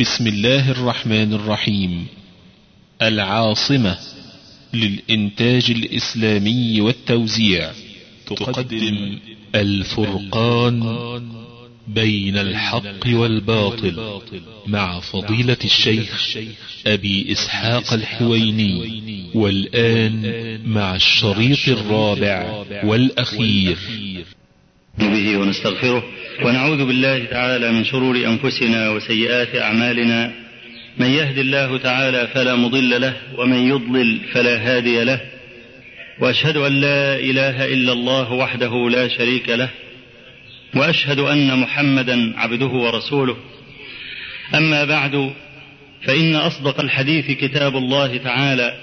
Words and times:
بسم 0.00 0.26
الله 0.26 0.70
الرحمن 0.70 1.32
الرحيم. 1.32 2.06
العاصمة 3.02 3.98
للإنتاج 4.74 5.70
الإسلامي 5.70 6.80
والتوزيع 6.80 7.70
تقدم 8.26 9.18
الفرقان 9.54 10.80
بين 11.88 12.38
الحق 12.38 13.06
والباطل 13.06 14.20
مع 14.66 15.00
فضيلة 15.00 15.56
الشيخ 15.64 16.36
أبي 16.86 17.32
إسحاق 17.32 17.92
الحويني 17.92 19.02
والآن 19.34 20.60
مع 20.66 20.94
الشريط 20.96 21.68
الرابع 21.68 22.64
والأخير. 22.84 23.78
به 24.98 25.36
ونستغفره 25.36 26.02
ونعوذ 26.44 26.86
بالله 26.86 27.24
تعالى 27.24 27.72
من 27.72 27.84
شرور 27.84 28.16
أنفسنا 28.16 28.90
وسيئات 28.90 29.56
أعمالنا. 29.56 30.32
من 30.98 31.06
يهد 31.06 31.38
الله 31.38 31.78
تعالى 31.78 32.28
فلا 32.34 32.54
مضل 32.54 33.00
له 33.00 33.16
ومن 33.38 33.68
يضلل 33.68 34.20
فلا 34.32 34.56
هادي 34.56 35.04
له. 35.04 35.20
وأشهد 36.20 36.56
أن 36.56 36.72
لا 36.72 37.16
إله 37.16 37.64
إلا 37.64 37.92
الله 37.92 38.32
وحده 38.32 38.88
لا 38.90 39.08
شريك 39.08 39.48
له. 39.48 39.68
وأشهد 40.74 41.18
أن 41.18 41.58
محمدا 41.58 42.32
عبده 42.36 42.66
ورسوله. 42.66 43.36
أما 44.54 44.84
بعد 44.84 45.32
فإن 46.02 46.36
أصدق 46.36 46.80
الحديث 46.80 47.30
كتاب 47.30 47.76
الله 47.76 48.16
تعالى 48.16 48.76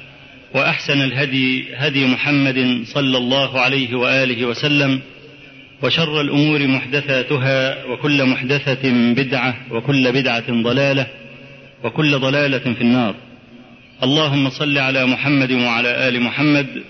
وأحسن 0.56 1.02
الهدي 1.02 1.66
هدي 1.76 2.06
محمد 2.06 2.84
صلى 2.86 3.18
الله 3.18 3.60
عليه 3.60 3.96
وآله 3.96 4.46
وسلم 4.46 5.02
وشر 5.84 6.22
الأمور 6.22 6.68
محدثاتها 6.68 7.86
وكل 7.86 8.26
محدثة 8.26 9.14
بدعة 9.14 9.56
وكل 9.72 10.12
بدعة 10.12 10.64
ضلالة 10.64 11.08
وكل 11.84 12.20
ضلالة 12.20 12.74
في 12.74 12.82
النار. 12.82 13.16
اللهم 14.04 14.50
صل 14.50 14.78
على 14.78 15.06
محمد 15.06 15.52
وعلى 15.52 16.08
آل 16.08 16.22
محمد 16.22 16.84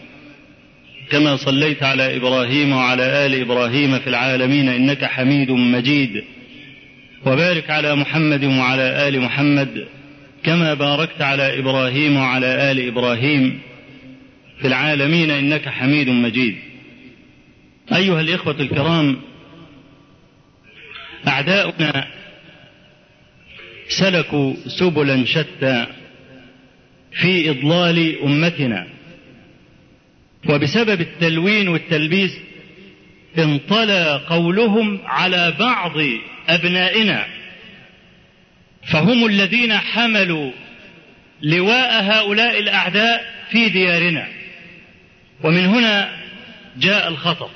كما 1.09 1.35
صليت 1.35 1.83
على 1.83 2.17
إبراهيم 2.17 2.71
وعلى 2.71 3.25
آل 3.25 3.41
إبراهيم 3.41 3.99
في 3.99 4.07
العالمين 4.07 4.69
إنك 4.69 5.05
حميد 5.05 5.51
مجيد. 5.51 6.23
وبارك 7.25 7.69
على 7.69 7.95
محمد 7.95 8.43
وعلى 8.43 9.07
آل 9.07 9.21
محمد 9.21 9.87
كما 10.43 10.73
باركت 10.73 11.21
على 11.21 11.59
إبراهيم 11.59 12.17
وعلى 12.17 12.71
آل 12.71 12.87
إبراهيم 12.87 13.59
في 14.61 14.67
العالمين 14.67 15.31
إنك 15.31 15.69
حميد 15.69 16.09
مجيد. 16.09 16.72
أيها 17.91 18.21
الإخوة 18.21 18.61
الكرام 18.61 19.21
أعداؤنا 21.27 22.07
سلكوا 23.89 24.53
سبلا 24.79 25.25
شتى 25.25 25.87
في 27.11 27.49
إضلال 27.49 28.21
أمتنا. 28.23 28.87
وبسبب 30.49 31.01
التلوين 31.01 31.67
والتلبيس 31.67 32.31
انطلى 33.37 34.21
قولهم 34.27 35.01
على 35.05 35.53
بعض 35.59 35.93
أبنائنا 36.49 37.25
فهم 38.91 39.25
الذين 39.25 39.73
حملوا 39.77 40.51
لواء 41.41 42.03
هؤلاء 42.03 42.59
الأعداء 42.59 43.25
في 43.51 43.69
ديارنا. 43.69 44.27
ومن 45.43 45.65
هنا 45.65 46.23
جاء 46.77 47.07
الخطر 47.07 47.49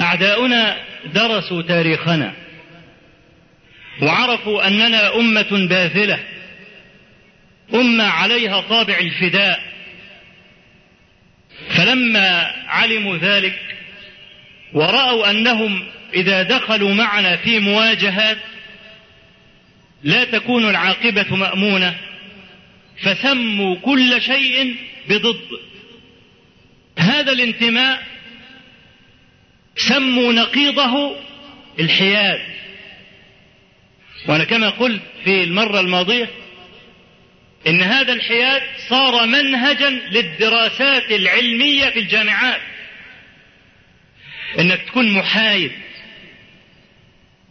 أعداؤنا 0.00 0.76
درسوا 1.14 1.62
تاريخنا 1.62 2.32
وعرفوا 4.02 4.66
أننا 4.66 5.16
أمة 5.16 5.66
باذلة 5.68 6.18
أمة 7.74 8.04
عليها 8.04 8.60
طابع 8.60 8.98
الفداء. 8.98 9.72
فلما 11.76 12.52
علموا 12.66 13.16
ذلك 13.16 13.58
ورأوا 14.72 15.30
أنهم 15.30 15.84
إذا 16.14 16.42
دخلوا 16.42 16.94
معنا 16.94 17.36
في 17.36 17.58
مواجهات 17.58 18.38
لا 20.02 20.24
تكون 20.24 20.70
العاقبة 20.70 21.36
مأمونة 21.36 21.94
فسموا 23.02 23.76
كل 23.76 24.22
شيء 24.22 24.76
بضد. 25.08 25.48
هذا 26.98 27.32
الانتماء 27.32 28.02
سموا 29.76 30.32
نقيضه 30.32 31.16
الحياد 31.80 32.40
وأنا 34.28 34.44
كما 34.44 34.70
قلت 34.70 35.02
في 35.24 35.44
المرة 35.44 35.80
الماضية 35.80 36.28
إن 37.66 37.82
هذا 37.82 38.12
الحياد 38.12 38.62
صار 38.88 39.26
منهجا 39.26 39.90
للدراسات 39.90 41.12
العلمية 41.12 41.90
في 41.90 41.98
الجامعات. 41.98 42.60
إنك 44.58 44.82
تكون 44.82 45.12
محايد. 45.12 45.72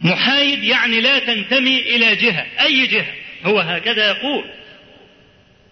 محايد 0.00 0.64
يعني 0.64 1.00
لا 1.00 1.18
تنتمي 1.18 1.78
إلى 1.80 2.16
جهة 2.16 2.46
أي 2.60 2.86
جهة. 2.86 3.14
هو 3.44 3.60
هكذا 3.60 4.06
يقول. 4.08 4.44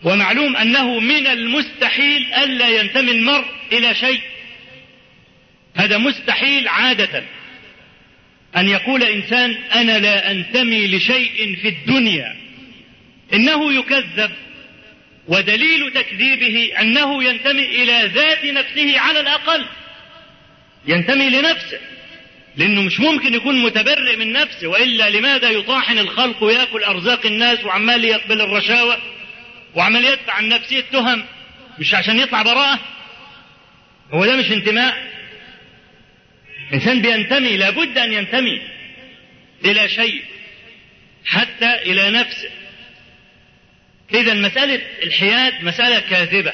ومعلوم 0.04 0.56
أنه 0.56 1.00
من 1.00 1.26
المستحيل 1.26 2.34
ألا 2.34 2.68
ينتمي 2.68 3.10
المرء 3.10 3.46
إلى 3.72 3.94
شيء. 3.94 4.20
هذا 5.80 5.98
مستحيل 5.98 6.68
عادة. 6.68 7.24
أن 8.56 8.68
يقول 8.68 9.02
إنسان 9.02 9.56
أنا 9.74 9.98
لا 9.98 10.30
أنتمي 10.30 10.86
لشيء 10.86 11.56
في 11.62 11.68
الدنيا. 11.68 12.36
إنه 13.34 13.72
يكذب 13.72 14.30
ودليل 15.28 15.92
تكذيبه 15.92 16.80
أنه 16.80 17.24
ينتمي 17.24 17.64
إلى 17.66 18.10
ذات 18.14 18.44
نفسه 18.44 19.00
على 19.00 19.20
الأقل. 19.20 19.66
ينتمي 20.86 21.30
لنفسه 21.30 21.78
لأنه 22.56 22.82
مش 22.82 23.00
ممكن 23.00 23.34
يكون 23.34 23.62
متبرئ 23.62 24.16
من 24.16 24.32
نفسه 24.32 24.66
وإلا 24.66 25.10
لماذا 25.10 25.50
يطاحن 25.50 25.98
الخلق 25.98 26.42
ويأكل 26.42 26.82
أرزاق 26.84 27.26
الناس 27.26 27.64
وعمال 27.64 28.04
يقبل 28.04 28.40
الرشاوى 28.40 28.96
وعمال 29.74 30.04
يدفع 30.04 30.32
عن 30.32 30.48
نفسه 30.48 30.78
التهم؟ 30.78 31.24
مش 31.78 31.94
عشان 31.94 32.18
يطلع 32.18 32.42
براءة؟ 32.42 32.78
هو 34.12 34.26
ده 34.26 34.36
مش 34.36 34.52
انتماء؟ 34.52 35.10
إنسان 36.74 37.02
بينتمي 37.02 37.56
لابد 37.56 37.98
أن 37.98 38.12
ينتمي 38.12 38.62
إلى 39.64 39.88
شيء 39.88 40.22
حتى 41.24 41.74
إلى 41.74 42.10
نفسه. 42.10 42.50
إذا 44.14 44.34
مسألة 44.34 44.80
الحياد 45.02 45.64
مسألة 45.64 46.00
كاذبة. 46.00 46.52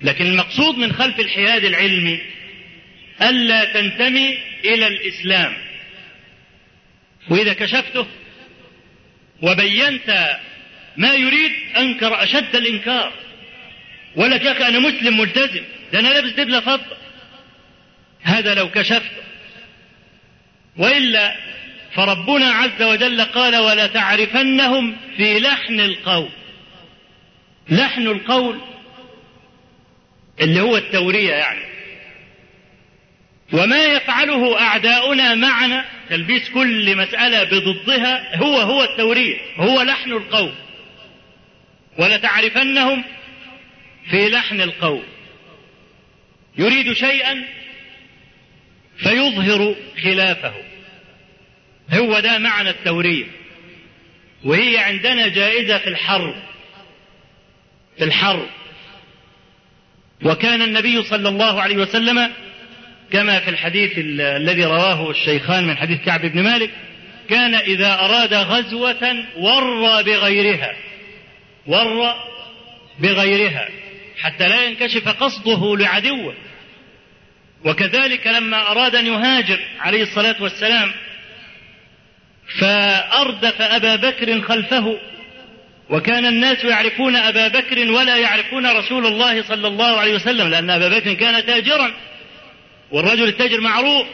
لكن 0.00 0.26
المقصود 0.26 0.78
من 0.78 0.92
خلف 0.92 1.20
الحياد 1.20 1.64
العلمي 1.64 2.20
ألا 3.22 3.64
تنتمي 3.64 4.38
إلى 4.64 4.86
الإسلام. 4.86 5.56
وإذا 7.28 7.52
كشفته 7.52 8.06
وبينت 9.42 10.38
ما 10.96 11.14
يريد 11.14 11.52
أنكر 11.76 12.22
أشد 12.22 12.56
الإنكار. 12.56 13.12
ولك 14.16 14.44
يا 14.44 14.52
أخي 14.52 14.68
أنا 14.68 14.78
مسلم 14.78 15.18
ملتزم 15.20 15.62
ده 15.92 16.00
أنا 16.00 16.08
لابس 16.08 16.30
دبلة 16.30 16.60
فضة. 16.60 17.01
هذا 18.22 18.54
لو 18.54 18.70
كشفت 18.70 19.12
وإلا 20.76 21.36
فربنا 21.94 22.50
عز 22.50 22.82
وجل 22.82 23.22
قال 23.22 23.56
ولا 23.56 23.86
تعرفنهم 23.86 24.96
في 25.16 25.40
لحن 25.40 25.80
القول. 25.80 26.28
لحن 27.68 28.06
القول 28.06 28.60
اللي 30.40 30.60
هو 30.60 30.76
التورية 30.76 31.32
يعني. 31.32 31.72
وما 33.52 33.84
يفعله 33.84 34.60
أعداؤنا 34.60 35.34
معنا 35.34 35.84
تلبيس 36.08 36.50
كل 36.50 36.96
مسألة 36.96 37.44
بضدها 37.44 38.36
هو 38.36 38.56
هو 38.56 38.84
التورية 38.84 39.38
هو 39.56 39.82
لحن 39.82 40.12
القول. 40.12 40.52
ولتعرفنهم 41.98 43.04
في 44.10 44.28
لحن 44.28 44.60
القول. 44.60 45.02
يريد 46.58 46.92
شيئا 46.92 47.44
فيظهر 49.02 49.74
خلافه. 50.02 50.52
هو 51.92 52.20
ده 52.20 52.38
معنى 52.38 52.70
التورية 52.70 53.26
وهي 54.44 54.78
عندنا 54.78 55.28
جائزة 55.28 55.78
في 55.78 55.88
الحرب. 55.88 56.34
في 57.98 58.04
الحرب. 58.04 58.46
وكان 60.24 60.62
النبي 60.62 61.02
صلى 61.02 61.28
الله 61.28 61.62
عليه 61.62 61.76
وسلم 61.76 62.30
كما 63.12 63.40
في 63.40 63.50
الحديث 63.50 63.92
الذي 63.98 64.64
رواه 64.64 65.10
الشيخان 65.10 65.66
من 65.66 65.76
حديث 65.76 66.00
كعب 66.00 66.20
بن 66.20 66.42
مالك 66.42 66.70
كان 67.28 67.54
إذا 67.54 67.94
أراد 67.94 68.34
غزوة 68.34 69.24
ور 69.36 70.02
بغيرها. 70.02 70.72
ور 71.66 72.14
بغيرها. 72.98 73.68
حتى 74.20 74.48
لا 74.48 74.64
ينكشف 74.64 75.08
قصده 75.08 75.76
لعدوه. 75.76 76.34
وكذلك 77.64 78.26
لما 78.26 78.70
أراد 78.70 78.94
أن 78.94 79.06
يهاجر 79.06 79.60
عليه 79.80 80.02
الصلاة 80.02 80.42
والسلام 80.42 80.92
فأردف 82.60 83.62
أبا 83.62 83.96
بكر 83.96 84.40
خلفه 84.40 84.98
وكان 85.90 86.26
الناس 86.26 86.64
يعرفون 86.64 87.16
أبا 87.16 87.48
بكر 87.48 87.90
ولا 87.90 88.16
يعرفون 88.16 88.66
رسول 88.66 89.06
الله 89.06 89.42
صلى 89.42 89.68
الله 89.68 89.98
عليه 90.00 90.14
وسلم 90.14 90.48
لأن 90.48 90.70
أبا 90.70 90.88
بكر 90.88 91.14
كان 91.14 91.46
تاجرا 91.46 91.92
والرجل 92.90 93.28
التاجر 93.28 93.60
معروف. 93.60 94.06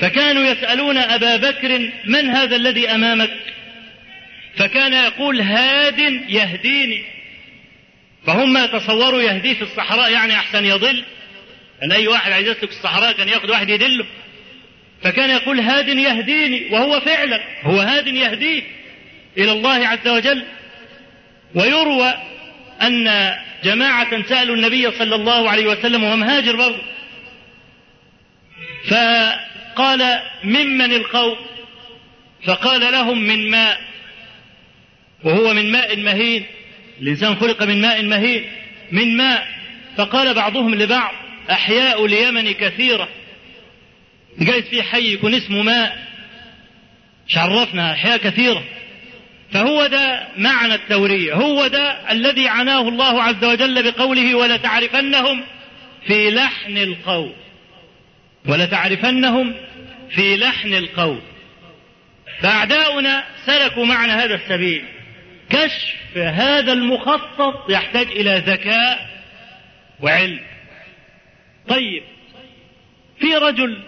فكانوا 0.00 0.42
يسألون 0.42 0.98
أبا 0.98 1.36
بكر 1.36 1.90
من 2.04 2.30
هذا 2.30 2.56
الذي 2.56 2.90
أمامك؟ 2.90 3.30
فكان 4.56 4.92
يقول 4.92 5.40
هاد 5.40 5.98
يهديني. 6.28 7.04
فهم 8.26 8.56
يتصوروا 8.56 9.22
يهديه 9.22 9.54
في 9.54 9.62
الصحراء 9.62 10.12
يعني 10.12 10.34
أحسن 10.34 10.64
يضل. 10.64 11.04
أن 11.84 11.92
أي 11.92 12.08
واحد 12.08 12.32
عايز 12.32 12.48
يسلك 12.48 12.70
الصحراء 12.70 13.12
كان 13.12 13.28
يأخذ 13.28 13.50
واحد 13.50 13.68
يدله. 13.68 14.06
فكان 15.02 15.30
يقول 15.30 15.60
هاد 15.60 15.88
يهديني 15.88 16.68
وهو 16.70 17.00
فعلا 17.00 17.40
هو 17.62 17.80
هاد 17.80 18.06
يهديه 18.06 18.62
إلى 19.38 19.52
الله 19.52 19.88
عز 19.88 20.08
وجل. 20.08 20.44
ويروى 21.54 22.14
أن 22.82 23.34
جماعة 23.64 24.22
سألوا 24.28 24.56
النبي 24.56 24.90
صلى 24.90 25.14
الله 25.14 25.50
عليه 25.50 25.66
وسلم 25.66 26.04
وهو 26.04 26.16
مهاجر 26.16 26.56
برضه. 26.56 26.82
فقال 28.88 30.20
ممن 30.44 30.92
القوم؟ 30.92 31.36
فقال 32.46 32.80
لهم 32.92 33.22
من 33.22 33.50
ماء. 33.50 33.80
وهو 35.24 35.54
من 35.54 35.72
ماء 35.72 35.96
مهين. 35.96 36.46
الإنسان 37.00 37.36
خلق 37.36 37.62
من 37.62 37.80
ماء 37.80 38.02
مهين 38.02 38.44
من 38.92 39.16
ماء. 39.16 39.46
فقال 39.96 40.34
بعضهم 40.34 40.74
لبعض 40.74 41.21
أحياء 41.50 42.04
اليمن 42.04 42.52
كثيرة. 42.52 43.08
جايز 44.38 44.64
في 44.64 44.82
حي 44.82 45.12
يكون 45.12 45.34
اسمه 45.34 45.62
ماء. 45.62 45.98
مش 47.28 47.38
عرفنا 47.38 47.92
أحياء 47.92 48.16
كثيرة. 48.16 48.64
فهو 49.52 49.86
ده 49.86 50.28
معنى 50.36 50.74
التورية. 50.74 51.34
هو 51.34 51.66
ده 51.66 52.12
الذي 52.12 52.48
عناه 52.48 52.88
الله 52.88 53.22
عز 53.22 53.44
وجل 53.44 53.90
بقوله 53.90 54.34
ولتعرفنهم 54.34 55.44
في 56.06 56.30
لحن 56.30 56.76
القول. 56.76 57.32
ولتعرفنهم 58.48 59.54
في 60.10 60.36
لحن 60.36 60.74
القول. 60.74 61.20
فأعداؤنا 62.40 63.24
سلكوا 63.46 63.84
معنا 63.84 64.24
هذا 64.24 64.34
السبيل. 64.34 64.84
كشف 65.50 66.16
هذا 66.16 66.72
المخطط 66.72 67.70
يحتاج 67.70 68.06
إلى 68.06 68.42
ذكاء 68.46 69.10
وعلم. 70.00 70.51
طيب 71.68 72.02
في 73.18 73.34
رجل 73.34 73.82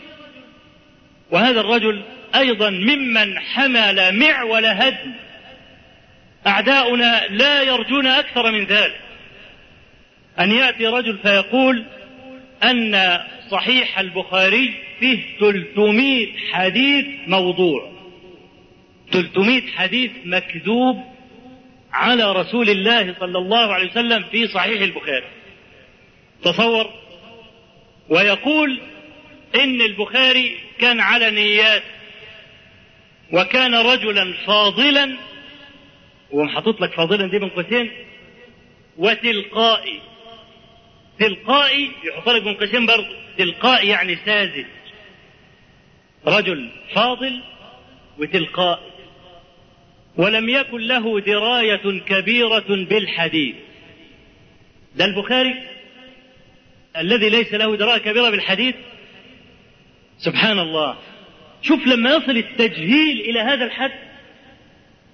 وهذا 1.31 1.61
الرجل 1.61 2.03
أيضا 2.35 2.71
ممن 2.71 3.39
حمل 3.39 4.19
معول 4.19 4.65
هدم. 4.67 5.13
أعداؤنا 6.47 7.27
لا 7.31 7.63
يرجون 7.63 8.07
أكثر 8.07 8.53
من 8.53 8.65
ذلك. 8.65 9.01
أن 10.41 10.53
يأتي 10.53 10.87
رجل 10.87 11.19
فيقول 11.19 11.85
أن 12.65 13.21
صحيح 13.51 13.99
البخاري 13.99 14.75
فيه 15.01 15.23
300 15.41 16.27
حديث 16.53 17.07
موضوع. 17.27 17.93
300 19.13 19.63
حديث 19.77 20.11
مكذوب 20.25 21.05
على 21.93 22.33
رسول 22.33 22.71
الله 22.71 23.15
صلى 23.21 23.39
الله 23.39 23.73
عليه 23.73 23.91
وسلم 23.91 24.23
في 24.23 24.47
صحيح 24.49 24.81
البخاري. 24.81 25.27
تصور 26.45 27.04
ويقول 28.09 28.81
إن 29.55 29.81
البخاري 29.81 30.57
كان 30.79 31.01
على 31.01 31.31
نيات 31.31 31.83
وكان 33.33 33.75
رجلا 33.75 34.33
فاضلا 34.47 35.17
ومحطوط 36.31 36.81
لك 36.81 36.93
فاضلا 36.93 37.27
دي 37.31 37.39
بين 37.39 37.49
قوسين 37.49 37.91
وتلقائي 38.97 40.01
تلقائي 41.19 41.91
يحط 42.05 42.29
لك 42.29 42.43
بين 42.43 42.55
قوسين 42.55 42.87
برضه 42.87 43.17
تلقائي 43.39 43.89
يعني 43.89 44.17
ساذج 44.25 44.65
رجل 46.27 46.71
فاضل 46.95 47.41
وتلقائي 48.19 48.91
ولم 50.17 50.49
يكن 50.49 50.79
له 50.81 51.21
دراية 51.21 52.01
كبيرة 52.07 52.65
بالحديث. 52.69 53.55
ده 54.95 55.05
البخاري؟ 55.05 55.55
الذي 56.97 57.29
ليس 57.29 57.55
له 57.55 57.77
دراية 57.77 57.99
كبيرة 57.99 58.31
بالحديث؟ 58.31 58.75
سبحان 60.19 60.59
الله 60.59 60.97
شوف 61.63 61.87
لما 61.87 62.11
يصل 62.11 62.37
التجهيل 62.37 63.21
إلى 63.21 63.41
هذا 63.41 63.65
الحد 63.65 63.93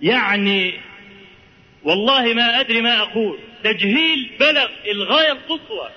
يعني 0.03 0.75
والله 1.85 2.35
ما 2.35 2.61
أدري 2.61 2.81
ما 2.81 2.99
أقول. 2.99 3.39
تجهيل 3.65 4.31
بلغ 4.41 4.69
الغاية 4.91 5.33
القصوى. 5.33 5.91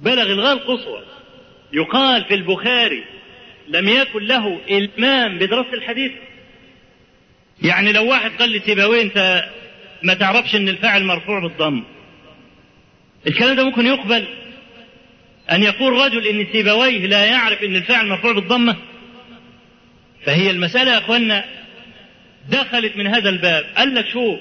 بلغ 0.00 0.22
الغاية 0.22 0.52
القصوى. 0.52 1.02
يقال 1.72 2.24
في 2.24 2.34
البخاري 2.34 3.04
لم 3.68 3.88
يكن 3.88 4.22
له 4.22 4.60
إلمام 4.70 5.38
بدراسة 5.38 5.72
الحديث. 5.72 6.12
يعني 7.62 7.92
لو 7.92 8.10
واحد 8.10 8.30
قال 8.30 8.50
لي 8.50 8.60
سيبويه 8.60 9.02
انت 9.02 9.44
ما 10.02 10.14
تعرفش 10.14 10.56
إن 10.56 10.68
الفاعل 10.68 11.04
مرفوع 11.04 11.38
بالضم. 11.40 11.84
الكلام 13.26 13.56
ده 13.56 13.64
ممكن 13.64 13.86
يقبل. 13.86 14.28
أن 15.50 15.62
يقول 15.62 15.92
رجل 15.92 16.26
إن 16.26 16.46
سيبويه 16.52 17.06
لا 17.06 17.24
يعرف 17.24 17.62
إن 17.62 17.76
الفاعل 17.76 18.06
مرفوع 18.06 18.32
بالضمة 18.32 18.76
فهي 20.26 20.50
المسألة 20.50 20.92
يا 20.92 20.98
أخوانا 20.98 21.44
دخلت 22.48 22.96
من 22.96 23.06
هذا 23.06 23.28
الباب. 23.28 23.64
قال 23.76 23.94
لك 23.94 24.08
شوف 24.08 24.38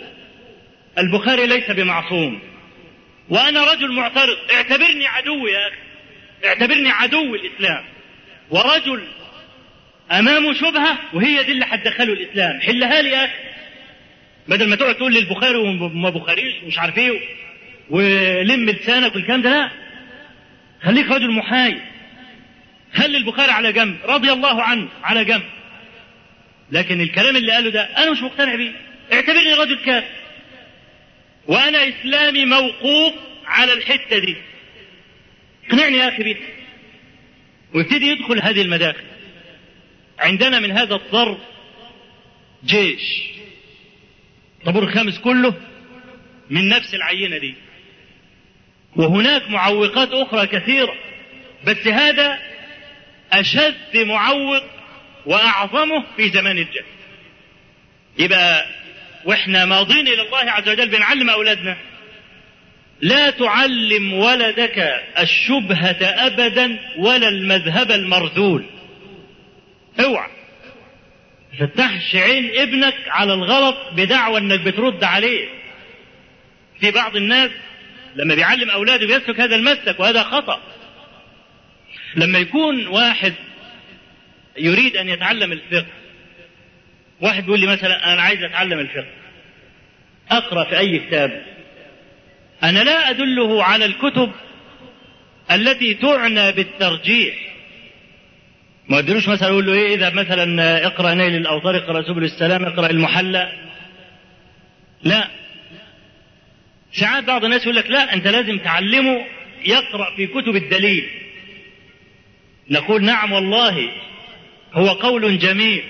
البخاري 0.98 1.48
ليس 1.48 1.72
بمعصوم. 1.72 2.40
وأنا 3.30 3.74
رجل 3.74 3.92
معترض. 3.92 4.38
اعتبرني 4.54 5.08
عدو 5.08 5.48
يا 5.48 5.68
أخي. 5.68 5.78
اعتبرني 6.46 6.90
عدو 6.90 7.36
الإسلام. 7.36 7.84
ورجل 8.50 9.04
امامه 10.12 10.54
شبهة 10.54 10.98
وهي 11.14 11.44
دي 11.44 11.52
اللي 11.52 11.66
هتدخله 11.70 12.14
الإسلام. 12.14 12.62
حلها 12.62 13.02
لي 13.02 13.10
يا 13.10 13.26
أخي. 13.26 13.34
بدل 14.48 14.70
ما 14.70 14.76
تقعد 14.76 14.96
تقول 14.96 15.14
لي 15.14 15.20
البخاري 15.20 15.58
وما 15.58 16.10
بخاريش 16.10 16.54
ومش 16.64 16.80
عارف 16.80 16.98
إيه 16.98 17.22
ولم 17.90 18.70
لسانك 18.70 19.16
والكلام 19.16 19.42
ده 19.42 19.50
لا. 19.50 19.72
خليك 20.84 21.12
رجل 21.12 21.32
محايد؟ 21.32 21.82
خلي 22.94 23.18
البخاري 23.18 23.52
على 23.52 23.74
جنب؟ 23.74 23.98
رضي 24.06 24.32
الله 24.32 24.64
عنه 24.64 24.90
على 25.04 25.26
جنب. 25.26 25.44
لكن 26.72 27.02
الكلام 27.02 27.36
اللي 27.36 27.52
قاله 27.52 27.70
ده 27.70 27.82
أنا 27.84 28.12
مش 28.12 28.22
مقتنع 28.22 28.56
بيه. 28.56 28.72
اعتبرني 29.14 29.54
رجل 29.54 29.80
كافر 29.86 30.08
وأنا 31.48 31.88
إسلامي 31.90 32.46
موقوف 32.46 33.14
على 33.46 33.74
الحتة 33.74 34.18
دي. 34.18 34.36
اقنعني 35.68 35.98
يا 35.98 36.08
أخي 36.08 36.24
بيه 36.24 36.36
ويبتدي 37.74 38.08
يدخل 38.08 38.42
هذه 38.42 38.62
المداخل. 38.62 39.04
عندنا 40.20 40.60
من 40.60 40.72
هذا 40.72 40.96
الضرب 40.96 41.38
جيش. 42.66 43.24
طابور 44.66 44.84
الخامس 44.84 45.20
كله 45.20 45.54
من 46.50 46.70
نفس 46.70 46.94
العينة 46.94 47.38
دي. 47.38 47.56
وهناك 48.98 49.50
معوقات 49.50 50.10
أخرى 50.12 50.48
كثيرة 50.48 50.94
بس 51.66 51.88
هذا 51.88 52.40
أشد 53.32 53.98
معوق 53.98 54.64
وأعظمه 55.26 56.04
في 56.18 56.30
زمان 56.30 56.58
الجهل. 56.58 56.86
يبقى 58.20 58.66
وإحنا 59.26 59.66
ماضين 59.66 60.08
إلى 60.08 60.22
الله 60.22 60.52
عز 60.52 60.70
وجل 60.70 60.90
بنعلم 60.90 61.30
أولادنا. 61.30 61.78
لا 63.02 63.30
تعلم 63.30 64.14
ولدك 64.14 65.02
الشبهة 65.20 65.98
أبدا 66.02 66.80
ولا 66.98 67.28
المذهب 67.30 67.92
المرذول. 67.92 68.66
اوعى. 70.00 70.30
فتحش 71.60 72.16
عين 72.16 72.52
ابنك 72.56 72.96
على 73.08 73.34
الغلط 73.34 73.78
بدعوى 73.92 74.38
إنك 74.38 74.60
بترد 74.60 75.04
عليه. 75.04 75.48
في 76.80 76.92
بعض 76.92 77.16
الناس 77.16 77.52
لما 78.18 78.36
بيعلم 78.36 78.70
أولاده 78.70 79.08
بيسلك 79.08 79.40
هذا 79.40 79.56
المسلك 79.56 80.00
وهذا 80.00 80.24
خطأ. 80.24 80.62
لما 82.16 82.40
يكون 82.40 82.88
واحد 82.88 83.34
يريد 84.58 84.98
أن 84.98 85.10
يتعلم 85.10 85.52
الفقه 85.52 85.86
واحد 87.22 87.44
بيقول 87.44 87.60
لي 87.60 87.68
مثلا 87.68 88.14
أنا 88.14 88.22
عايز 88.22 88.44
أتعلم 88.44 88.80
الفقه 88.80 89.08
أقرأ 90.32 90.64
في 90.64 90.78
أي 90.78 91.00
كتاب. 91.00 91.46
أنا 92.64 92.84
لا 92.84 93.10
أدله 93.10 93.64
على 93.64 93.86
الكتب 93.86 94.32
التي 95.52 95.94
تعنى 95.94 96.52
بالترجيح. 96.52 97.36
ما 98.90 99.00
ادلوش 99.00 99.28
مثلا 99.28 99.50
أقول 99.50 99.66
له 99.66 99.74
إيه 99.74 99.96
إذا 99.96 100.10
مثلا 100.10 100.86
اقرأ 100.88 101.14
نيل 101.14 101.36
الاوطار 101.36 101.78
اقرأ 101.78 102.02
سبل 102.02 102.24
السلام 102.24 102.66
اقرأ 102.66 102.90
المحلى. 102.90 103.52
لا. 105.04 105.28
ساعات 107.00 107.24
بعض 107.24 107.46
الناس 107.46 107.62
يقول 107.62 107.76
لك 107.76 107.90
لا 107.90 108.14
انت 108.14 108.28
لازم 108.28 108.58
تعلمه 108.58 109.26
يقرأ 109.66 110.16
في 110.16 110.28
كتب 110.28 110.56
الدليل. 110.56 111.10
نقول 112.70 113.04
نعم 113.04 113.32
والله 113.32 113.92
هو 114.74 114.88
قول 114.88 115.40
جميل 115.40 115.84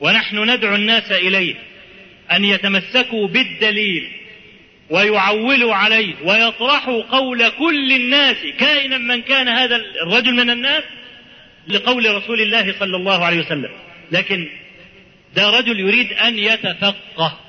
ونحن 0.00 0.50
ندعو 0.50 0.74
الناس 0.74 1.12
إليه 1.12 1.54
أن 2.32 2.44
يتمسكوا 2.44 3.28
بالدليل 3.28 4.08
ويعولوا 4.90 5.74
عليه 5.74 6.14
ويطرحوا 6.24 7.02
قول 7.02 7.48
كل 7.48 7.92
الناس 7.92 8.36
كائنا 8.58 8.98
من 8.98 9.22
كان 9.22 9.48
هذا 9.48 9.76
الرجل 9.76 10.32
من 10.32 10.50
الناس 10.50 10.82
لقول 11.68 12.14
رسول 12.14 12.40
الله 12.40 12.74
صلى 12.78 12.96
الله 12.96 13.24
عليه 13.24 13.40
وسلم. 13.40 13.70
لكن 14.12 14.48
ده 15.36 15.50
رجل 15.50 15.80
يريد 15.80 16.12
أن 16.12 16.38
يتفقه. 16.38 17.40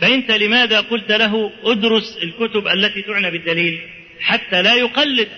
فأنت 0.00 0.30
لماذا 0.30 0.80
قلت 0.80 1.12
له 1.12 1.52
ادرس 1.64 2.18
الكتب 2.22 2.68
التي 2.68 3.02
تعنى 3.02 3.30
بالدليل 3.30 3.80
حتى 4.20 4.62
لا 4.62 4.74
يقلد؟ 4.74 5.28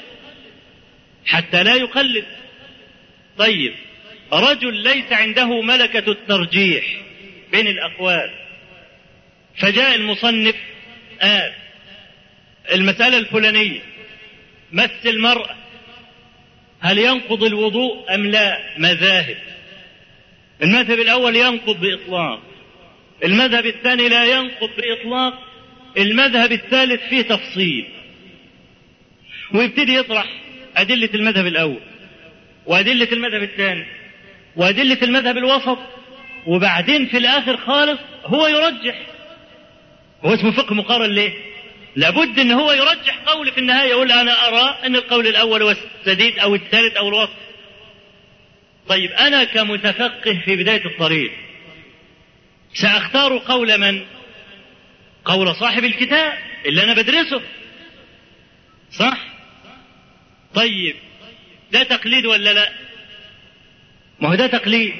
حتى 1.27 1.63
لا 1.63 1.75
يقلد. 1.75 2.25
طيب 3.39 3.75
رجل 4.33 4.75
ليس 4.75 5.13
عنده 5.13 5.63
ملكة 5.63 6.11
الترجيح 6.13 6.85
بين 7.53 7.67
الأقوال. 7.67 8.31
فجاء 9.59 9.95
المصنف 9.95 10.55
قال 11.23 11.53
المسألة 12.73 13.19
الفلانية 13.19 13.81
مس 14.73 15.07
المرأة 15.07 15.57
هل 16.81 16.99
ينقض 16.99 17.45
الوضوء 17.45 18.15
أم 18.15 18.27
لا؟ 18.27 18.59
مذاهب. 18.79 19.37
المذهب 20.63 20.99
الأول 20.99 21.37
ينقض 21.37 21.81
بإطلاق. 21.81 22.43
المذهب 23.25 23.67
الثاني 23.67 24.09
لا 24.09 24.25
ينقض 24.25 24.71
بإطلاق 24.77 25.43
المذهب 25.99 26.53
الثالث 26.53 27.09
فيه 27.09 27.23
تفصيل 27.23 27.87
ويبتدي 29.55 29.95
يطرح 29.95 30.27
أدلة 30.77 31.11
المذهب 31.15 31.47
الأول 31.47 31.81
وأدلة 32.67 33.09
المذهب 33.13 33.43
الثاني 33.43 33.87
وأدلة 34.57 34.99
المذهب 35.03 35.37
الوسط 35.37 35.79
وبعدين 36.47 37.07
في 37.07 37.17
الآخر 37.17 37.57
خالص 37.57 38.01
هو 38.25 38.47
يرجح 38.47 39.07
هو 40.25 40.35
اسمه 40.35 40.51
فقه 40.51 40.75
مقارن 40.75 41.11
ليه؟ 41.11 41.33
لابد 41.97 42.39
إن 42.39 42.53
هو 42.53 42.73
يرجح 42.73 43.19
قول 43.27 43.53
في 43.53 43.59
النهاية 43.59 43.91
يقول 43.91 44.13
أنا 44.13 44.49
أرى 44.49 44.79
أن 44.87 44.97
القول 44.97 45.27
الأول 45.27 45.63
هو 45.63 45.71
السديد 45.71 46.39
أو 46.39 46.55
الثالث 46.55 46.97
أو 46.97 47.09
الوسط. 47.09 47.37
طيب 48.89 49.11
أنا 49.11 49.45
كمتفقه 49.45 50.43
في 50.45 50.57
بداية 50.57 50.85
الطريق 50.85 51.33
سأختار 52.83 53.39
قول 53.39 53.79
من؟ 53.79 54.03
قول 55.25 55.55
صاحب 55.55 55.85
الكتاب 55.85 56.33
اللي 56.67 56.85
أنا 56.85 56.95
بدرسه. 56.95 57.43
صح؟ 58.93 59.19
طيب 60.55 60.95
ده 61.73 61.83
تقليد 61.83 62.27
ولا 62.27 62.53
لا؟ 62.53 62.73
ما 64.21 64.29
هو 64.29 64.35
ده 64.35 64.47
تقليد. 64.47 64.95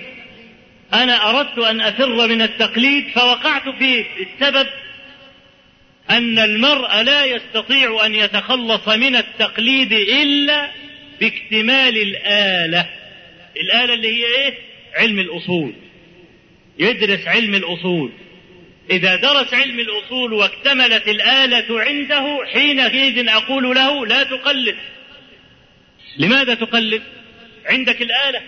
أنا 0.95 1.31
أردت 1.31 1.59
أن 1.59 1.81
أفر 1.81 2.29
من 2.29 2.43
التقليد 2.43 3.09
فوقعت 3.15 3.69
فيه 3.79 4.05
السبب 4.21 4.67
أن 6.11 6.39
المرء 6.39 7.03
لا 7.03 7.25
يستطيع 7.25 8.07
أن 8.07 8.15
يتخلص 8.15 8.89
من 8.89 9.17
التقليد 9.17 9.93
إلا 9.93 10.71
باكتمال 11.21 11.97
الآلة 12.03 12.91
الآلة 13.57 13.95
اللي 13.95 14.09
هي 14.09 14.25
إيه؟ 14.39 14.55
علم 14.95 15.19
الأصول 15.19 15.75
يدرس 16.79 17.29
علم 17.29 17.55
الأصول. 17.55 18.13
إذا 18.91 19.17
درس 19.17 19.55
علم 19.55 19.81
الأصول 19.81 20.33
واكتملت 20.33 21.09
الآلة 21.09 21.81
عنده 21.81 22.39
حينئذ 22.53 23.29
أقول 23.29 23.75
له 23.75 24.07
لا 24.07 24.23
تقلد. 24.23 24.77
لماذا 26.19 26.55
تقلد؟ 26.55 27.03
عندك 27.67 28.03
الآلة. 28.03 28.43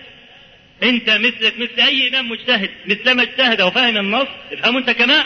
أنت 0.82 1.11
مثلك 1.11 1.58
مثل 1.58 1.80
أي 1.80 2.08
إمام 2.08 2.28
مجتهد 2.28 2.70
مثلما 2.87 3.23
اجتهد 3.23 3.61
وفهم 3.61 3.97
النص 3.97 4.28
افهم 4.52 4.76
أنت 4.76 4.90
كمان 4.90 5.25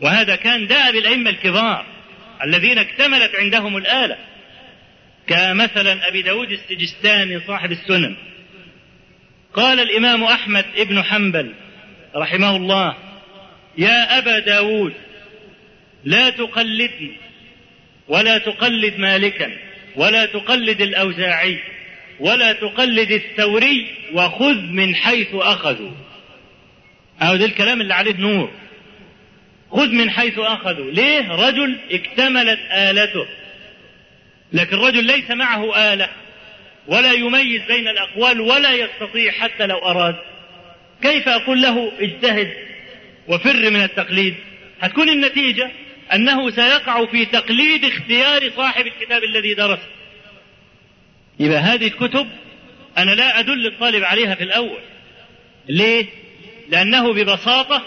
وهذا 0.00 0.36
كان 0.36 0.66
دأب 0.66 0.94
الأئمة 0.94 1.30
الكبار 1.30 1.86
الذين 2.44 2.78
اكتملت 2.78 3.34
عندهم 3.34 3.76
الآلة. 3.76 4.16
كمثلا 5.26 6.08
أبي 6.08 6.22
داود 6.22 6.50
السجستاني 6.50 7.40
صاحب 7.46 7.72
السنن. 7.72 8.16
قال 9.54 9.80
الإمام 9.80 10.24
أحمد 10.24 10.64
ابن 10.76 11.02
حنبل 11.02 11.54
رحمه 12.16 12.56
الله 12.56 12.96
يا 13.78 14.18
أبا 14.18 14.38
داود 14.38 14.92
لا 16.04 16.30
تقلدني 16.30 17.16
ولا 18.08 18.38
تقلد 18.38 18.98
مالكا 18.98 19.50
ولا 19.96 20.26
تقلد 20.26 20.80
الأوزاعي 20.80 21.58
ولا 22.20 22.52
تقلد 22.52 23.10
الثوري 23.10 23.86
وخذ 24.12 24.60
من 24.60 24.94
حيث 24.94 25.28
أخذوا. 25.34 25.90
أو 27.22 27.36
ده 27.36 27.44
الكلام 27.44 27.80
اللي 27.80 27.94
عليه 27.94 28.16
نور. 28.16 28.50
خذ 29.70 29.88
من 29.88 30.10
حيث 30.10 30.38
أخذوا. 30.38 30.90
ليه؟ 30.90 31.28
رجل 31.32 31.78
اكتملت 31.90 32.60
آلته. 32.72 33.26
لكن 34.52 34.76
رجل 34.76 35.04
ليس 35.04 35.30
معه 35.30 35.92
آلة. 35.92 36.08
ولا 36.86 37.12
يميز 37.12 37.62
بين 37.68 37.88
الأقوال 37.88 38.40
ولا 38.40 38.72
يستطيع 38.72 39.32
حتى 39.32 39.66
لو 39.66 39.78
أراد. 39.78 40.16
كيف 41.02 41.28
أقول 41.28 41.62
له 41.62 41.92
اجتهد 42.00 42.52
وفر 43.28 43.70
من 43.70 43.82
التقليد؟ 43.82 44.34
هتكون 44.80 45.08
النتيجة 45.08 45.70
أنه 46.12 46.50
سيقع 46.50 47.06
في 47.06 47.24
تقليد 47.24 47.84
اختيار 47.84 48.50
صاحب 48.56 48.86
الكتاب 48.86 49.24
الذي 49.24 49.54
درسه 49.54 49.88
يبقى 51.40 51.58
هذه 51.58 51.86
الكتب 51.86 52.28
أنا 52.98 53.10
لا 53.10 53.38
أدل 53.38 53.66
الطالب 53.66 54.04
عليها 54.04 54.34
في 54.34 54.44
الأول. 54.44 54.80
ليه؟ 55.68 56.06
لأنه 56.68 57.12
ببساطة 57.12 57.82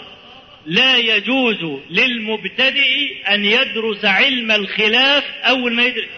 لا 0.66 0.96
يجوز 0.96 1.80
للمبتدئ 1.90 3.28
أن 3.28 3.44
يدرس 3.44 4.04
علم 4.04 4.50
الخلاف 4.50 5.24
أول 5.44 5.74
ما 5.74 5.84
يدرس 5.84 6.08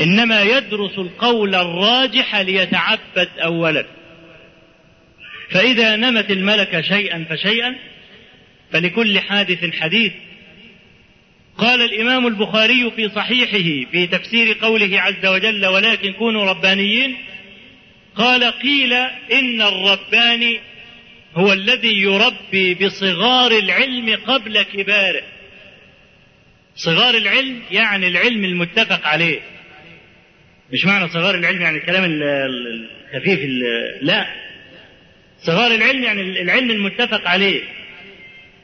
إنما 0.00 0.42
يدرس 0.42 0.98
القول 0.98 1.54
الراجح 1.54 2.36
ليتعبد 2.36 3.28
أولا 3.38 3.86
فإذا 5.50 5.96
نمت 5.96 6.30
الملكة 6.30 6.80
شيئا 6.80 7.26
فشيئا 7.30 7.74
فلكل 8.72 9.20
حادث 9.20 9.76
حديث. 9.80 10.12
قال 11.58 11.82
الإمام 11.82 12.26
البخاري 12.26 12.90
في 12.96 13.08
صحيحه 13.08 13.90
في 13.90 14.06
تفسير 14.06 14.56
قوله 14.60 15.00
عز 15.00 15.26
وجل 15.26 15.66
ولكن 15.66 16.12
كونوا 16.12 16.44
ربانيين 16.44 17.16
قال 18.16 18.44
قيل 18.44 18.92
إن 19.32 19.62
الرباني 19.62 20.60
هو 21.34 21.52
الذي 21.52 22.02
يربي 22.02 22.74
بصغار 22.74 23.52
العلم 23.52 24.16
قبل 24.26 24.62
كباره. 24.62 25.22
صغار 26.76 27.14
العلم 27.14 27.62
يعني 27.70 28.06
العلم 28.06 28.44
المتفق 28.44 29.06
عليه. 29.06 29.53
مش 30.74 30.84
معنى 30.84 31.08
صغار 31.08 31.34
العلم 31.34 31.62
يعني 31.62 31.78
الكلام 31.78 32.04
الخفيف 32.04 33.40
لا. 34.02 34.26
صغار 35.46 35.74
العلم 35.74 36.02
يعني 36.02 36.42
العلم 36.42 36.70
المتفق 36.70 37.28
عليه. 37.28 37.62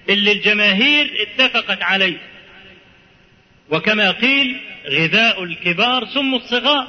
اللي 0.08 0.32
الجماهير 0.32 1.10
اتفقت 1.20 1.82
عليه. 1.82 2.16
وكما 3.70 4.10
قيل 4.10 4.56
غذاء 4.88 5.44
الكبار 5.44 6.06
سم 6.06 6.34
الصغار. 6.34 6.86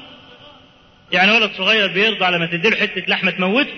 يعني 1.12 1.32
ولد 1.32 1.52
صغير 1.52 1.88
بيرضى 1.88 2.26
على 2.26 2.40
ما 2.40 2.46
تديله 2.46 2.76
حتة 2.76 3.04
لحمة 3.08 3.32
تموته. 3.32 3.74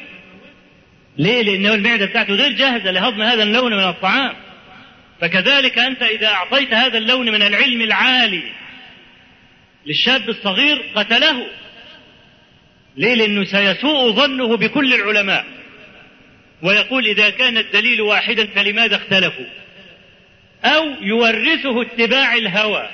ليه؟ 1.17 1.41
لأنه 1.41 1.73
المعدة 1.73 2.05
بتاعته 2.05 2.33
غير 2.33 2.51
جاهزة 2.51 2.91
لهضم 2.91 3.21
هذا 3.21 3.43
اللون 3.43 3.73
من 3.73 3.83
الطعام. 3.83 4.33
فكذلك 5.21 5.79
أنت 5.79 6.01
إذا 6.01 6.27
أعطيت 6.27 6.73
هذا 6.73 6.97
اللون 6.97 7.29
من 7.31 7.41
العلم 7.41 7.81
العالي 7.81 8.43
للشاب 9.85 10.29
الصغير 10.29 10.81
قتله. 10.95 11.47
ليه؟ 12.97 13.13
لأنه 13.13 13.43
سيسوء 13.43 14.11
ظنه 14.11 14.57
بكل 14.57 14.93
العلماء. 14.93 15.45
ويقول 16.61 17.05
إذا 17.05 17.29
كان 17.29 17.57
الدليل 17.57 18.01
واحدا 18.01 18.47
فلماذا 18.55 18.95
اختلفوا؟ 18.95 19.45
أو 20.65 20.85
يورثه 21.01 21.81
اتباع 21.81 22.35
الهوى. 22.35 22.89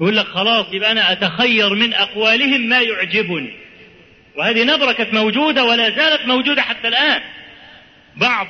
يقول 0.00 0.16
لك 0.16 0.26
خلاص 0.26 0.66
يبقى 0.72 0.92
أنا 0.92 1.12
أتخير 1.12 1.74
من 1.74 1.94
أقوالهم 1.94 2.60
ما 2.60 2.80
يعجبني. 2.80 3.52
وهذه 4.36 4.64
نبرة 4.64 4.92
كانت 4.92 5.14
موجودة 5.14 5.64
ولا 5.64 5.90
زالت 5.90 6.26
موجودة 6.26 6.62
حتى 6.62 6.88
الآن 6.88 7.20
بعض 8.16 8.46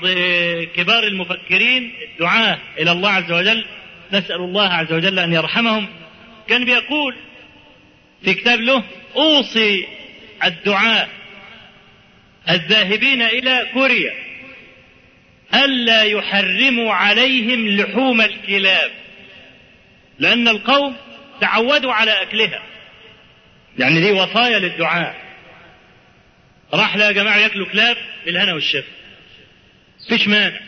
كبار 0.76 1.04
المفكرين 1.04 1.92
الدعاة 2.12 2.58
إلى 2.78 2.92
الله 2.92 3.10
عز 3.10 3.32
وجل 3.32 3.64
نسأل 4.12 4.36
الله 4.36 4.68
عز 4.68 4.92
وجل 4.92 5.18
أن 5.18 5.32
يرحمهم 5.32 5.88
كان 6.48 6.64
بيقول 6.64 7.16
في 8.24 8.34
كتاب 8.34 8.60
له 8.60 8.84
أوصي 9.16 9.86
الدعاة 10.44 11.08
الذاهبين 12.50 13.22
إلى 13.22 13.66
كوريا 13.72 14.14
ألا 15.54 16.02
يحرموا 16.02 16.92
عليهم 16.92 17.68
لحوم 17.68 18.20
الكلاب 18.20 18.90
لأن 20.18 20.48
القوم 20.48 20.96
تعودوا 21.40 21.92
على 21.92 22.22
أكلها. 22.22 22.62
يعني 23.78 24.00
دي 24.00 24.12
وصايا 24.12 24.58
للدعاة 24.58 25.14
راح 26.74 26.96
لا 26.96 27.06
يا 27.06 27.12
جماعة 27.12 27.36
ياكلوا 27.38 27.66
كلاب 27.66 27.96
بالهنا 28.26 28.54
والشفا. 28.54 28.92
فيش 30.08 30.28
مانع. 30.28 30.60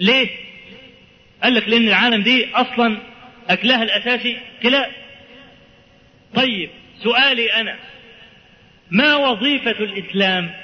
ليه؟ 0.00 0.28
قال 1.42 1.54
لك 1.54 1.68
لأن 1.68 1.88
العالم 1.88 2.22
دي 2.22 2.50
أصلا 2.54 2.98
أكلها 3.50 3.82
الأساسي 3.82 4.38
كلاب 4.62 4.90
طيب 6.34 6.70
سؤالي 7.02 7.52
أنا. 7.52 7.78
ما 8.90 9.16
وظيفة 9.16 9.70
الإسلام؟ 9.70 10.54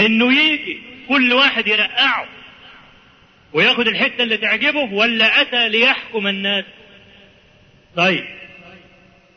إنه 0.00 0.40
يجي 0.42 0.80
كل 1.08 1.32
واحد 1.32 1.66
يرقعه 1.66 2.28
وياخد 3.52 3.88
الحتة 3.88 4.22
اللي 4.22 4.36
تعجبه 4.36 4.92
ولا 4.92 5.40
أتى 5.40 5.68
ليحكم 5.68 6.26
الناس؟ 6.26 6.64
طيب. 7.96 8.24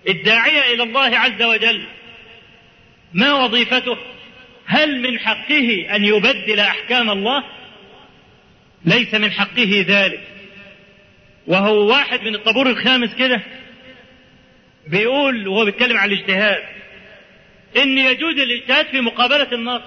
الداعية 0.09 0.73
إلى 0.73 0.83
الله 0.83 1.17
عز 1.17 1.41
وجل 1.41 1.85
ما 3.13 3.33
وظيفته؟ 3.33 3.97
هل 4.65 5.01
من 5.01 5.19
حقه 5.19 5.95
أن 5.95 6.05
يبدل 6.05 6.59
أحكام 6.59 7.09
الله؟ 7.09 7.43
ليس 8.85 9.13
من 9.13 9.31
حقه 9.31 9.85
ذلك. 9.87 10.28
وهو 11.49 11.87
واحد 11.89 12.21
من 12.23 12.35
الطابور 12.35 12.69
الخامس 12.69 13.15
كده 13.15 13.41
بيقول 14.87 15.47
وهو 15.47 15.65
بيتكلم 15.65 15.97
عن 15.97 16.11
الاجتهاد 16.11 16.63
إن 17.77 17.97
يجوز 17.97 18.39
الاجتهاد 18.39 18.85
في 18.85 19.01
مقابلة 19.01 19.47
النص. 19.51 19.81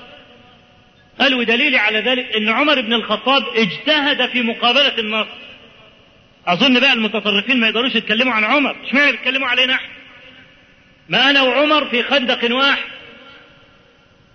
قال 1.21 1.35
ودليلي 1.35 1.77
على 1.79 1.99
ذلك 1.99 2.37
إن 2.37 2.49
عمر 2.49 2.81
بن 2.81 2.93
الخطاب 2.93 3.43
اجتهد 3.57 4.29
في 4.29 4.43
مقابلة 4.43 4.99
النص. 4.99 5.27
أظن 6.47 6.81
بقى 6.81 6.93
المتطرفين 6.93 7.61
ما 7.61 7.67
يقدروش 7.69 7.95
يتكلموا 7.95 8.33
عن 8.33 8.45
عمر 8.45 8.77
اشمعنى 8.85 9.13
بيتكلموا 9.13 9.49
علينا 9.49 9.75
إحنا؟ 9.75 9.89
ما 11.09 11.31
أنا 11.31 11.43
وعمر 11.43 11.85
في 11.85 12.03
خندق 12.03 12.55
واحد 12.57 12.85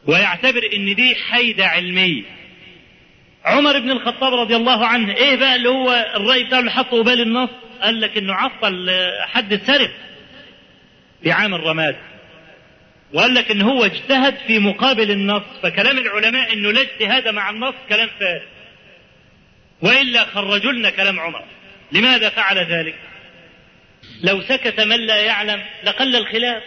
ويعتبر 0.06 0.62
إن 0.74 0.96
دي 0.96 1.16
حيدة 1.16 1.66
علمية. 1.68 2.24
عمر 3.48 3.80
بن 3.80 3.92
الخطاب 3.92 4.34
رضي 4.34 4.56
الله 4.56 4.86
عنه 4.86 5.16
إيه 5.16 5.36
بقى 5.36 5.56
اللي 5.56 5.70
هو 5.70 6.12
الرأي 6.16 6.44
بتاعه 6.44 6.60
اللي 6.60 6.72
حطه 6.72 6.98
قبال 6.98 7.22
النص؟ 7.22 7.50
قال 7.82 8.02
لك 8.02 8.18
إنه 8.18 8.34
عطل 8.34 8.90
حد 9.22 9.54
السرق 9.54 9.92
في 11.24 11.32
عام 11.32 11.56
الرماد. 11.56 11.96
وقال 13.14 13.34
لك 13.34 13.52
إن 13.52 13.62
هو 13.62 13.86
اجتهد 13.86 14.36
في 14.48 14.60
مقابل 14.60 15.12
النص 15.12 15.44
فكلام 15.64 15.98
العلماء 15.98 16.54
إنه 16.54 16.72
لا 16.72 16.82
اجتهاد 16.82 17.28
مع 17.28 17.50
النص 17.50 17.76
كلام 17.90 18.10
فارغ. 18.20 18.44
وإلا 19.82 20.26
خرجوا 20.26 20.72
لنا 20.72 20.90
كلام 20.90 21.20
عمر. 21.20 21.44
لماذا 21.92 22.30
فعل 22.30 22.58
ذلك؟ 22.58 22.96
لو 24.24 24.42
سكت 24.42 24.80
من 24.80 25.00
لا 25.06 25.18
يعلم 25.18 25.64
لقل 25.84 26.16
الخلاف. 26.16 26.64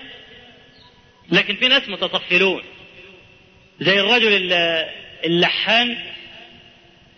لكن 1.32 1.56
في 1.56 1.68
ناس 1.68 1.88
متطفلون 1.88 2.62
زي 3.80 4.00
الرجل 4.00 4.52
اللحان 5.24 5.96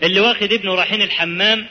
اللي 0.02 0.20
واخد 0.20 0.52
ابنه 0.52 0.74
رايحين 0.74 1.02
الحمام 1.02 1.66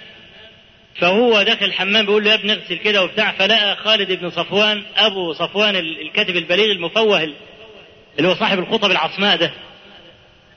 فهو 0.95 1.41
داخل 1.41 1.65
الحمام 1.65 2.05
بيقول 2.05 2.23
له 2.23 2.29
يا 2.29 2.35
ابني 2.35 2.53
اغسل 2.53 2.77
كده 2.77 3.03
وبتاع 3.03 3.31
فلقى 3.31 3.75
خالد 3.75 4.11
بن 4.11 4.29
صفوان 4.29 4.83
أبو 4.97 5.33
صفوان 5.33 5.75
الكاتب 5.75 6.37
البليغ 6.37 6.71
المفوه 6.71 7.23
اللي 8.17 8.27
هو 8.29 8.35
صاحب 8.35 8.59
الخطب 8.59 8.91
العصماء 8.91 9.37
ده. 9.37 9.53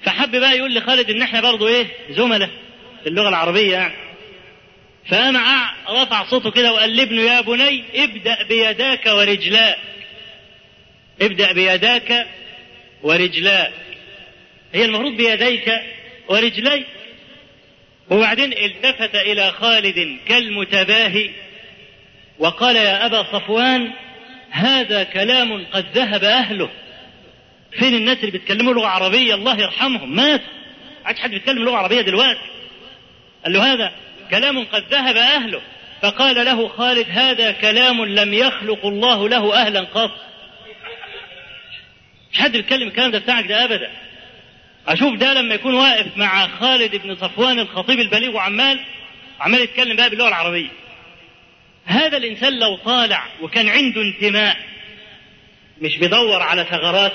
فحب 0.02 0.36
بقى 0.36 0.56
يقول 0.58 0.74
لخالد 0.74 1.10
إن 1.10 1.22
إحنا 1.22 1.40
برضه 1.40 1.68
إيه 1.68 1.86
زملاء 2.10 2.50
في 3.02 3.08
اللغة 3.08 3.28
العربية 3.28 3.72
يعني. 3.72 3.94
فقام 5.10 5.36
رفع 5.88 6.24
صوته 6.24 6.50
كده 6.50 6.72
وقال 6.72 6.96
لابنه 6.96 7.22
يا 7.22 7.40
بني 7.40 7.84
ابدأ 7.94 8.42
بيداك 8.48 9.06
ورجلاك 9.06 9.76
ابدأ 11.22 11.52
بيداك 11.52 12.26
ورجلاك 13.02 13.72
هي 14.74 14.84
المفروض 14.84 15.12
بيديك 15.16 15.72
ورجليك. 16.28 16.86
وبعدين 18.10 18.52
التفت 18.52 19.14
إلى 19.14 19.50
خالد 19.50 20.18
كالمتباهي 20.28 21.30
وقال 22.38 22.76
يا 22.76 23.06
أبا 23.06 23.22
صفوان 23.22 23.92
هذا 24.50 25.02
كلام 25.02 25.66
قد 25.72 25.86
ذهب 25.94 26.24
أهله. 26.24 26.70
فين 27.78 27.94
الناس 27.94 28.18
اللي 28.18 28.30
بيتكلموا 28.30 28.74
لغة 28.74 28.86
عربية؟ 28.86 29.34
الله 29.34 29.60
يرحمهم. 29.60 30.16
مات. 30.16 30.40
عادش 31.04 31.20
حد 31.20 31.30
بيتكلم 31.30 31.64
لغة 31.64 31.76
عربية 31.76 32.00
دلوقتي. 32.00 32.40
قال 33.44 33.52
له 33.52 33.72
هذا 33.72 33.92
كلام 34.30 34.64
قد 34.64 34.84
ذهب 34.90 35.16
أهله. 35.16 35.60
فقال 36.02 36.44
له 36.44 36.68
خالد 36.68 37.06
هذا 37.10 37.52
كلام 37.52 38.04
لم 38.04 38.34
يخلق 38.34 38.86
الله 38.86 39.28
له 39.28 39.54
أهلا 39.54 39.80
قط 39.80 40.10
مش 42.32 42.38
حد 42.38 42.52
بيتكلم 42.52 42.88
الكلام 42.88 43.10
ده 43.10 43.18
بتاعك 43.18 43.46
ده 43.46 43.64
أبدا. 43.64 43.90
أشوف 44.88 45.14
ده 45.14 45.32
لما 45.34 45.54
يكون 45.54 45.74
واقف 45.74 46.16
مع 46.16 46.48
خالد 46.48 46.96
بن 46.96 47.14
صفوان 47.14 47.58
الخطيب 47.58 48.00
البليغ 48.00 48.34
وعمال 48.36 48.80
عمال 49.40 49.60
يتكلم 49.60 49.96
بقى 49.96 50.10
باللغة 50.10 50.28
العربية. 50.28 50.68
هذا 51.84 52.16
الإنسان 52.16 52.58
لو 52.58 52.76
طالع 52.76 53.26
وكان 53.42 53.68
عنده 53.68 54.02
انتماء 54.02 54.56
مش 55.80 55.96
بيدور 55.96 56.42
على 56.42 56.64
ثغرات. 56.64 57.12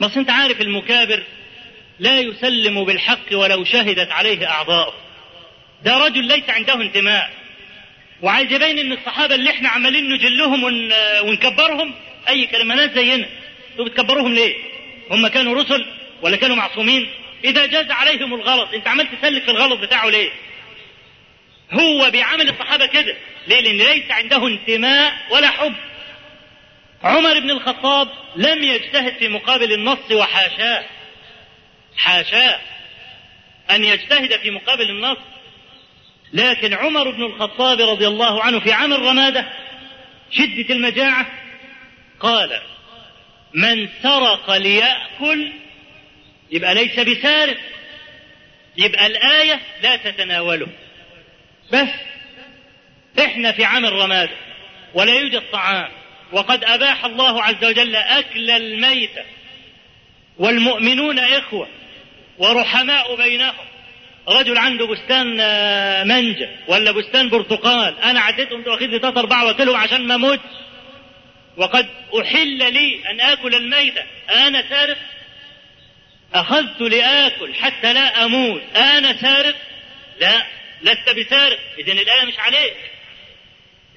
بس 0.00 0.16
أنت 0.16 0.30
عارف 0.30 0.60
المكابر 0.60 1.22
لا 1.98 2.20
يسلم 2.20 2.84
بالحق 2.84 3.32
ولو 3.32 3.64
شهدت 3.64 4.10
عليه 4.10 4.46
أعضاؤه. 4.50 4.94
ده 5.84 5.98
رجل 5.98 6.24
ليس 6.24 6.50
عنده 6.50 6.74
انتماء. 6.74 7.30
وعايز 8.22 8.52
يبين 8.52 8.78
إن 8.78 8.92
الصحابة 8.92 9.34
اللي 9.34 9.50
إحنا 9.50 9.68
عمالين 9.68 10.12
نجلهم 10.12 10.64
ون... 10.64 10.92
ونكبرهم 11.22 11.94
أي 12.28 12.46
كلمات 12.46 12.98
زينا. 12.98 13.26
أنتوا 13.72 13.84
بتكبروهم 13.84 14.34
ليه؟ 14.34 14.54
هم 15.10 15.26
كانوا 15.28 15.62
رسل 15.62 15.86
ولا 16.22 16.36
كانوا 16.36 16.56
معصومين؟ 16.56 17.10
إذا 17.44 17.66
جاز 17.66 17.90
عليهم 17.90 18.34
الغلط 18.34 18.74
أنت 18.74 18.88
عمال 18.88 19.20
تسلك 19.20 19.48
الغلط 19.48 19.80
بتاعه 19.80 20.08
ليه؟ 20.08 20.30
هو 21.72 22.10
بيعامل 22.10 22.48
الصحابة 22.48 22.86
كده. 22.86 23.16
ليه؟ 23.46 23.60
لأن 23.60 23.76
ليس 23.76 24.10
عنده 24.10 24.46
انتماء 24.46 25.12
ولا 25.30 25.50
حب. 25.50 25.74
عمر 27.02 27.40
بن 27.40 27.50
الخطاب 27.50 28.08
لم 28.36 28.62
يجتهد 28.62 29.16
في 29.18 29.28
مقابل 29.28 29.72
النص 29.72 30.12
وحاشاه. 30.12 30.84
حاشاه 31.96 32.58
أن 33.70 33.84
يجتهد 33.84 34.40
في 34.40 34.50
مقابل 34.50 34.90
النص. 34.90 35.18
لكن 36.32 36.74
عمر 36.74 37.10
بن 37.10 37.22
الخطاب 37.22 37.80
رضي 37.80 38.06
الله 38.06 38.42
عنه 38.42 38.60
في 38.60 38.72
عام 38.72 38.92
الرمادة 38.92 39.52
شدة 40.30 40.74
المجاعة 40.74 41.26
قال 42.20 42.60
من 43.54 43.88
سرق 44.02 44.56
ليأكل 44.56 45.52
يبقى 46.50 46.74
ليس 46.74 47.00
بسارق. 47.00 47.56
يبقى 48.76 49.06
الآية 49.06 49.60
لا 49.82 49.96
تتناوله. 49.96 50.66
بس 51.72 51.88
إحنا 53.18 53.52
في 53.52 53.64
عام 53.64 53.86
الرمادة 53.86 54.36
ولا 54.94 55.12
يوجد 55.12 55.42
طعام. 55.52 55.88
وقد 56.32 56.64
أباح 56.64 57.04
الله 57.04 57.42
عز 57.42 57.64
وجل 57.64 57.96
أكل 57.96 58.50
الميتة 58.50 59.22
والمؤمنون 60.38 61.18
إخوة 61.18 61.68
ورحماء 62.38 63.16
بينهم. 63.16 63.66
رجل 64.28 64.58
عنده 64.58 64.86
بستان 64.86 65.26
منجة 66.08 66.50
ولا 66.68 66.90
بستان 66.90 67.28
برتقال. 67.28 67.98
أنا 67.98 68.20
عديتهم 68.20 68.64
واخد 68.66 68.82
لي 68.82 68.98
ثلاثة 68.98 69.20
أربعة 69.20 69.44
وأكلهم 69.46 69.76
عشان 69.76 70.06
ما 70.06 70.14
أموتش. 70.14 70.40
وقد 71.56 71.88
أحل 72.20 72.72
لي 72.72 73.00
أن 73.10 73.20
آكل 73.20 73.54
الميتة. 73.54 74.02
أنا 74.30 74.68
سارق 74.68 74.96
أخذت 76.40 76.80
لآكل 76.80 77.54
حتى 77.54 77.92
لا 77.92 78.24
أموت. 78.24 78.62
أنا 78.76 79.16
سارق؟ 79.20 79.56
لا 80.20 80.46
لست 80.82 81.10
بسارق. 81.10 81.58
إذن 81.78 81.98
الآية 81.98 82.24
مش 82.24 82.38
عليك. 82.38 82.76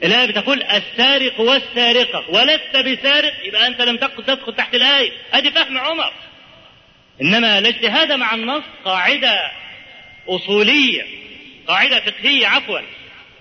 الآية 0.04 0.26
بتقول 0.26 0.64
السارق 0.64 1.40
والسارقة. 1.40 2.30
ولست 2.30 2.78
بسارق؟ 2.78 3.34
يبقى 3.44 3.68
أنت 3.68 3.82
لم 3.82 3.98
تدخل 3.98 4.56
تحت 4.56 4.76
الآية. 4.76 5.12
هذه 5.32 5.50
فهم 5.50 5.78
عمر. 5.78 6.14
إنما 7.22 7.60
الاجتهاد 7.60 8.12
مع 8.12 8.34
النص 8.34 8.64
قاعدة 8.86 9.52
أصولية 10.28 11.06
قاعدة 11.68 12.00
فقهية 12.00 12.48
عفوا. 12.48 12.80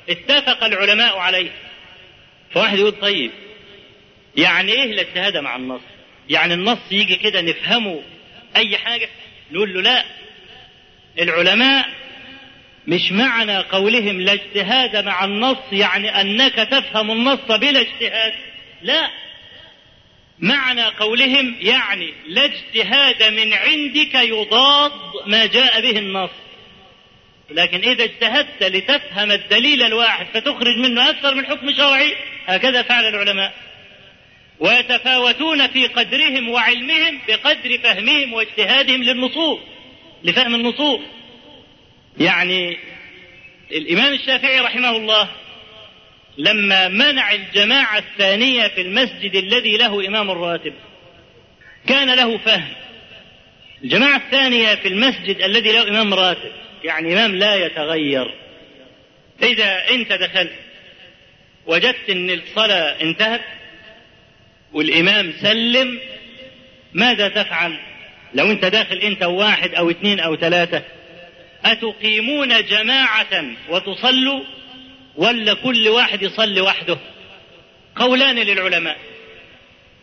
اتفق 0.09 0.65
العلماء 0.65 1.19
عليه. 1.19 1.51
فواحد 2.55 2.79
يقول 2.79 2.93
طيب 2.93 3.31
يعني 4.37 4.73
إيه 4.73 4.85
الاجتهاد 4.85 5.37
مع 5.37 5.57
النص؟ 5.57 5.81
يعني 6.29 6.55
النص 6.55 6.79
يجي 6.91 7.17
كده 7.17 7.41
نفهمه 7.41 8.03
أي 8.59 8.79
حاجة؟ 8.79 9.09
نقول 9.53 9.75
له 9.75 9.83
لا. 9.83 10.05
العلماء 11.19 11.89
مش 12.87 13.13
معنى 13.13 13.59
قولهم 13.59 14.21
لا 14.21 14.33
اجتهاد 14.33 15.05
مع 15.05 15.25
النص 15.25 15.73
يعني 15.73 16.21
أنك 16.21 16.55
تفهم 16.55 17.11
النص 17.11 17.41
بلا 17.49 17.81
اجتهاد. 17.81 18.33
لا. 18.83 19.11
معنى 20.39 20.85
قولهم 20.85 21.57
يعني 21.61 22.15
لا 22.27 22.45
اجتهاد 22.45 23.23
من 23.23 23.53
عندك 23.53 24.15
يضاد 24.15 24.93
ما 25.27 25.47
جاء 25.47 25.81
به 25.81 25.99
النص. 25.99 26.31
لكن 27.51 27.81
إذا 27.91 28.05
اجتهدت 28.05 28.63
لتفهم 28.63 29.33
الدليل 29.33 29.83
الواحد 29.83 30.27
فتخرج 30.35 30.77
منه 30.79 31.11
أكثر 31.11 31.35
من 31.35 31.47
حكم 31.47 31.73
شرعي 31.73 32.17
هكذا 32.47 32.83
فعل 32.83 33.05
العلماء. 33.05 33.68
ويتفاوتون 34.61 35.67
في 35.67 35.87
قدرهم 35.87 36.49
وعلمهم 36.49 37.19
بقدر 37.29 37.79
فهمهم 37.83 38.33
واجتهادهم 38.33 39.03
للنصوص 39.03 39.59
لفهم 40.25 40.55
النصوص. 40.55 41.01
يعني 42.21 42.79
الإمام 43.73 44.13
الشافعي 44.13 44.61
رحمه 44.61 44.97
الله 44.97 45.29
لما 46.39 46.89
منع 46.89 47.33
الجماعة 47.33 47.99
الثانية 47.99 48.69
في 48.69 48.81
المسجد 48.81 49.35
الذي 49.37 49.77
له 49.77 50.07
إمام 50.09 50.31
راتب 50.31 50.75
كان 51.87 52.15
له 52.15 52.39
فهم. 52.39 52.73
الجماعة 53.85 54.17
الثانية 54.17 54.75
في 54.75 54.89
المسجد 54.89 55.43
الذي 55.43 55.73
له 55.73 55.89
إمام 55.89 56.15
راتب 56.15 56.53
يعني 56.85 57.13
إمام 57.13 57.37
لا 57.37 57.55
يتغير. 57.55 58.35
إذا 59.43 59.91
أنت 59.91 60.13
دخلت 60.13 60.53
وجدت 61.67 62.11
أن 62.11 62.31
الصلاة 62.31 63.03
انتهت 63.03 63.41
والإمام 64.73 65.33
سلم 65.41 65.99
ماذا 66.93 67.29
تفعل؟ 67.29 67.79
لو 68.35 68.51
أنت 68.51 68.65
داخل 68.65 68.97
أنت 68.97 69.23
واحد 69.23 69.75
أو 69.75 69.91
اثنين 69.91 70.21
أو 70.21 70.37
ثلاثة 70.37 70.83
أتقيمون 71.65 72.65
جماعة 72.65 73.45
وتصلوا 73.69 74.45
ولا 75.17 75.55
كل 75.55 75.89
واحد 75.89 76.23
يصلي 76.23 76.61
وحده؟ 76.61 76.99
قولان 77.97 78.37
للعلماء. 78.37 78.97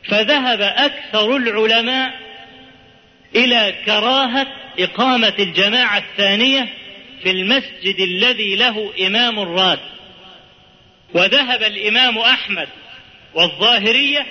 فذهب 0.03 0.61
أكثر 0.61 1.35
العلماء 1.35 2.13
إلى 3.35 3.75
كراهة 3.85 4.47
إقامة 4.79 5.33
الجماعة 5.39 5.97
الثانية 5.97 6.67
في 7.23 7.31
المسجد 7.31 7.99
الذي 7.99 8.55
له 8.55 8.93
إمام 9.07 9.39
راد 9.39 9.79
وذهب 11.13 11.63
الإمام 11.63 12.17
أحمد 12.17 12.67
والظاهرية 13.33 14.25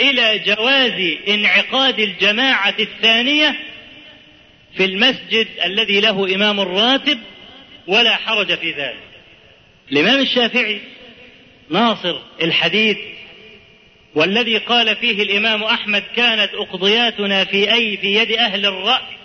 إلى 0.00 0.38
جواز 0.38 1.16
انعقاد 1.28 2.00
الجماعة 2.00 2.74
الثانية 2.80 3.56
في 4.76 4.84
المسجد 4.84 5.46
الذي 5.64 6.00
له 6.00 6.34
إمام 6.34 6.60
راتب 6.60 7.18
ولا 7.86 8.16
حرج 8.16 8.58
في 8.58 8.72
ذلك. 8.72 9.06
الإمام 9.92 10.18
الشافعي 10.20 10.80
ناصر 11.70 12.20
الحديث 12.42 12.98
والذي 14.14 14.58
قال 14.58 14.96
فيه 14.96 15.22
الإمام 15.22 15.64
أحمد 15.64 16.02
كانت 16.16 16.54
أقضياتنا 16.54 17.44
في 17.44 17.72
أي 17.72 17.96
في 17.96 18.14
يد 18.14 18.32
أهل 18.32 18.66
الرأي 18.66 19.16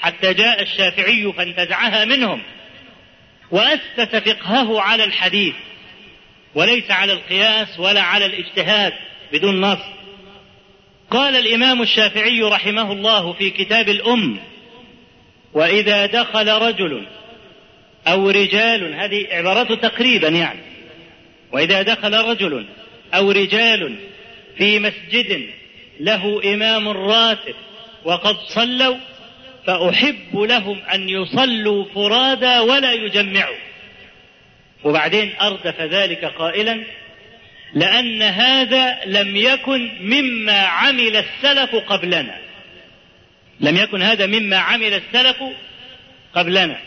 حتى 0.00 0.34
جاء 0.34 0.62
الشافعي 0.62 1.32
فانتزعها 1.32 2.04
منهم 2.04 2.42
وأسس 3.50 4.00
فقهه 4.00 4.80
على 4.80 5.04
الحديث 5.04 5.54
وليس 6.54 6.90
على 6.90 7.12
القياس 7.12 7.80
ولا 7.80 8.02
على 8.02 8.26
الاجتهاد 8.26 8.92
بدون 9.32 9.60
نص. 9.60 9.99
قال 11.10 11.36
الإمام 11.36 11.82
الشافعي 11.82 12.42
رحمه 12.42 12.92
الله 12.92 13.32
في 13.32 13.50
كتاب 13.50 13.88
الأم 13.88 14.40
وإذا 15.52 16.06
دخل 16.06 16.48
رجل 16.48 17.06
أو 18.06 18.30
رجال 18.30 18.94
هذه 18.94 19.26
عبارته 19.30 19.74
تقريبا 19.74 20.28
يعني 20.28 20.60
وإذا 21.52 21.82
دخل 21.82 22.14
رجل 22.14 22.66
أو 23.14 23.30
رجال 23.30 23.96
في 24.58 24.78
مسجد 24.78 25.50
له 26.00 26.54
إمام 26.54 26.88
راتب 26.88 27.54
وقد 28.04 28.36
صلوا 28.54 28.96
فأحب 29.66 30.38
لهم 30.38 30.78
أن 30.94 31.08
يصلوا 31.08 31.84
فرادى 31.94 32.58
ولا 32.58 32.92
يجمعوا. 32.92 33.56
وبعدين 34.84 35.32
أردف 35.40 35.80
ذلك 35.80 36.24
قائلا 36.24 36.84
لأن 37.74 38.22
هذا 38.22 38.98
لم 39.06 39.36
يكن 39.36 39.90
مما 40.00 40.58
عمل 40.58 41.16
السلف 41.16 41.74
قبلنا. 41.74 42.38
لم 43.60 43.76
يكن 43.76 44.02
هذا 44.02 44.26
مما 44.26 44.56
عمل 44.56 44.94
السلف 44.94 45.36
قبلنا. 46.34 46.80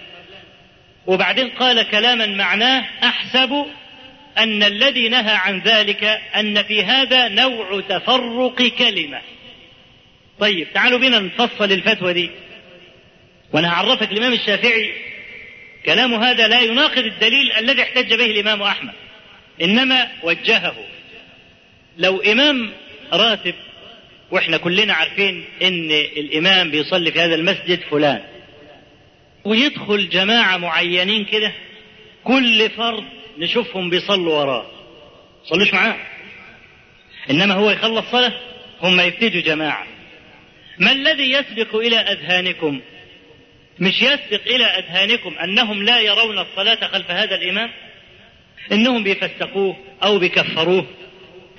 وبعدين 1.08 1.50
قال 1.50 1.89
كلاما 1.89 2.26
معناه 2.26 2.86
أحسب 3.04 3.65
أن 4.38 4.63
الذي 4.63 5.10
نهى 5.10 5.36
عن 5.36 5.60
ذلك 5.60 6.04
أن 6.36 6.63
في 6.63 6.84
هذا 6.84 7.28
نوع 7.28 7.82
تفرق 7.82 8.62
كلمة. 8.62 9.22
طيب 10.39 10.67
تعالوا 10.74 11.00
بنا 11.00 11.19
نفصل 11.19 11.72
الفتوى 11.72 12.13
دي. 12.13 12.30
وأنا 13.54 13.74
هعرفك 13.74 14.12
الإمام 14.12 14.34
الشافعي 14.34 14.93
كلام 15.86 16.13
هذا 16.13 16.48
لا 16.48 16.60
يناقض 16.60 17.06
الدليل 17.06 17.52
الذي 17.52 17.82
احتج 17.82 18.13
به 18.13 18.26
الإمام 18.26 18.62
أحمد. 18.62 18.93
إنما 19.62 20.12
وجهه. 20.24 20.76
لو 21.98 22.22
إمام 22.22 22.72
راتب 23.13 23.56
وإحنا 24.32 24.58
كلنا 24.58 24.94
عارفين 24.94 25.46
إن 25.62 25.92
الإمام 25.92 26.72
بيصلي 26.72 27.12
في 27.12 27.20
هذا 27.20 27.36
المسجد 27.36 27.80
فلان. 27.80 28.24
ويدخل 29.46 30.10
جماعة 30.10 30.58
معينين 30.58 31.26
كده 31.26 31.52
كل 32.24 32.70
فرد 32.70 33.04
نشوفهم 33.38 33.89
بيصلوا 33.89 34.39
وراه. 34.39 34.66
صلوش 35.46 35.74
معاه. 35.74 35.98
إنما 37.30 37.54
هو 37.54 37.70
يخلص 37.70 38.06
صلاة 38.12 38.34
هم 38.82 39.00
يبتدوا 39.00 39.42
جماعة. 39.42 39.88
ما 40.80 40.92
الذي 40.92 41.32
يسبق 41.32 41.76
إلى 41.76 41.98
أذهانكم؟ 41.98 42.82
مش 43.80 44.02
يسبق 44.02 44.42
إلى 44.48 44.66
أذهانكم 44.66 45.38
أنهم 45.38 45.84
لا 45.84 46.00
يرون 46.00 46.39
الصلاة 46.39 46.88
خلف 46.88 47.12
هذا 47.12 47.36
الإمام؟ 47.36 47.72
انهم 48.71 49.04
بيفسقوه 49.04 49.78
أو 50.04 50.19
بيكفروه. 50.19 50.86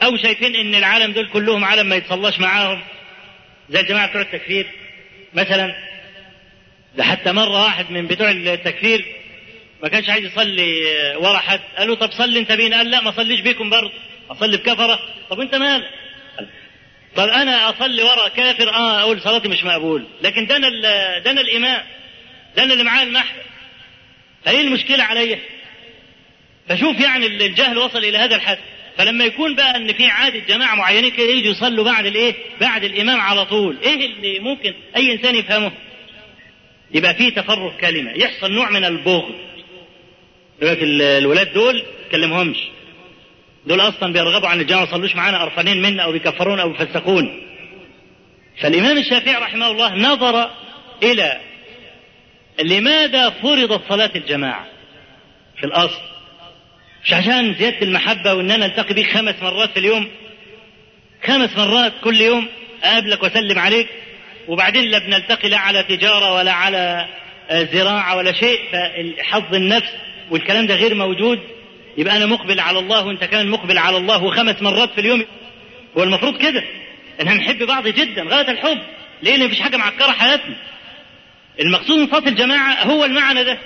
أو 0.03 0.17
شايفين 0.17 0.57
ان 0.57 0.75
العالم 0.75 1.12
دول 1.12 1.29
كلهم 1.29 1.64
عالم 1.64 1.87
ما 1.87 1.97
يتصلاش 1.97 2.40
معاهم. 2.40 2.83
زي 3.71 3.81
الجماعة 3.81 4.09
بتوع 4.09 4.21
التكفير. 4.21 4.67
مثلا 5.35 5.75
ده 6.97 7.05
حتى 7.05 7.33
مرة 7.33 7.62
واحد 7.64 7.90
من 7.90 8.07
بتوع 8.07 8.31
التكفير 8.31 9.05
ما 9.83 9.88
كانش 9.88 10.09
عايز 10.11 10.25
يصلي 10.25 10.75
ورا 11.17 11.38
حد. 11.38 11.61
قال 11.79 11.88
له 11.88 11.95
طب 11.95 12.12
صلي 12.12 12.38
انت 12.38 12.53
بينا. 12.53 12.77
قال 12.77 12.90
لا 12.90 13.01
ما 13.01 13.11
اصليش 13.11 13.40
بيكم 13.40 13.71
برضه. 13.71 13.93
أصلي 14.31 14.57
بكفرة. 14.57 15.01
طب 15.31 15.40
انت 15.40 15.55
مالك؟ 15.55 15.90
طب 17.17 17.29
أنا 17.29 17.71
أصلي 17.71 18.03
ورا 18.03 18.29
كافر؟ 18.29 18.69
آه 18.75 19.01
أقول 19.01 19.21
صلاتي 19.21 19.49
مش 19.49 19.64
مقبول. 19.64 20.07
لكن 20.23 20.47
ده 20.47 20.57
أنا 20.57 20.69
ده 21.19 21.31
أنا 21.31 21.40
الإمام. 21.40 21.83
ده 22.57 22.62
أنا 22.62 22.73
اللي 22.73 22.85
معاه 22.85 23.03
المحفل 23.05 23.40
فإيه 24.45 24.61
المشكلة 24.61 25.05
عليا؟ 25.05 25.38
فشوف 26.68 27.00
يعني 27.00 27.27
الجهل 27.27 27.79
وصل 27.79 27.98
إلى 27.98 28.18
هذا 28.18 28.37
الحد 28.37 28.59
فلما 28.96 29.24
يكون 29.24 29.55
بقى 29.55 29.77
إن 29.77 29.92
في 29.92 30.07
عادة 30.07 30.38
جماعة 30.38 30.74
معينين 30.74 31.11
كده 31.11 31.27
يجوا 31.27 31.53
يصلوا 31.53 31.85
بعد 31.85 32.07
الإيه؟ 32.07 32.35
بعد 32.61 32.85
الإمام 32.85 33.20
على 33.20 33.44
طول، 33.46 33.77
إيه 33.83 34.07
اللي 34.07 34.38
ممكن 34.38 34.74
أي 34.96 35.12
إنسان 35.12 35.35
يفهمه؟ 35.35 35.72
يبقى 36.94 37.14
في 37.14 37.31
تفرق 37.31 37.77
كلمة، 37.81 38.12
يحصل 38.12 38.53
نوع 38.53 38.70
من 38.70 38.85
البغض. 38.85 39.35
يقول 40.62 41.03
الولاد 41.03 41.53
دول 41.53 41.83
كلمهمش. 42.12 42.57
دول 43.66 43.81
أصلا 43.81 44.12
بيرغبوا 44.12 44.48
عن 44.48 44.61
الجماعة 44.61 44.83
ما 44.85 44.88
يصلوش 44.88 45.16
معانا 45.16 45.42
قرفانين 45.42 45.83
منا 45.83 46.03
أو 46.03 46.12
بيكفرون 46.12 46.61
أو 46.61 46.68
بيفسقون. 46.68 47.42
فالإمام 48.61 48.98
الشافعي 48.98 49.35
رحمه 49.35 49.70
الله 49.70 49.94
نظر 49.94 50.50
إلى 51.03 51.40
لماذا 52.62 53.31
فرضت 53.31 53.88
صلاة 53.88 54.11
الجماعة 54.16 54.66
في 55.57 55.64
الأصل 55.66 56.00
مش 57.05 57.12
عشان 57.12 57.55
زيادة 57.55 57.83
المحبة 57.83 58.35
وإن 58.35 58.51
أنا 58.51 58.67
ألتقي 58.67 58.95
بيك 58.95 59.11
خمس 59.12 59.35
مرات 59.43 59.71
في 59.71 59.77
اليوم؟ 59.79 60.09
خمس 61.27 61.57
مرات 61.57 61.93
كل 62.05 62.21
يوم 62.21 62.49
أقابلك 62.85 63.23
وأسلم 63.23 63.59
عليك 63.59 63.88
وبعدين 64.49 64.85
لا 64.90 64.99
بنلتقي 64.99 65.49
لا 65.49 65.59
على 65.59 65.83
تجارة 65.83 66.35
ولا 66.35 66.53
على 66.53 67.09
زراعة 67.53 68.17
ولا 68.17 68.33
شيء 68.33 68.59
فحظ 68.73 69.55
النفس 69.55 69.90
والكلام 70.31 70.67
ده 70.67 70.75
غير 70.75 70.95
موجود. 70.95 71.40
يبقى 71.99 72.17
أنا 72.17 72.27
مقبل 72.27 72.61
على 72.61 72.79
الله 72.79 73.07
وأنت 73.07 73.25
كمان 73.25 73.49
مقبل 73.49 73.79
على 73.79 73.97
الله 73.97 74.25
وخمس 74.25 74.62
مرات 74.62 74.93
في 74.93 75.01
اليوم. 75.01 75.25
هو 75.99 76.03
المفروض 76.03 76.37
كده. 76.38 76.62
إن 77.21 77.29
هنحب 77.29 77.62
بعض 77.62 77.88
جدا 77.88 78.23
غاية 78.23 78.51
الحب. 78.51 78.79
ليه؟ 79.23 79.37
لأن 79.37 79.47
مفيش 79.47 79.61
حاجة 79.61 79.77
معكرة 79.77 80.11
حياتنا. 80.12 80.57
المقصود 81.61 81.99
من 81.99 82.07
صلاة 82.11 82.29
الجماعة 82.29 82.83
هو 82.85 83.05
المعنى 83.05 83.45
ده. 83.45 83.59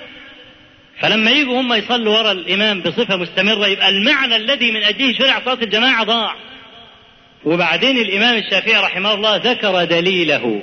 فلما 1.01 1.31
يجوا 1.31 1.61
هم 1.61 1.73
يصلوا 1.73 2.17
وراء 2.17 2.31
الإمام 2.31 2.81
بصفة 2.81 3.17
مستمرة 3.17 3.67
يبقى 3.67 3.89
المعنى 3.89 4.35
الذي 4.35 4.71
من 4.71 4.83
أجله 4.83 5.13
شرع 5.13 5.41
صلاة 5.45 5.63
الجماعة 5.63 6.03
ضاع. 6.03 6.35
وبعدين 7.45 7.97
الإمام 7.97 8.37
الشافعي 8.37 8.83
رحمه 8.83 9.13
الله 9.13 9.35
ذكر 9.35 9.85
دليله. 9.85 10.61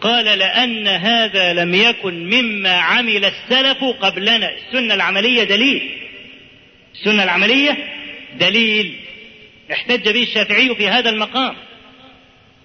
قال 0.00 0.24
لأن 0.24 0.88
هذا 0.88 1.52
لم 1.52 1.74
يكن 1.74 2.14
مما 2.30 2.70
عمل 2.70 3.24
السلف 3.24 3.84
قبلنا. 3.84 4.50
السنة 4.54 4.94
العملية 4.94 5.44
دليل. 5.44 5.90
السنة 6.94 7.22
العملية 7.22 7.76
دليل. 8.40 8.94
احتج 9.72 10.08
به 10.08 10.22
الشافعي 10.22 10.74
في 10.74 10.88
هذا 10.88 11.10
المقام. 11.10 11.56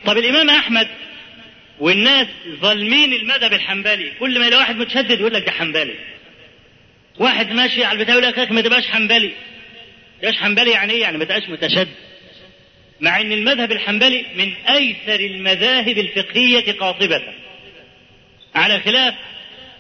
طب 0.06 0.18
الإمام 0.18 0.50
أحمد 0.50 0.88
والناس 1.80 2.28
ظالمين 2.62 3.14
المذهب 3.14 3.54
الحنبلي. 3.54 4.12
كل 4.20 4.40
ما 4.40 4.46
يلاقي 4.46 4.62
واحد 4.62 4.76
متشدد 4.76 5.20
يقول 5.20 5.34
لك 5.34 5.46
ده 5.46 5.52
حنبلي. 5.52 5.96
واحد 7.20 7.52
ماشي 7.52 7.84
على 7.84 8.00
البتاع 8.00 8.16
يقول 8.16 8.28
لك 8.28 8.52
ما 8.52 8.62
تبقاش 8.62 8.88
حنبلي. 8.88 9.32
تبقاش 10.20 10.36
حنبلي 10.36 10.72
يعني 10.72 10.94
إيه؟ 10.94 11.02
يعني 11.02 11.18
ما 11.18 11.26
تبقاش 11.26 11.50
متشدد. 11.50 11.88
مع 13.02 13.22
إن 13.22 13.32
المذهب 13.32 13.72
الحنبلي 13.72 14.26
من 14.36 14.54
أيسر 14.70 15.20
المذاهب 15.20 15.98
الفقهية 15.98 16.72
قاطبة. 16.72 17.22
على 18.56 18.80
خلاف 18.80 19.14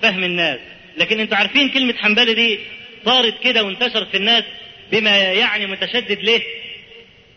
فهم 0.01 0.23
الناس. 0.23 0.59
لكن 0.97 1.19
أنتوا 1.19 1.37
عارفين 1.37 1.69
كلمة 1.69 1.93
حنبلي 1.93 2.33
دي 2.33 2.59
صارت 3.05 3.43
كده 3.43 3.63
وانتشرت 3.63 4.09
في 4.09 4.17
الناس 4.17 4.43
بما 4.91 5.17
يعني 5.17 5.65
متشدد 5.67 6.19
ليه؟ 6.19 6.41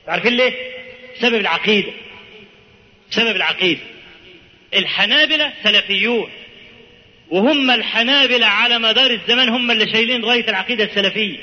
عارفين 0.09 0.37
ليه؟ 0.37 0.53
سبب 1.21 1.41
العقيدة. 1.41 1.93
سبب 3.11 3.37
العقيدة. 3.37 3.81
الحنابلة 4.75 5.53
سلفيون. 5.65 6.31
وهم 7.31 7.71
الحنابلة 7.71 8.47
على 8.47 8.79
مدار 8.79 9.11
الزمان 9.11 9.49
هم 9.49 9.71
اللي 9.71 9.93
شايلين 9.93 10.25
راية 10.25 10.49
العقيدة 10.49 10.85
السلفية. 10.85 11.39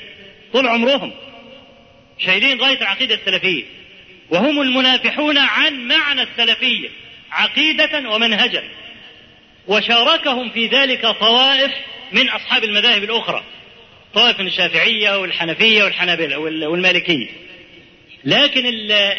طول 0.52 0.68
عمرهم 0.68 1.12
شايلين 2.18 2.60
راية 2.60 2.80
العقيدة 2.80 3.14
السلفية. 3.14 3.64
وهم 4.30 4.60
المنافحون 4.60 5.38
عن 5.38 5.88
معنى 5.88 6.22
السلفية 6.22 6.88
عقيدة 7.30 8.10
ومنهجا. 8.10 8.62
وشاركهم 9.66 10.50
في 10.50 10.66
ذلك 10.66 11.06
طوائف 11.06 11.72
من 12.12 12.28
أصحاب 12.28 12.64
المذاهب 12.64 13.04
الأخرى. 13.04 13.44
طائف 14.14 14.40
من 14.40 14.46
الشافعية 14.46 15.18
والحنفية 15.20 15.84
والحنابلة 15.84 16.38
والمالكية. 16.38 17.28
لكن 18.24 18.62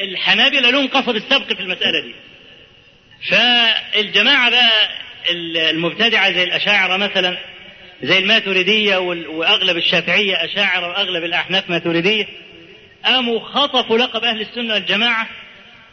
الحنابلة 0.01 0.69
لهم 0.69 0.88
قصد 0.88 1.15
السبق 1.15 1.54
في 1.54 1.60
المسألة 1.60 2.01
دي. 2.01 2.15
فالجماعة 3.30 4.49
بقى 4.49 4.89
المبتدعة 5.30 6.32
زي 6.32 6.44
الأشاعرة 6.44 6.98
مثلا 6.98 7.38
زي 8.04 8.18
الماتريدية 8.18 8.98
وأغلب 8.98 9.78
الشافعية 9.78 10.46
أشاعرة 10.46 10.88
وأغلب 10.88 11.24
الأحناف 11.24 11.70
ماتريدية 11.70 12.28
قاموا 13.06 13.40
خطفوا 13.40 13.98
لقب 13.98 14.24
أهل 14.24 14.42
السنة 14.42 14.74
والجماعة 14.74 15.30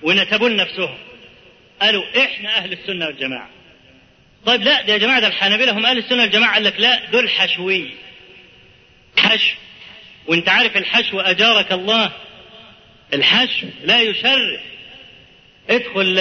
ونسبوا 0.02 0.48
لنفسهم. 0.48 0.94
قالوا 1.80 2.04
إحنا 2.24 2.56
أهل 2.56 2.72
السنة 2.72 3.06
والجماعة. 3.06 3.48
طيب 4.46 4.62
لا 4.62 4.82
ده 4.82 4.92
يا 4.92 4.98
جماعة 4.98 5.20
ده 5.20 5.26
الحنابلة 5.26 5.72
هم 5.72 5.86
أهل 5.86 5.98
السنة 5.98 6.22
والجماعة. 6.22 6.54
قال 6.54 6.64
لك 6.64 6.80
لا 6.80 7.10
دول 7.12 7.30
حشوية 7.30 7.90
حشو. 9.16 9.56
وأنت 10.26 10.48
عارف 10.48 10.76
الحشو 10.76 11.20
أجارك 11.20 11.72
الله. 11.72 12.12
الحشو 13.14 13.66
لا 13.84 14.00
يشرف. 14.00 14.60
ادخل 15.70 16.18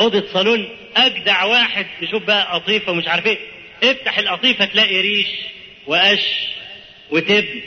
أوضة 0.00 0.24
صالون. 0.32 0.68
أجدع 0.96 1.44
واحد 1.44 1.86
تشوف 2.00 2.22
بقى 2.22 2.54
قطيفة 2.54 2.92
ومش 2.92 3.08
عارف 3.08 3.26
إيه. 3.26 3.38
افتح 3.82 4.18
القطيفة 4.18 4.64
تلاقي 4.64 5.00
ريش 5.00 5.26
وقش 5.86 6.26
وتبن. 7.10 7.60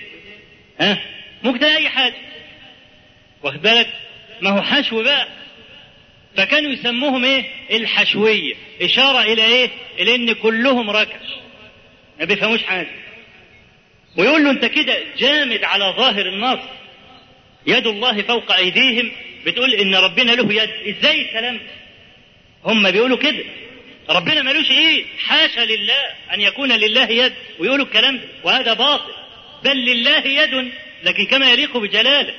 ها؟ 0.80 1.02
ممكن 1.44 1.60
تلاقي 1.60 1.78
أي 1.78 1.90
حاجة. 1.90 2.16
واخد 3.44 3.62
بالك؟ 3.62 3.88
ما 4.42 4.50
هو 4.50 4.62
حشو 4.62 5.04
بقى. 5.04 5.28
فكانوا 6.38 6.72
يسموهم 6.72 7.26
إيه؟ 7.26 7.44
الحشوية. 7.72 8.54
إشارة 8.82 9.22
إلى 9.22 9.46
إيه؟ 9.46 9.70
إلى 10.00 10.16
إن 10.16 10.34
كلهم 10.34 10.90
ركش. 10.90 11.26
ما 12.20 12.26
بيفهموش 12.26 12.64
حاجة. 12.64 12.88
ويقول 14.18 14.44
له 14.44 14.52
أنت 14.52 14.66
كده 14.66 14.98
جامد 15.18 15.64
على 15.64 15.94
ظاهر 15.98 16.26
النص. 16.26 16.60
يد 17.68 17.88
الله 17.88 18.22
فوق 18.22 18.52
أيديهم. 18.52 19.12
بتقول 19.46 19.74
إن 19.74 19.96
ربنا 19.96 20.32
له 20.32 20.54
يد. 20.64 20.96
إزاي 20.98 21.22
الكلام 21.22 21.60
هم 22.66 22.92
بيقولوا 22.92 23.18
كده. 23.18 23.44
ربنا 24.10 24.42
ملوش 24.42 24.72
ايد 24.72 25.06
حاشا 25.20 25.62
لله 25.62 26.04
أن 26.34 26.42
يكون 26.42 26.72
لله 26.72 27.12
يد. 27.12 27.34
ويقولوا 27.60 27.86
الكلام 27.86 28.18
ده. 28.18 28.24
وهذا 28.44 28.74
باطل. 28.74 29.14
بل 29.64 29.78
لله 29.78 30.28
يد 30.28 30.72
لكن 31.04 31.26
كما 31.26 31.52
يليق 31.52 31.78
بجلاله. 31.78 32.34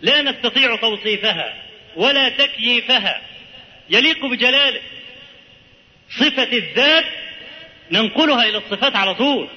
لا 0.00 0.22
نستطيع 0.22 0.76
توصيفها 0.76 1.62
ولا 1.96 2.28
تكييفها. 2.28 3.22
يليق 3.90 4.26
بجلاله. 4.26 4.80
صفة 6.10 6.52
الذات 6.52 7.04
ننقلها 7.90 8.44
إلى 8.44 8.58
الصفات 8.58 8.96
على 8.96 9.14
طول. 9.14 9.48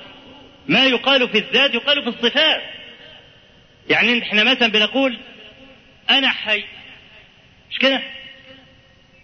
ما 0.68 0.86
يقال 0.86 1.30
في 1.30 1.38
الذات 1.38 1.74
يقال 1.74 2.04
في 2.04 2.10
الصفات. 2.10 2.62
يعني 3.90 4.24
إحنا 4.24 4.44
مثلا 4.44 4.68
بنقول 4.68 5.18
أنا 6.10 6.30
حي. 6.30 6.64
مش 7.72 7.80
كده؟ 7.80 8.02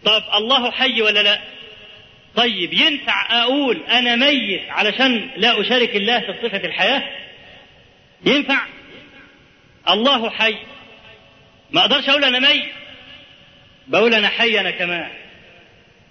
طب 0.06 0.24
الله 0.36 0.72
حي 0.72 1.02
ولا 1.02 1.24
لا؟ 1.24 1.42
طيب 2.36 2.74
ينفع 2.74 3.44
أقول 3.44 3.84
أنا 3.84 4.16
ميت 4.16 4.62
علشان 4.70 5.30
لا 5.38 5.62
أشارك 5.62 5.96
الله 5.96 6.20
في 6.20 6.34
صفة 6.44 6.66
الحياة؟ 6.66 7.04
ينفع؟ 8.26 8.60
الله 9.90 10.30
حي 10.30 10.56
ما 11.72 11.82
أقدرش 11.82 12.10
أقول 12.10 12.24
أنا 12.24 12.40
ميت 12.40 12.72
بقول 13.88 14.14
أنا 14.14 14.28
حي 14.28 14.60
أنا 14.60 14.72
كمان 14.72 15.10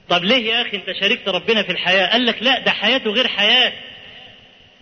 طب 0.08 0.24
ليه 0.24 0.52
يا 0.52 0.62
أخي 0.62 0.76
أنت 0.76 0.92
شاركت 1.00 1.28
ربنا 1.28 1.62
في 1.62 1.72
الحياة؟ 1.72 2.06
قال 2.12 2.26
لك 2.26 2.42
لا 2.42 2.58
ده 2.58 2.70
حياته 2.70 3.10
غير 3.10 3.28
حياة 3.28 3.72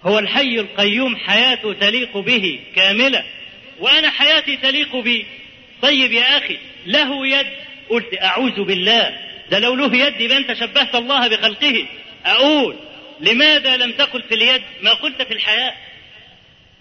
هو 0.02 0.18
الحي 0.18 0.60
القيوم 0.60 1.16
حياته 1.16 1.72
تليق 1.72 2.18
به 2.18 2.60
كاملة 2.76 3.24
وأنا 3.80 4.10
حياتي 4.10 4.56
تليق 4.56 4.96
بي 4.96 5.26
طيب 5.82 6.12
يا 6.12 6.38
أخي 6.38 6.58
له 6.86 7.26
يد 7.26 7.46
قلت 7.90 8.22
أعوذ 8.22 8.64
بالله. 8.64 9.16
ده 9.50 9.58
لو 9.58 9.74
له 9.74 9.96
يد 9.96 10.20
يبقى 10.20 10.36
أنت 10.36 10.52
شبهت 10.52 10.94
الله 10.94 11.28
بخلقه. 11.28 11.86
أقول 12.26 12.76
لماذا 13.20 13.76
لم 13.76 13.92
تقل 13.92 14.22
في 14.22 14.34
اليد 14.34 14.62
ما 14.82 14.92
قلت 14.92 15.22
في 15.22 15.34
الحياة 15.34 15.74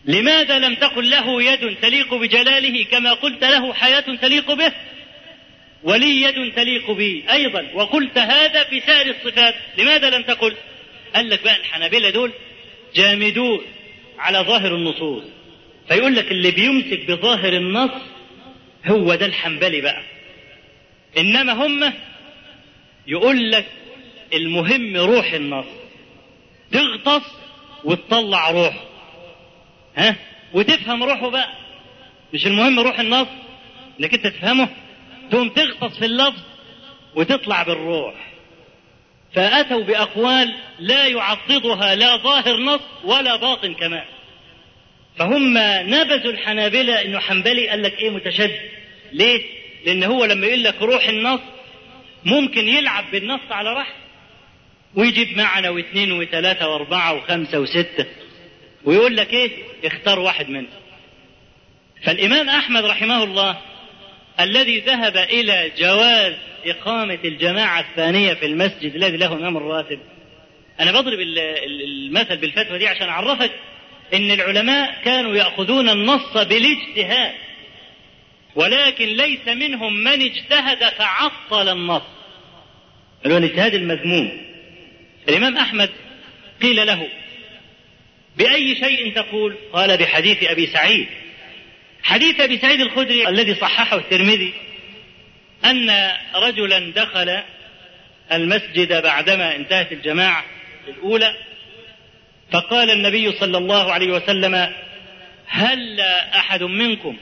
لماذا 0.05 0.59
لم 0.59 0.75
تقل 0.75 1.09
له 1.09 1.43
يد 1.43 1.75
تليق 1.81 2.13
بجلاله 2.13 2.83
كما 2.83 3.13
قلت 3.13 3.43
له 3.43 3.73
حياة 3.73 4.15
تليق 4.21 4.53
به؟ 4.53 4.71
ولي 5.83 6.21
يد 6.21 6.53
تليق 6.55 6.91
بي 6.91 7.23
أيضا. 7.31 7.65
وقلت 7.73 8.17
هذا 8.17 8.63
في 8.63 8.79
سائر 8.79 9.15
الصفات. 9.15 9.55
لماذا 9.77 10.09
لم 10.09 10.23
تقل؟ 10.23 10.55
قال 11.15 11.29
لك 11.29 11.43
بقى 11.43 11.55
الحنابلة 11.55 12.09
دول 12.09 12.31
جامدون 12.95 13.61
على 14.19 14.39
ظاهر 14.39 14.75
النصوص. 14.75 15.23
فيقول 15.87 16.15
لك 16.15 16.31
اللي 16.31 16.51
بيمسك 16.51 17.05
بظاهر 17.11 17.53
النص 17.53 17.91
هو 18.85 19.15
ده 19.15 19.25
الحنبلي 19.25 19.81
بقى. 19.81 20.03
إنما 21.17 21.53
هم 21.53 21.93
يقول 23.07 23.51
لك 23.51 23.65
المهم 24.33 24.97
روح 24.97 25.33
النص 25.33 25.65
تغطس 26.71 27.25
وتطلع 27.83 28.51
روحه 28.51 28.83
ها؟ 29.95 30.15
وتفهم 30.53 31.03
روحه 31.03 31.29
بقى. 31.29 31.49
مش 32.33 32.47
المهم 32.47 32.79
روح 32.79 32.99
النص 32.99 33.27
إنك 33.99 34.13
أنت 34.13 34.27
تفهمه. 34.27 34.69
تقوم 35.31 35.49
تغطس 35.49 35.97
في 35.99 36.05
اللفظ 36.05 36.41
وتطلع 37.15 37.63
بالروح. 37.63 38.13
فأتوا 39.33 39.83
بأقوال 39.83 40.55
لا 40.79 41.07
يعضدها 41.07 41.95
لا 41.95 42.17
ظاهر 42.17 42.57
نص 42.57 42.81
ولا 43.03 43.35
باطن 43.35 43.73
كمان. 43.73 44.05
فهم 45.17 45.53
نبذوا 45.93 46.31
الحنابلة 46.31 47.01
إنه 47.01 47.19
حنبلي 47.19 47.67
قال 47.67 47.83
لك 47.83 47.99
إيه 47.99 48.09
متشدد. 48.09 48.69
ليه؟ 49.11 49.58
لأن 49.85 50.03
هو 50.03 50.25
لما 50.25 50.47
يقول 50.47 50.63
لك 50.63 50.81
روح 50.81 51.07
النص 51.07 51.39
ممكن 52.25 52.67
يلعب 52.67 53.11
بالنص 53.11 53.41
على 53.51 53.73
راحته. 53.73 53.93
ويجيب 54.95 55.37
معنى 55.37 55.69
واثنين 55.69 56.11
وثلاثة 56.11 56.67
وأربعة 56.69 57.13
وخمسة 57.13 57.59
وستة. 57.59 58.05
ويقول 58.83 59.17
لك 59.17 59.33
إيه؟ 59.33 59.51
اختار 59.85 60.19
واحد 60.19 60.49
منهم. 60.49 60.67
فالإمام 62.03 62.49
أحمد 62.49 62.85
رحمه 62.85 63.23
الله 63.23 63.57
الذي 64.39 64.79
ذهب 64.79 65.17
إلى 65.17 65.71
جواز 65.77 66.33
إقامة 66.65 67.19
الجماعة 67.25 67.79
الثانية 67.79 68.33
في 68.33 68.45
المسجد 68.45 68.95
الذي 68.95 69.17
له 69.17 69.33
امام 69.33 69.57
الراتب 69.57 69.99
أنا 70.79 70.91
بضرب 70.91 71.19
المثل 71.19 72.37
بالفتوى 72.37 72.77
دي 72.77 72.87
عشان 72.87 73.09
أعرفك 73.09 73.51
إن 74.13 74.31
العلماء 74.31 75.01
كانوا 75.05 75.35
يأخذون 75.35 75.89
النص 75.89 76.37
بالاجتهاد. 76.37 77.33
ولكن 78.59 79.05
ليس 79.05 79.47
منهم 79.47 79.93
من 79.93 80.21
اجتهد 80.21 80.89
فعطل 80.89 81.69
النص. 81.69 82.01
هو 83.27 83.37
الاجتهاد 83.37 83.73
المذموم. 83.73 84.41
الإمام 85.29 85.57
أحمد 85.57 85.89
قيل 86.61 86.87
له 86.87 87.07
بأي 88.37 88.75
شيء 88.75 89.15
تقول؟ 89.15 89.57
قال 89.73 89.97
بحديث 89.97 90.43
أبي 90.43 90.67
سعيد. 90.67 91.07
حديث 92.03 92.39
أبي 92.39 92.57
سعيد 92.57 92.81
الخدري 92.81 93.27
الذي 93.27 93.55
صححه 93.55 93.97
الترمذي 93.97 94.53
أن 95.65 96.11
رجلا 96.35 96.91
دخل 96.95 97.43
المسجد 98.31 99.03
بعدما 99.03 99.55
انتهت 99.55 99.91
الجماعة 99.91 100.45
الأولى 100.87 101.35
فقال 102.51 102.89
النبي 102.89 103.31
صلى 103.31 103.57
الله 103.57 103.93
عليه 103.93 104.11
وسلم 104.11 104.73
هل 105.47 106.01
أحد 106.35 106.63
منكم 106.63 107.17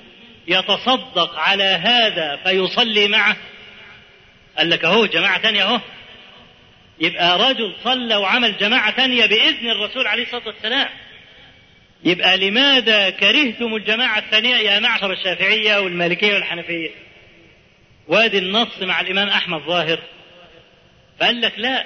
يتصدق 0.47 1.39
على 1.39 1.63
هذا 1.63 2.36
فيصلي 2.43 3.07
معه. 3.07 3.38
قال 4.57 4.69
لك 4.69 4.86
أهو 4.86 5.05
جماعة 5.05 5.41
ثانية 5.41 5.63
أهو. 5.63 5.81
يبقى 6.99 7.39
رجل 7.49 7.75
صلى 7.83 8.15
وعمل 8.15 8.57
جماعة 8.57 8.91
ثانية 8.91 9.25
بإذن 9.25 9.69
الرسول 9.69 10.07
عليه 10.07 10.23
الصلاة 10.23 10.47
والسلام. 10.47 10.89
يبقى 12.03 12.38
لماذا 12.38 13.10
كرهتم 13.10 13.75
الجماعة 13.75 14.19
الثانية 14.19 14.55
يا 14.55 14.79
معشر 14.79 15.12
الشافعية 15.12 15.79
والمالكية 15.79 16.33
والحنفية؟ 16.33 16.89
وادي 18.07 18.38
النص 18.38 18.81
مع 18.81 19.01
الإمام 19.01 19.29
أحمد 19.29 19.62
ظاهر. 19.62 19.99
فقال 21.19 21.41
لك 21.41 21.53
لا. 21.57 21.86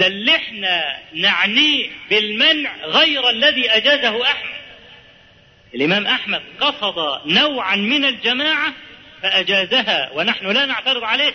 ده 0.00 0.06
اللي 0.06 0.36
إحنا 0.36 0.98
نعنيه 1.12 1.88
بالمنع 2.10 2.76
غير 2.84 3.30
الذي 3.30 3.70
أجازه 3.70 4.22
أحمد. 4.22 4.55
الإمام 5.76 6.06
أحمد 6.06 6.42
قصد 6.60 7.26
نوعا 7.26 7.76
من 7.76 8.04
الجماعة 8.04 8.72
فأجازها 9.22 10.10
ونحن 10.14 10.46
لا 10.46 10.66
نعترض 10.66 11.04
عليه. 11.04 11.32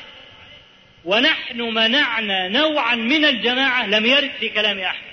ونحن 1.06 1.62
منعنا 1.62 2.48
نوعا 2.48 2.96
من 2.96 3.26
الجماعة 3.26 3.88
لم 3.88 4.06
يرد 4.06 4.32
في 4.40 4.50
كلام 4.50 4.80
أحمد. 4.80 5.12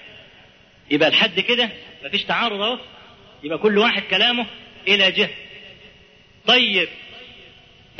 يبقى 0.90 1.10
لحد 1.10 1.40
كده 1.40 1.70
مفيش 2.04 2.24
تعارض 2.24 2.60
أهو. 2.60 2.78
يبقى 3.42 3.58
كل 3.58 3.78
واحد 3.78 4.02
كلامه 4.02 4.46
إلى 4.88 5.10
جهة. 5.12 5.30
طيب 6.46 6.88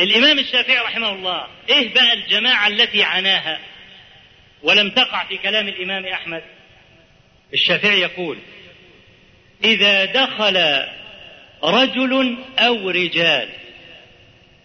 الإمام 0.01 0.39
الشافعي 0.39 0.79
رحمه 0.79 1.11
الله 1.13 1.47
إيه 1.69 1.95
بقى 1.95 2.13
الجماعة 2.13 2.69
التي 2.69 3.03
عناها 3.03 3.59
ولم 4.63 4.91
تقع 4.91 5.25
في 5.25 5.39
كلام 5.39 5.69
الإمام 5.69 6.07
أحمد؟ 6.07 6.43
الشافعي 7.55 8.01
يقول 8.01 8.39
إذا 9.65 10.05
دخل 10.05 10.57
رجل 11.65 12.37
أو 12.59 12.91
رجال. 12.91 13.49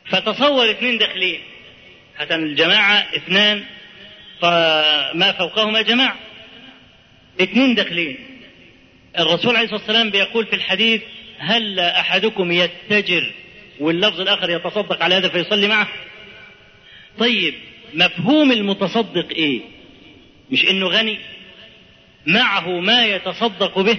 فتصور 0.06 0.72
اثنين 0.72 0.98
داخلين. 0.98 1.40
حتى 2.18 2.36
الجماعة 2.36 3.08
اثنان 3.16 3.64
فما 4.42 5.32
فوقهما 5.32 5.82
جماعة. 5.82 6.16
اثنين 7.42 7.76
داخلين. 7.76 8.18
الرسول 9.20 9.56
عليه 9.56 9.66
الصلاة 9.66 9.80
والسلام 9.82 10.10
بيقول 10.10 10.46
في 10.46 10.56
الحديث 10.56 11.02
هل 11.38 11.80
أحدكم 11.80 12.52
يتجر 12.52 13.32
واللفظ 13.80 14.22
الآخر 14.22 14.50
يتصدق 14.50 15.04
على 15.04 15.16
هذا 15.16 15.30
فيصلي 15.30 15.68
معه؟ 15.68 15.88
طيب 17.18 17.54
مفهوم 17.94 18.52
المتصدق 18.52 19.30
إيه؟ 19.30 19.62
مش 20.52 20.70
إنه 20.70 20.88
غني؟ 20.88 21.20
معه 22.26 22.80
ما 22.80 23.06
يتصدق 23.06 23.80
به؟ 23.80 23.98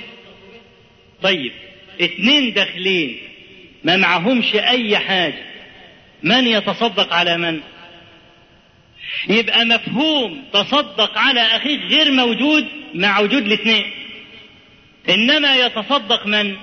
طيب 1.22 1.52
اتنين 2.00 2.52
داخلين 2.52 3.18
ما 3.84 3.96
معهمش 3.96 4.54
أي 4.54 4.98
حاجة. 4.98 5.42
من 6.22 6.46
يتصدق 6.46 7.14
على 7.14 7.36
من؟ 7.36 7.60
يبقى 9.28 9.64
مفهوم 9.64 10.44
تصدق 10.52 11.18
على 11.18 11.40
أخيك 11.40 11.80
غير 11.80 12.12
موجود 12.12 12.66
مع 12.94 13.20
وجود 13.20 13.42
الاثنين. 13.46 13.84
إنما 15.08 15.56
يتصدق 15.56 16.26
من؟ 16.26 16.56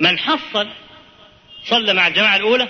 من 0.00 0.18
حصل. 0.18 0.68
صلى 1.64 1.94
مع 1.94 2.06
الجماعة 2.06 2.36
الأولى 2.36 2.68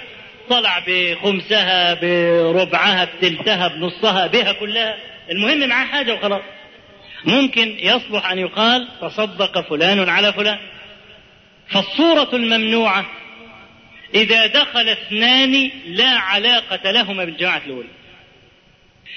طلع 0.51 0.85
بخمسها 0.87 1.95
بربعها 1.95 3.05
بتلتها 3.05 3.69
بنصها 3.69 4.27
بها 4.27 4.53
كلها. 4.53 4.97
المهم 5.31 5.69
معاه 5.69 5.87
حاجة 5.87 6.15
وخلاص. 6.15 6.43
ممكن 7.25 7.77
يصلح 7.79 8.31
أن 8.31 8.39
يقال 8.39 8.89
تصدق 9.01 9.69
فلان 9.69 10.09
على 10.09 10.33
فلان. 10.33 10.59
فالصورة 11.71 12.29
الممنوعة 12.33 13.11
إذا 14.15 14.47
دخل 14.47 14.89
اثنان 14.89 15.71
لا 15.87 16.11
علاقة 16.11 16.91
لهما 16.91 17.25
بالجماعة 17.25 17.63
الأولى. 17.67 17.89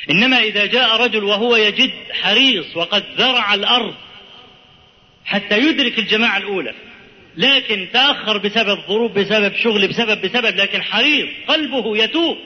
إنما 0.09 0.43
إذا 0.43 0.65
جاء 0.65 1.01
رجل 1.01 1.23
وهو 1.23 1.55
يجد 1.55 1.91
حريص 2.21 2.77
وقد 2.77 3.03
زرع 3.17 3.53
الأرض 3.53 3.95
حتى 5.25 5.57
يدرك 5.57 5.99
الجماعة 5.99 6.37
الأولى 6.37 6.73
لكن 7.37 7.87
تأخر 7.93 8.37
بسبب 8.37 8.79
ظروف 8.87 9.11
بسبب 9.11 9.55
شغل 9.55 9.87
بسبب 9.87 10.21
بسبب 10.21 10.55
لكن 10.57 10.83
حريص 10.83 11.29
قلبه 11.47 11.97
يتوب 11.97 12.37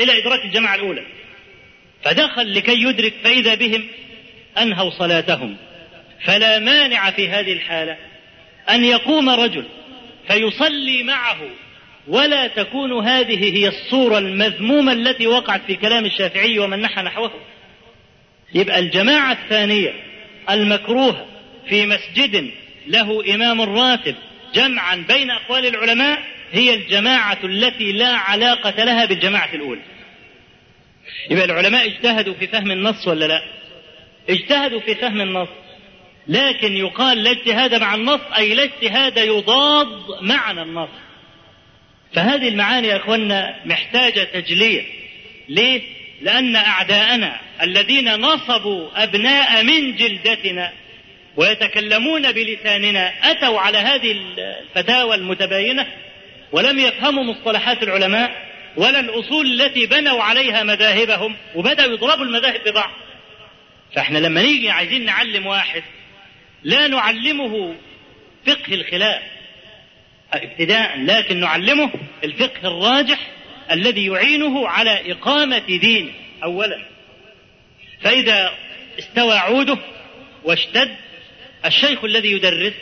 إلى 0.00 0.18
إدراك 0.18 0.44
الجماعة 0.44 0.74
الأولى. 0.74 1.06
فدخل 2.04 2.54
لكي 2.54 2.82
يدرك 2.82 3.14
فإذا 3.24 3.54
بهم 3.54 3.88
أنهوا 4.58 4.90
صلاتهم. 4.90 5.56
فلا 6.24 6.58
مانع 6.58 7.10
في 7.10 7.28
هذه 7.28 7.52
الحالة 7.52 7.96
أن 8.70 8.84
يقوم 8.84 9.30
رجل 9.30 9.64
فيصلي 10.28 11.02
معه 11.02 11.38
ولا 12.08 12.46
تكون 12.46 13.06
هذه 13.06 13.56
هي 13.56 13.68
الصورة 13.68 14.18
المذمومة 14.18 14.92
التي 14.92 15.26
وقعت 15.26 15.62
في 15.66 15.74
كلام 15.74 16.04
الشافعي 16.04 16.58
ومن 16.58 16.80
نحى 16.80 17.02
نحوه. 17.02 17.30
يبقى 18.54 18.78
الجماعة 18.78 19.32
الثانية 19.32 19.94
المكروهة 20.50 21.26
في 21.68 21.86
مسجد 21.86 22.50
له 22.86 23.34
إمام 23.34 23.60
راتب 23.60 24.14
جمعا 24.54 25.04
بين 25.08 25.30
أقوال 25.30 25.66
العلماء 25.66 26.18
هي 26.52 26.74
الجماعة 26.74 27.38
التي 27.44 27.92
لا 27.92 28.16
علاقة 28.16 28.84
لها 28.84 29.04
بالجماعة 29.04 29.54
الأولى. 29.54 29.82
يبقى 31.30 31.44
العلماء 31.44 31.86
اجتهدوا 31.86 32.34
في 32.34 32.46
فهم 32.46 32.70
النص 32.70 33.08
ولا 33.08 33.24
لا؟ 33.24 33.42
اجتهدوا 34.30 34.80
في 34.80 34.94
فهم 34.94 35.20
النص. 35.20 35.48
لكن 36.28 36.76
يقال 36.76 37.22
لا 37.22 37.30
اجتهاد 37.30 37.74
مع 37.74 37.94
النص 37.94 38.20
أي 38.38 38.54
لا 38.54 38.64
اجتهاد 38.64 39.16
يضاد 39.16 39.88
معنى 40.20 40.62
النص. 40.62 40.88
فهذه 42.12 42.48
المعاني 42.48 42.88
يا 42.88 42.96
اخوانا 42.96 43.56
محتاجة 43.64 44.24
تجلية. 44.24 44.82
ليه؟ 45.48 45.82
لأن 46.22 46.56
أعداءنا 46.56 47.40
الذين 47.62 48.14
نصبوا 48.14 49.02
أبناء 49.02 49.64
من 49.64 49.96
جلدتنا 49.96 50.72
ويتكلمون 51.36 52.32
بلساننا 52.32 53.12
أتوا 53.30 53.60
على 53.60 53.78
هذه 53.78 54.12
الفتاوى 54.12 55.14
المتباينة 55.14 55.86
ولم 56.52 56.78
يفهموا 56.78 57.24
مصطلحات 57.24 57.82
العلماء 57.82 58.48
ولا 58.76 59.00
الأصول 59.00 59.60
التي 59.60 59.86
بنوا 59.86 60.22
عليها 60.22 60.62
مذاهبهم 60.62 61.36
وبدأوا 61.54 61.92
يضربوا 61.92 62.24
المذاهب 62.24 62.60
ببعض. 62.66 62.90
فإحنا 63.94 64.18
لما 64.18 64.42
نيجي 64.42 64.70
عايزين 64.70 65.04
نعلم 65.04 65.46
واحد 65.46 65.82
لا 66.62 66.88
نعلمه 66.88 67.74
فقه 68.46 68.74
الخلاف. 68.74 69.22
ابتداء 70.32 70.98
لكن 71.04 71.40
نعلمه 71.40 71.92
الفقه 72.24 72.68
الراجح 72.68 73.30
الذي 73.70 74.06
يعينه 74.06 74.68
على 74.68 75.12
إقامة 75.12 75.58
دينه 75.58 76.12
أولا. 76.44 76.78
فإذا 78.00 78.54
استوى 78.98 79.34
عوده 79.34 79.78
واشتد 80.44 80.96
الشيخ 81.66 82.04
الذي 82.04 82.32
يدرس 82.32 82.72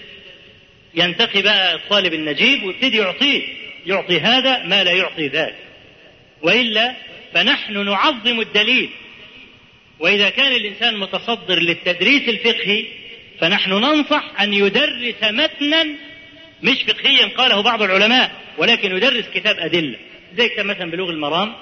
ينتقي 0.95 1.43
بقى 1.43 1.75
الطالب 1.75 2.15
النجيب 2.15 2.63
ويبتدي 2.63 2.97
يعطيه 2.97 3.43
يعطي 3.87 4.21
هذا 4.21 4.63
ما 4.63 4.85
لا 4.85 4.93
يعطي 4.93 5.29
ذاك. 5.29 5.55
وإلا 6.43 6.95
فنحن 7.35 7.85
نعظم 7.85 8.41
الدليل. 8.41 8.91
وإذا 9.99 10.31
كان 10.31 10.53
الإنسان 10.53 10.97
متصدر 10.97 11.59
للتدريس 11.59 12.29
الفقهي 12.29 12.87
فنحن 13.41 13.71
ننصح 13.71 14.41
أن 14.41 14.53
يدرس 14.53 15.23
متنا 15.23 15.85
مش 16.63 16.83
فقهيا 16.83 17.27
قاله 17.37 17.61
بعض 17.61 17.83
العلماء 17.83 18.31
ولكن 18.59 18.97
يدرس 18.97 19.25
كتاب 19.35 19.57
أدلة. 19.59 19.99
زي 20.37 20.49
كتاب 20.49 20.67
مثلا 20.67 20.91
بلوغ 20.91 21.11
المرام 21.11 21.55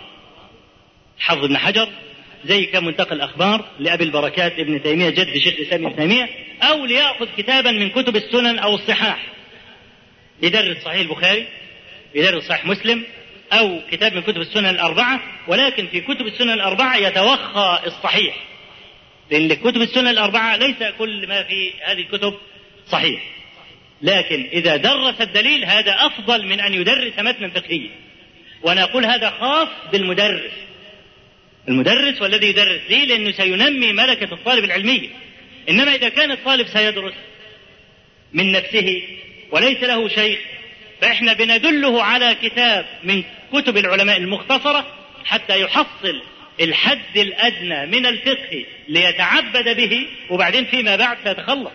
حفظ 1.18 1.44
ابن 1.44 1.58
حجر 1.58 1.88
زي 2.44 2.64
كتاب 2.64 2.82
منتقى 2.82 3.14
الأخبار 3.14 3.64
لأبي 3.78 4.04
البركات 4.04 4.58
ابن 4.58 4.82
تيمية 4.82 5.10
جد 5.10 5.36
شيخ 5.36 5.54
الإسلام 5.58 5.86
ابن 5.86 5.96
تيمية 5.96 6.28
أو 6.62 6.84
ليأخذ 6.84 7.26
كتابا 7.36 7.70
من 7.70 7.90
كتب 7.90 8.16
السنن 8.16 8.58
أو 8.58 8.74
الصحاح. 8.74 9.26
يدرس 10.42 10.76
صحيح 10.84 11.00
البخاري 11.00 11.46
يدرس 12.14 12.42
صحيح 12.48 12.66
مسلم 12.66 13.02
أو 13.52 13.80
كتاب 13.90 14.14
من 14.14 14.22
كتب 14.22 14.40
السنن 14.40 14.66
الأربعة 14.66 15.20
ولكن 15.48 15.86
في 15.86 16.00
كتب 16.00 16.26
السنن 16.26 16.50
الأربعة 16.52 16.96
يتوخى 16.96 17.78
الصحيح. 17.86 18.34
لأن 19.34 19.54
كتب 19.54 19.82
السنن 19.82 20.08
الأربعة 20.08 20.56
ليس 20.56 20.76
كل 20.98 21.28
ما 21.28 21.42
في 21.42 21.72
هذه 21.82 22.00
الكتب 22.00 22.34
صحيح. 22.88 23.22
لكن 24.02 24.48
إذا 24.52 24.76
درس 24.76 25.20
الدليل 25.20 25.64
هذا 25.64 25.96
أفضل 26.06 26.46
من 26.46 26.60
أن 26.60 26.74
يدرس 26.74 27.18
متنا 27.18 27.50
فقهيا. 27.50 27.90
وأنا 28.62 28.82
أقول 28.82 29.04
هذا 29.04 29.30
خاص 29.30 29.68
بالمدرس. 29.92 30.52
المدرس 31.68 32.22
والذي 32.22 32.46
يدرس 32.46 32.80
ليه؟ 32.88 33.04
لأنه 33.04 33.32
سينمي 33.32 33.92
ملكة 33.92 34.34
الطالب 34.34 34.64
العلمية 34.64 35.08
إنما 35.68 35.94
إذا 35.94 36.08
كان 36.08 36.30
الطالب 36.30 36.66
سيدرس 36.66 37.14
من 38.32 38.52
نفسه 38.52 39.02
وليس 39.50 39.82
له 39.82 40.08
شيء 40.08 40.38
فإحنا 41.00 41.32
بندله 41.32 42.02
على 42.02 42.36
كتاب 42.42 42.86
من 43.04 43.22
كتب 43.52 43.76
العلماء 43.76 44.16
المختصرة 44.16 44.86
حتى 45.24 45.60
يحصل 45.60 46.22
الحد 46.60 47.16
الأدنى 47.16 47.86
من 47.86 48.06
الفقه 48.06 48.64
ليتعبد 48.88 49.76
به 49.76 50.06
وبعدين 50.30 50.64
فيما 50.64 50.96
بعد 50.96 51.16
سيتخلص. 51.24 51.72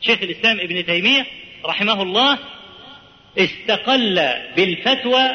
شيخ 0.00 0.22
الإسلام 0.22 0.60
ابن 0.60 0.86
تيمية 0.86 1.26
رحمه 1.64 2.02
الله 2.02 2.38
استقل 3.38 4.32
بالفتوى 4.56 5.30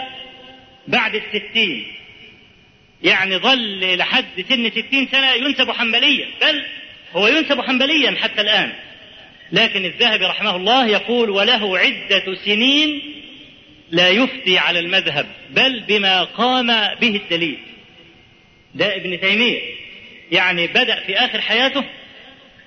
بعد 0.88 1.16
الستين. 1.16 1.88
يعني 3.04 3.38
ظل 3.38 3.98
لحد 3.98 4.46
سن 4.50 4.70
ستين 4.70 5.08
سنة 5.12 5.32
ينسب 5.32 5.72
حنبليا 5.72 6.28
بل 6.42 6.66
هو 7.14 7.28
ينسب 7.28 7.62
حنبليا 7.62 8.16
حتى 8.22 8.42
الآن. 8.42 8.74
لكن 9.52 9.86
الذهبي 9.86 10.26
رحمه 10.26 10.56
الله 10.56 10.88
يقول 10.88 11.30
وله 11.30 11.78
عدة 11.78 12.36
سنين 12.46 13.02
لا 13.92 14.10
يفتي 14.10 14.58
على 14.58 14.80
المذهب 14.80 15.26
بل 15.50 15.80
بما 15.80 16.24
قام 16.24 16.68
به 16.96 17.16
الدليل. 17.16 17.58
ده 18.78 18.96
ابن 18.96 19.20
تيمية. 19.20 19.62
يعني 20.32 20.68
بدأ 20.68 21.04
في 21.06 21.16
آخر 21.16 21.42
حياته 21.42 21.84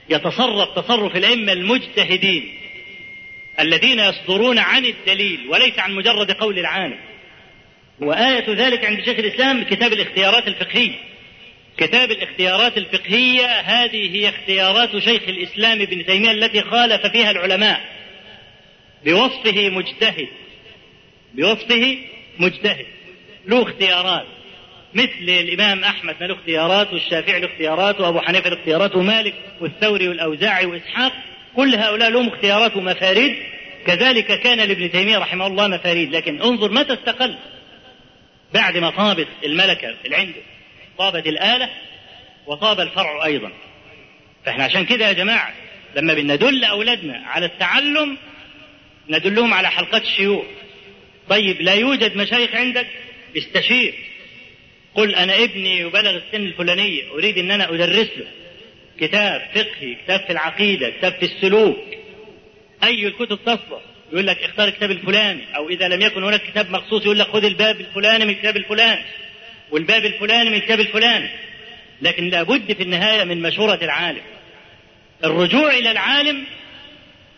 يتصرف 0.09 0.79
تصرف 0.79 1.17
الأئمة 1.17 1.53
المجتهدين 1.53 2.55
الذين 3.61 3.99
يصدرون 3.99 4.59
عن 4.59 4.85
الدليل 4.85 5.49
وليس 5.49 5.79
عن 5.79 5.95
مجرد 5.95 6.31
قول 6.31 6.59
العالم 6.59 6.99
وآية 8.01 8.45
ذلك 8.49 8.85
عند 8.85 9.05
شيخ 9.05 9.19
الإسلام 9.19 9.65
كتاب 9.65 9.93
الاختيارات 9.93 10.49
الفقهية 10.49 10.99
كتاب 11.77 12.11
الاختيارات 12.11 12.79
الفقهية 12.79 13.47
هذه 13.47 14.17
هي 14.17 14.29
اختيارات 14.29 14.99
شيخ 14.99 15.23
الإسلام 15.29 15.81
ابن 15.81 16.07
تيمية 16.07 16.31
التي 16.31 16.63
خالف 16.63 17.07
فيها 17.07 17.31
العلماء. 17.31 17.81
بوصفه 19.05 19.69
مجتهد. 19.69 20.29
بوصفه 21.35 21.99
مجتهد. 22.39 22.87
له 23.47 23.63
اختيارات. 23.63 24.27
مثل 24.95 25.29
الإمام 25.29 25.85
أحمد 25.85 26.23
له 26.23 26.35
اختيارات 26.35 26.93
والشافعي 26.93 27.41
له 27.41 27.47
اختيارات 27.47 28.01
وأبو 28.01 28.21
حنيفة 28.21 28.51
له 28.51 28.57
اختيارات 28.57 28.97
ومالك 28.97 29.35
والثوري 29.61 30.09
والأوزاعي 30.09 30.67
وإسحاق 30.67 31.13
كل 31.57 31.75
هؤلاء 31.75 32.11
لهم 32.11 32.29
اختيارات 32.29 32.77
ومفاريد. 32.77 33.37
كذلك 33.87 34.41
كان 34.41 34.59
لابن 34.59 34.91
تيمية 34.91 35.19
رحمه 35.19 35.47
الله 35.47 35.69
مفاريد. 35.69 36.17
لكن 36.17 36.43
انظر 36.43 36.73
متى 36.73 36.93
استقل. 36.93 37.39
بعد 38.55 38.77
ما 38.77 38.91
طابت 38.91 39.29
الملكة 39.45 39.95
اللي 40.05 40.17
عنده 40.17 40.41
طابت 40.99 41.27
الآلة 41.27 41.71
وطاب 42.47 42.81
الفرع 42.81 43.25
أيضا. 43.25 43.53
فإحنا 44.47 44.65
عشان 44.65 44.85
كده 44.85 45.09
يا 45.09 45.13
جماعة 45.13 45.55
لما 45.97 46.15
بندل 46.15 46.65
أولادنا 46.65 47.23
على 47.27 47.47
التعلم 47.47 48.17
ندلهم 49.09 49.55
على 49.55 49.71
حلقات 49.71 50.03
الشيوخ. 50.03 50.45
طيب 51.29 51.61
لا 51.61 51.75
يوجد 51.75 52.17
مشايخ 52.17 52.55
عندك؟ 52.55 52.87
استشير. 53.37 54.10
قل 54.95 55.15
أنا 55.15 55.45
ابني 55.45 55.79
يبلغ 55.79 56.17
السن 56.17 56.47
الفلانية 56.47 57.11
أريد 57.11 57.39
أن 57.39 57.51
أنا 57.51 57.75
أدرس 57.75 58.09
له. 58.17 58.27
كتاب 59.01 59.41
فقهي 59.55 59.95
كتاب 59.95 60.21
في 60.21 60.33
العقيدة 60.33 60.91
كتاب 60.91 61.13
في 61.13 61.25
السلوك. 61.25 61.79
أي 62.85 63.07
الكتب 63.07 63.39
تصلح 63.45 63.81
يقول 64.13 64.27
لك 64.27 64.43
اختار 64.43 64.69
الكتاب 64.69 64.91
الفلاني 64.91 65.57
أو 65.57 65.69
إذا 65.69 65.89
لم 65.89 66.03
يكن 66.03 66.25
هناك 66.25 66.43
كتاب 66.43 66.71
مخصوص 66.71 67.03
يقول 67.03 67.19
لك 67.19 67.27
خذ 67.27 67.45
الباب 67.45 67.81
الفلاني 67.81 68.25
من 68.25 68.31
الكتاب 68.31 68.57
الفلاني 68.57 69.05
والباب 69.71 70.05
الفلاني 70.05 70.51
من 70.51 70.57
الكتاب 70.57 70.81
الفلاني. 70.81 71.29
لكن 72.03 72.29
لابد 72.29 72.73
في 72.73 72.83
النهاية 72.83 73.25
من 73.25 73.43
مشورة 73.43 73.79
العالم. 73.83 74.23
الرجوع 75.25 75.79
إلى 75.79 75.91
العالم 75.91 76.45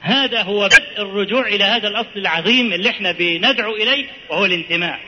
هذا 0.00 0.42
هو 0.42 0.68
بدء 0.68 1.02
الرجوع 1.02 1.46
إلى 1.46 1.64
هذا 1.64 1.88
الأصل 1.88 2.10
العظيم 2.16 2.72
اللي 2.72 2.88
إحنا 2.90 3.12
بندعو 3.12 3.76
إليه 3.76 4.06
وهو 4.28 4.44
الانتماء. 4.44 5.00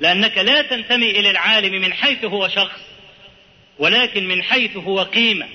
لأنك 0.00 0.38
لا 0.38 0.62
تنتمي 0.62 1.10
إلى 1.10 1.30
العالم 1.30 1.72
من 1.80 1.92
حيث 1.92 2.24
هو 2.24 2.48
شخص 2.48 2.80
ولكن 3.78 4.28
من 4.28 4.42
حيث 4.42 4.76
هو 4.76 5.02
قيمة 5.02 5.46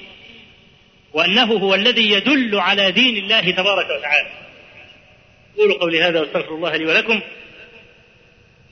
وأنه 1.13 1.53
هو 1.53 1.75
الذي 1.75 2.11
يدل 2.11 2.59
على 2.59 2.91
دين 2.91 3.17
الله 3.17 3.51
تبارك 3.51 3.85
وتعالى. 3.85 4.29
قولوا 5.57 5.77
قولي 5.77 6.03
هذا 6.03 6.19
واستغفر 6.19 6.55
الله 6.55 6.75
لي 6.75 6.85
ولكم. 6.85 7.21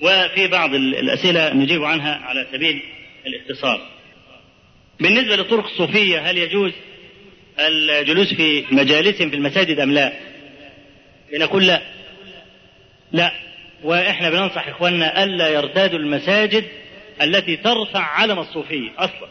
وفي 0.01 0.47
بعض 0.47 0.74
الأسئلة 0.74 1.53
نجيب 1.53 1.84
عنها 1.84 2.15
على 2.15 2.47
سبيل 2.51 2.84
الاختصار. 3.28 3.88
بالنسبة 4.99 5.36
للطرق 5.36 5.65
الصوفية 5.65 6.20
هل 6.20 6.38
يجوز 6.38 6.72
الجلوس 7.59 8.34
في 8.34 8.65
مجالسهم 8.72 9.30
في 9.30 9.36
المساجد 9.36 9.80
أم 9.80 9.91
لا؟ 9.91 10.13
لنقول 11.34 11.67
لا. 11.67 11.82
لا. 13.11 13.48
وإحنا 13.84 14.30
بننصح 14.30 14.67
إخواننا 14.67 15.23
ألا 15.23 15.49
يرتادوا 15.49 15.99
المساجد 15.99 16.65
التي 17.21 17.57
ترفع 17.57 17.99
علم 17.99 18.39
الصوفية 18.39 18.91
أصلا. 18.97 19.30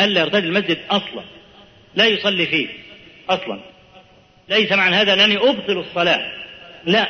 ألا 0.00 0.20
يرتاد 0.20 0.44
المسجد 0.44 0.78
أصلا. 0.90 1.24
لا 1.94 2.06
يصلي 2.06 2.46
فيه 2.46 2.68
أصلا. 3.28 3.60
ليس 4.48 4.72
معنى 4.72 4.96
هذا 4.96 5.14
أنني 5.14 5.36
أبطل 5.36 5.78
الصلاة. 5.78 6.32
لا. 6.84 7.08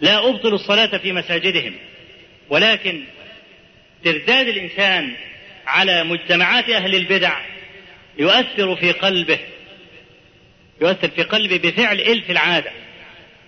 لا 0.00 0.28
أبطل 0.28 0.54
الصلاة 0.54 0.98
في 0.98 1.12
مساجدهم. 1.12 1.74
ولكن 2.48 3.04
ترداد 4.04 4.48
الإنسان 4.48 5.12
على 5.66 6.04
مجتمعات 6.04 6.70
أهل 6.70 6.94
البدع 6.94 7.40
يؤثر 8.18 8.76
في 8.76 8.92
قلبه 8.92 9.38
يؤثر 10.80 11.08
في 11.08 11.22
قلبه 11.22 11.56
بفعل 11.56 12.00
إلف 12.00 12.30
العادة. 12.30 12.70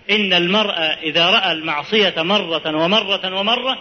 إن 0.09 0.33
المرء 0.33 0.73
إذا 1.03 1.29
رأى 1.29 1.51
المعصية 1.51 2.13
مرة 2.17 2.75
ومرة 2.83 3.39
ومرة 3.39 3.77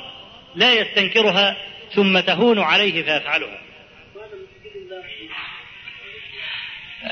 لا 0.54 0.72
يستنكرها 0.74 1.56
ثم 1.94 2.20
تهون 2.20 2.58
عليه 2.58 3.02
فيفعلها 3.02 3.58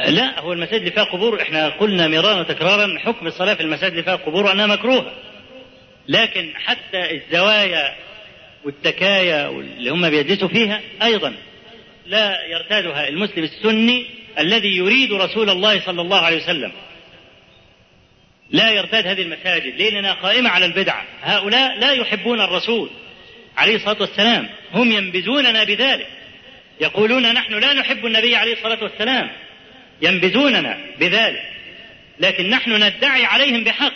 لا 0.08 0.40
هو 0.40 0.52
المساجد 0.52 0.74
اللي 0.80 0.90
فيها 0.90 1.04
قبور 1.04 1.42
إحنا 1.42 1.68
قلنا 1.68 2.08
مرارا 2.08 2.40
وتكرارا 2.40 2.98
حكم 2.98 3.26
الصلاة 3.26 3.54
في 3.54 3.60
المساجد 3.60 3.90
اللي 3.90 4.02
فيها 4.02 4.16
قبور 4.16 4.52
أنها 4.52 4.66
مكروهة. 4.66 5.12
لكن 6.08 6.52
حتى 6.54 7.14
الزوايا 7.16 7.94
والتكايا 8.64 9.48
اللي 9.48 9.90
هم 9.90 10.10
بيجلسوا 10.10 10.48
فيها 10.48 10.80
أيضا 11.02 11.34
لا 12.06 12.46
يرتادها 12.46 13.08
المسلم 13.08 13.44
السني 13.44 14.06
الذي 14.38 14.76
يريد 14.76 15.12
رسول 15.12 15.50
الله 15.50 15.80
صلى 15.80 16.02
الله 16.02 16.20
عليه 16.20 16.36
وسلم. 16.36 16.72
لا 18.50 18.70
يرتاد 18.70 19.06
هذه 19.06 19.22
المساجد 19.22 19.82
لأننا 19.82 20.12
قائمة 20.12 20.50
على 20.50 20.66
البدعة. 20.66 21.04
هؤلاء 21.22 21.78
لا 21.78 21.92
يحبون 21.92 22.40
الرسول 22.40 22.90
عليه 23.56 23.76
الصلاة 23.76 23.96
والسلام 24.00 24.48
هم 24.72 24.92
ينبذوننا 24.92 25.64
بذلك. 25.64 26.06
يقولون 26.80 27.32
نحن 27.32 27.54
لا 27.54 27.72
نحب 27.72 28.06
النبي 28.06 28.36
عليه 28.36 28.52
الصلاة 28.52 28.82
والسلام 28.82 29.30
ينبذوننا 30.02 30.78
بذلك. 31.00 31.42
لكن 32.20 32.50
نحن 32.50 32.82
ندعي 32.82 33.24
عليهم 33.24 33.64
بحق. 33.64 33.92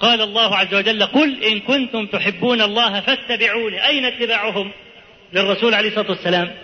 قال 0.00 0.20
الله 0.20 0.56
عز 0.56 0.74
وجل 0.74 1.06
قل 1.06 1.44
إن 1.44 1.60
كنتم 1.60 2.06
تحبون 2.06 2.62
الله 2.62 3.00
فاتبعوني 3.00 3.86
أين 3.86 4.04
اتباعهم؟ 4.04 4.72
للرسول 5.32 5.74
عليه 5.74 5.88
الصلاة 5.88 6.10
والسلام. 6.10 6.54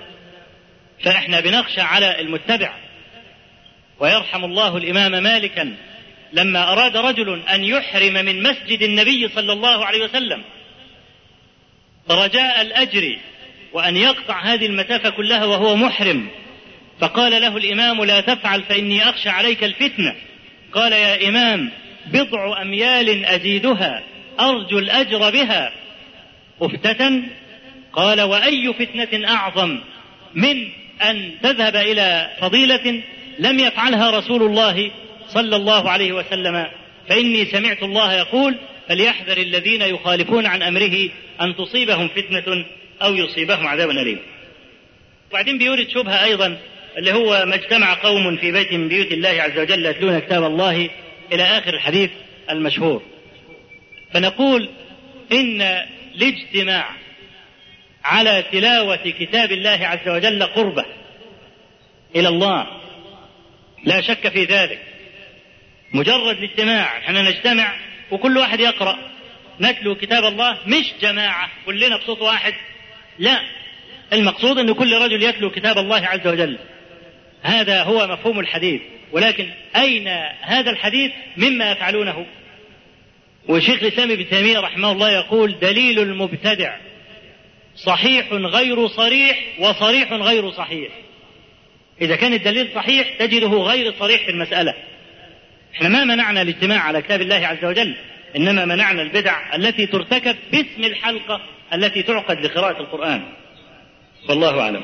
فإحنا 1.04 1.40
بنخشى 1.40 1.80
على 1.80 2.20
المتبع. 2.20 2.74
ويرحم 3.98 4.44
الله 4.44 4.76
الإمام 4.76 5.22
مالكا 5.22 5.76
لما 6.32 6.72
أراد 6.72 6.96
رجل 6.96 7.42
أن 7.42 7.64
يحرم 7.64 8.12
من 8.12 8.42
مسجد 8.42 8.82
النبي 8.82 9.28
صلى 9.28 9.52
الله 9.52 9.86
عليه 9.86 10.04
وسلم 10.04 10.42
رجاء 12.10 12.62
الأجر 12.62 13.18
وأن 13.72 13.96
يقطع 13.96 14.40
هذه 14.40 14.66
المسافة 14.66 15.10
كلها 15.10 15.44
وهو 15.44 15.76
محرم. 15.76 16.28
فقال 17.00 17.42
له 17.42 17.56
الإمام 17.56 18.04
لا 18.04 18.20
تفعل 18.20 18.62
فإني 18.62 19.08
أخشى 19.08 19.28
عليك 19.28 19.64
الفتنة. 19.64 20.14
قال 20.72 20.92
يا 20.92 21.28
إمام 21.28 21.70
بضع 22.06 22.62
أميال 22.62 23.24
أزيدها 23.24 24.02
أرجو 24.40 24.78
الأجر 24.78 25.30
بها. 25.30 25.72
أفتة 26.62 27.22
قال 27.92 28.20
وأي 28.20 28.74
فتنة 28.78 29.28
أعظم 29.28 29.78
من 30.34 30.68
أن 31.02 31.30
تذهب 31.42 31.76
إلى 31.76 32.30
فضيلة 32.40 33.02
لم 33.38 33.58
يفعلها 33.58 34.10
رسول 34.10 34.42
الله 34.42 34.90
صلى 35.34 35.56
الله 35.56 35.90
عليه 35.90 36.12
وسلم 36.12 36.66
فإني 37.08 37.44
سمعت 37.44 37.82
الله 37.82 38.14
يقول 38.14 38.58
فليحذر 38.88 39.36
الذين 39.36 39.82
يخالفون 39.82 40.46
عن 40.46 40.62
أمره 40.62 41.08
أن 41.40 41.56
تصيبهم 41.56 42.08
فتنة 42.08 42.64
أو 43.02 43.14
يصيبهم 43.14 43.66
عذاب 43.66 43.90
أليم. 43.90 44.18
وبعدين 45.30 45.58
بيورد 45.58 45.88
شبهة 45.88 46.24
أيضا 46.24 46.58
اللي 46.98 47.12
هو 47.12 47.44
ما 47.46 47.54
اجتمع 47.54 47.94
قوم 47.94 48.36
في 48.36 48.52
بيت 48.52 48.72
من 48.72 48.88
بيوت 48.88 49.12
الله 49.12 49.28
عز 49.28 49.58
وجل 49.58 49.86
يتلون 49.86 50.18
كتاب 50.18 50.44
الله 50.44 50.90
إلى 51.32 51.42
آخر 51.42 51.74
الحديث 51.74 52.10
المشهور. 52.50 53.02
فنقول 54.14 54.68
إن 55.32 55.62
الاجتماع 56.16 56.90
على 58.04 58.44
تلاوة 58.52 59.10
كتاب 59.20 59.52
الله 59.52 59.78
عز 59.86 60.08
وجل 60.08 60.42
قربة 60.42 60.84
إلى 62.16 62.28
الله 62.28 62.66
لا 63.84 64.00
شك 64.00 64.28
في 64.28 64.44
ذلك. 64.44 64.78
مجرد 65.92 66.36
الاجتماع 66.38 66.98
إحنا 66.98 67.22
نجتمع 67.22 67.76
وكل 68.10 68.38
واحد 68.38 68.60
يقرأ. 68.60 68.98
نتلو 69.60 69.94
كتاب 69.94 70.24
الله 70.24 70.58
مش 70.66 70.92
جماعة 71.00 71.50
كلنا 71.66 71.96
بصوت 71.96 72.20
واحد. 72.20 72.54
لا 73.18 73.40
المقصود 74.12 74.58
أن 74.58 74.72
كل 74.72 74.94
رجل 74.94 75.22
يتلو 75.22 75.50
كتاب 75.50 75.78
الله 75.78 76.06
عز 76.06 76.26
وجل. 76.26 76.58
هذا 77.42 77.82
هو 77.82 78.06
مفهوم 78.06 78.40
الحديث. 78.40 78.80
ولكن 79.12 79.50
أين 79.76 80.08
هذا 80.40 80.70
الحديث 80.70 81.12
مما 81.36 81.72
يفعلونه؟ 81.72 82.26
وشيخ 83.48 83.82
الإسلام 83.82 84.10
ابن 84.10 84.28
تيمية 84.28 84.60
رحمه 84.60 84.92
الله 84.92 85.10
يقول 85.10 85.58
دليل 85.58 85.98
المبتدع 85.98 86.76
صحيح 87.76 88.32
غير 88.32 88.88
صريح 88.88 89.38
وصريح 89.58 90.12
غير 90.12 90.50
صحيح. 90.50 90.92
إذا 92.00 92.16
كان 92.16 92.32
الدليل 92.32 92.68
صحيح 92.74 93.08
تجده 93.18 93.48
غير 93.48 93.94
صريح 93.98 94.24
في 94.24 94.30
المسألة. 94.30 94.74
إحنا 95.74 95.88
ما 95.88 96.04
منعنا 96.04 96.42
الاجتماع 96.42 96.80
على 96.80 97.02
كتاب 97.02 97.20
الله 97.20 97.46
عز 97.46 97.64
وجل 97.64 97.96
إنما 98.36 98.64
منعنا 98.64 99.02
البدع 99.02 99.56
التي 99.56 99.86
ترتكب 99.86 100.36
باسم 100.52 100.84
الحلقة 100.84 101.40
التي 101.74 102.02
تعقد 102.02 102.40
لقراءة 102.40 102.80
القرآن. 102.80 103.22
والله 104.28 104.60
أعلم. 104.60 104.82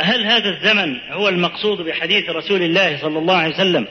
هل 0.00 0.26
هذا 0.26 0.48
الزمن 0.48 1.00
هو 1.10 1.28
المقصود 1.28 1.80
بحديث 1.80 2.30
رسول 2.30 2.62
الله 2.62 2.98
صلى 3.02 3.18
الله 3.18 3.36
عليه 3.36 3.54
وسلم؟ 3.54 3.86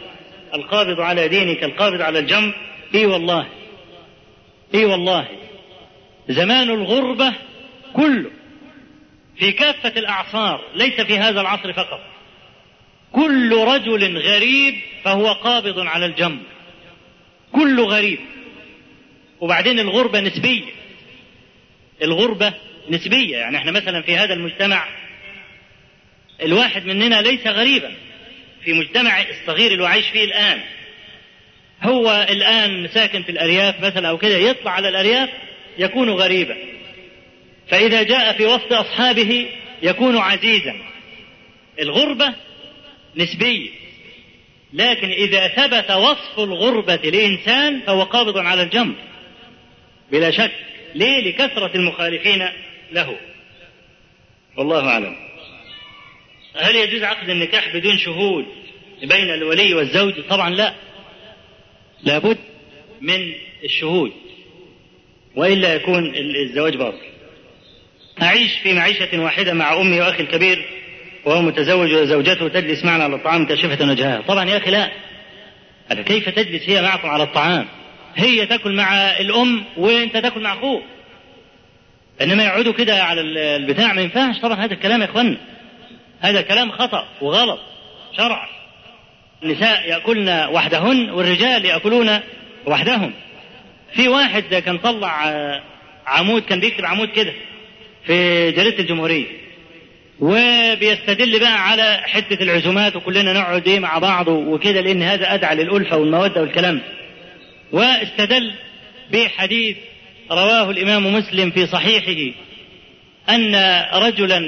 القابض 0.54 1.00
على 1.00 1.28
دينك 1.28 1.64
القابض 1.64 2.02
على 2.02 2.20
الجنب؟ 2.20 2.54
إي 2.96 3.06
والله. 3.06 3.48
إي 4.76 4.86
والله. 4.86 5.28
زمان 6.30 6.70
الغربة 6.70 7.34
كله 7.94 8.32
في 9.38 9.52
كافة 9.52 9.90
الأعصار 9.90 10.62
ليس 10.76 11.02
في 11.02 11.18
هذا 11.18 11.42
العصر 11.42 11.74
فقط. 11.74 12.00
كل 13.12 13.56
رجل 13.56 14.18
غريب 14.18 14.76
فهو 15.04 15.32
قابض 15.32 15.80
على 15.80 16.06
الجنب. 16.06 16.40
كل 17.52 17.82
غريب. 17.82 18.20
وبعدين 19.40 19.80
الغربة 19.80 20.20
نسبية. 20.20 20.66
الغربة 22.02 22.54
نسبية. 22.90 23.38
يعني 23.38 23.58
إحنا 23.58 23.72
مثلا 23.72 24.02
في 24.02 24.16
هذا 24.16 24.34
المجتمع 24.34 24.88
الواحد 26.42 26.86
مننا 26.86 27.22
ليس 27.22 27.48
غريبا. 27.48 27.94
في 28.64 28.74
مجتمع 28.74 29.22
الصغير 29.22 29.72
اللي 29.72 29.88
عايش 29.88 30.08
فيه 30.08 30.24
الآن. 30.24 30.62
هو 31.84 32.28
الآن 32.30 32.88
ساكن 32.88 33.24
في 33.24 33.32
الأرياف 33.32 33.82
مثلا 33.82 34.10
أو 34.10 34.18
كده 34.18 34.38
يطلع 34.38 34.72
على 34.72 34.90
الأرياف 34.90 35.30
يكون 35.78 36.10
غريبا. 36.10 36.58
فإذا 37.70 38.04
جاء 38.04 38.38
في 38.38 38.46
وسط 38.46 38.74
أصحابه 38.74 39.50
يكون 39.84 40.18
عزيزا. 40.18 40.76
الغربة 41.80 42.34
نسبية. 43.16 43.70
لكن 44.74 45.10
إذا 45.10 45.48
ثبت 45.48 45.92
وصف 45.92 46.40
الغربة 46.40 46.96
لإنسان 46.96 47.82
فهو 47.82 48.04
قابض 48.04 48.38
على 48.38 48.64
الجنب 48.64 48.96
بلا 50.12 50.32
شك. 50.32 50.52
ليه؟ 50.96 51.30
لكثرة 51.30 51.76
المخالفين 51.76 52.50
له. 52.92 53.16
والله 54.58 54.90
أعلم. 54.90 55.16
هل 56.56 56.76
يجوز 56.76 57.04
عقد 57.04 57.30
النكاح 57.30 57.74
بدون 57.74 57.98
شهود 57.98 58.46
بين 59.02 59.34
الولي 59.34 59.74
والزوج؟ 59.74 60.14
طبعا 60.30 60.50
لا. 60.50 60.74
لابد 62.04 62.38
من 63.02 63.34
الشهود. 63.64 64.12
وإلا 65.36 65.76
يكون 65.76 66.16
الزواج 66.16 66.78
باطل. 66.78 67.10
أعيش 68.22 68.52
في 68.64 68.74
معيشة 68.74 69.20
واحدة 69.20 69.54
مع 69.54 69.82
أمي 69.82 70.00
وأخي 70.00 70.24
الكبير 70.24 70.79
وهو 71.26 71.42
متزوج 71.42 71.94
وزوجته 71.94 72.48
تجلس 72.48 72.86
معنا 72.86 73.04
على 73.04 73.16
الطعام 73.16 73.46
كاشفة 73.46 73.90
وجهها 73.90 74.22
طبعا 74.22 74.50
يا 74.50 74.58
أخي 74.58 74.72
لا. 74.72 74.90
كيف 76.06 76.30
تجلس 76.30 76.70
هي 76.70 76.82
معكم 76.82 77.10
على 77.10 77.24
الطعام؟ 77.24 77.66
هي 78.16 78.46
تأكل 78.46 78.76
مع 78.76 78.96
الأم 79.20 79.64
وأنت 79.78 80.18
تأكل 80.18 80.42
مع 80.42 80.54
أخوك. 80.54 80.84
إنما 82.22 82.44
يقعدوا 82.44 82.74
كده 82.74 83.04
على 83.04 83.22
البتاع 83.56 83.94
ما 83.94 84.02
ينفعش. 84.02 84.40
طبعا 84.40 84.66
هذا 84.66 84.74
الكلام 84.74 85.02
يا 85.02 85.06
إخوانا 85.06 85.38
هذا 86.20 86.42
كلام 86.42 86.72
خطأ 86.72 87.08
وغلط. 87.22 87.60
شرعا 88.18 88.48
النساء 89.44 89.90
يأكلن 89.90 90.30
وحدهن 90.52 91.10
والرجال 91.10 91.66
يأكلون 91.66 92.20
وحدهم. 92.66 93.14
في 93.94 94.08
واحد 94.08 94.44
كان 94.44 94.78
طلع 94.78 95.12
عمود 96.08 96.42
كان 96.42 96.60
بيكتب 96.60 96.86
عمود 96.86 97.10
كده 97.10 97.34
في 98.06 98.52
جريدة 98.52 98.80
الجمهورية. 98.80 99.26
وبيستدل 100.22 101.40
بقى 101.40 101.70
على 101.70 102.00
حتة 102.06 102.44
العزومات 102.44 102.96
وكلنا 102.96 103.34
نقعد 103.34 103.68
إيه 103.68 103.80
مع 103.80 103.98
بعض 103.98 104.28
وكده 104.28 104.82
لأن 104.82 105.04
هذا 105.04 105.34
أدعى 105.34 105.56
للألفة 105.56 105.98
والمودة 105.98 106.42
والكلام. 106.42 106.82
واستدل 107.72 108.54
بحديث 109.12 109.78
رواه 110.32 110.70
الإمام 110.70 111.14
مسلم 111.14 111.52
في 111.52 111.68
صحيحه 111.68 112.36
أن 113.30 113.56
رجلا 113.94 114.40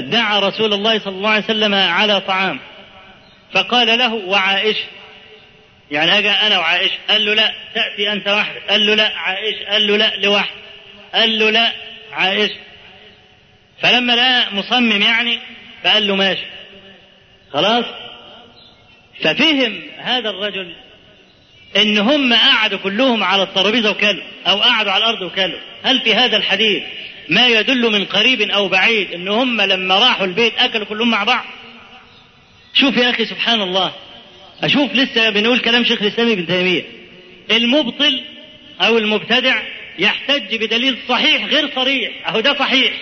دعا 0.00 0.38
رسول 0.40 0.72
الله 0.72 0.98
صلى 0.98 1.14
الله 1.16 1.30
عليه 1.30 1.44
وسلم 1.44 1.74
على 1.74 2.20
طعام. 2.20 2.58
فقال 3.52 3.98
له 3.98 4.14
وعائشة 4.14 4.84
يعني 5.90 6.18
أجا 6.18 6.30
أنا 6.46 6.58
وعائشة 6.58 6.94
قال 7.08 7.24
له 7.26 7.34
لا 7.34 7.52
تأتي 7.74 8.12
أنت 8.12 8.28
وحدك 8.28 8.62
قال 8.70 8.86
له 8.86 8.94
لا 8.94 9.12
عائشة 9.16 9.64
قال 9.70 9.86
له 9.86 9.96
لا 9.96 10.16
لوحدك 10.16 10.52
قال 11.14 11.38
له 11.38 11.50
لا 11.50 11.72
عائشة 12.12 12.54
فلما 13.82 14.12
لقى 14.12 14.54
مصمم 14.54 15.02
يعني 15.02 15.38
فقال 15.84 16.06
له 16.06 16.16
ماشي. 16.16 16.44
خلاص؟ 17.52 17.84
ففهم 19.20 19.80
هذا 19.98 20.30
الرجل 20.30 20.74
إن 21.76 21.98
هم 21.98 22.34
قعدوا 22.34 22.78
كلهم 22.78 23.24
على 23.24 23.42
الترابيزة 23.42 23.90
وكلوا 23.90 24.22
أو 24.46 24.60
قعدوا 24.60 24.92
على 24.92 25.04
الأرض 25.04 25.22
وكلوا. 25.22 25.58
هل 25.82 26.00
في 26.00 26.14
هذا 26.14 26.36
الحديث 26.36 26.82
ما 27.28 27.46
يدل 27.46 27.92
من 27.92 28.04
قريب 28.04 28.40
أو 28.40 28.68
بعيد 28.68 29.12
إن 29.12 29.28
هم 29.28 29.60
لما 29.60 29.98
راحوا 29.98 30.26
البيت 30.26 30.58
أكلوا 30.58 30.86
كلهم 30.86 31.10
مع 31.10 31.24
بعض؟ 31.24 31.44
شوف 32.74 32.96
يا 32.96 33.10
أخي 33.10 33.26
سبحان 33.26 33.62
الله. 33.62 33.92
أشوف 34.62 34.92
لسه 34.94 35.30
بنقول 35.30 35.58
كلام 35.58 35.84
شيخ 35.84 36.02
الإسلام 36.02 36.28
ابن 36.28 36.46
تيمية. 36.46 36.82
المبطل 37.50 38.22
أو 38.80 38.98
المبتدع 38.98 39.62
يحتج 39.98 40.54
بدليل 40.56 40.98
صحيح 41.08 41.44
غير 41.44 41.70
صريح. 41.74 42.28
أهو 42.28 42.40
ده 42.40 42.58
صحيح. 42.58 42.92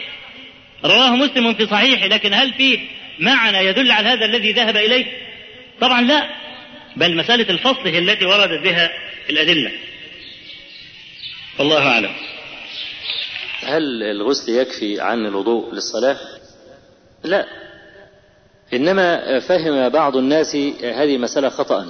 رواه 0.84 1.16
مسلم 1.16 1.54
في 1.54 1.66
صحيحه 1.66 2.06
لكن 2.06 2.34
هل 2.34 2.52
فيه 2.52 2.78
معنى 3.18 3.58
يدل 3.58 3.90
على 3.90 4.08
هذا 4.08 4.24
الذي 4.24 4.52
ذهب 4.52 4.76
إليه؟ 4.76 5.06
طبعا 5.80 6.02
لا 6.02 6.30
بل 6.96 7.16
مسألة 7.16 7.50
الفصل 7.50 7.88
هي 7.88 7.98
التي 7.98 8.24
وردت 8.24 8.62
بها 8.62 8.90
الأدلة. 9.30 9.72
والله 11.58 11.86
أعلم. 11.88 12.10
هل 13.62 14.02
الغسل 14.02 14.52
يكفي 14.52 15.00
عن 15.00 15.26
الوضوء 15.26 15.74
للصلاة؟ 15.74 16.16
لا. 17.24 17.46
إنما 18.72 19.40
فهم 19.40 19.88
بعض 19.88 20.16
الناس 20.16 20.56
هذه 20.82 21.16
المسألة 21.16 21.48
خطأ. 21.48 21.86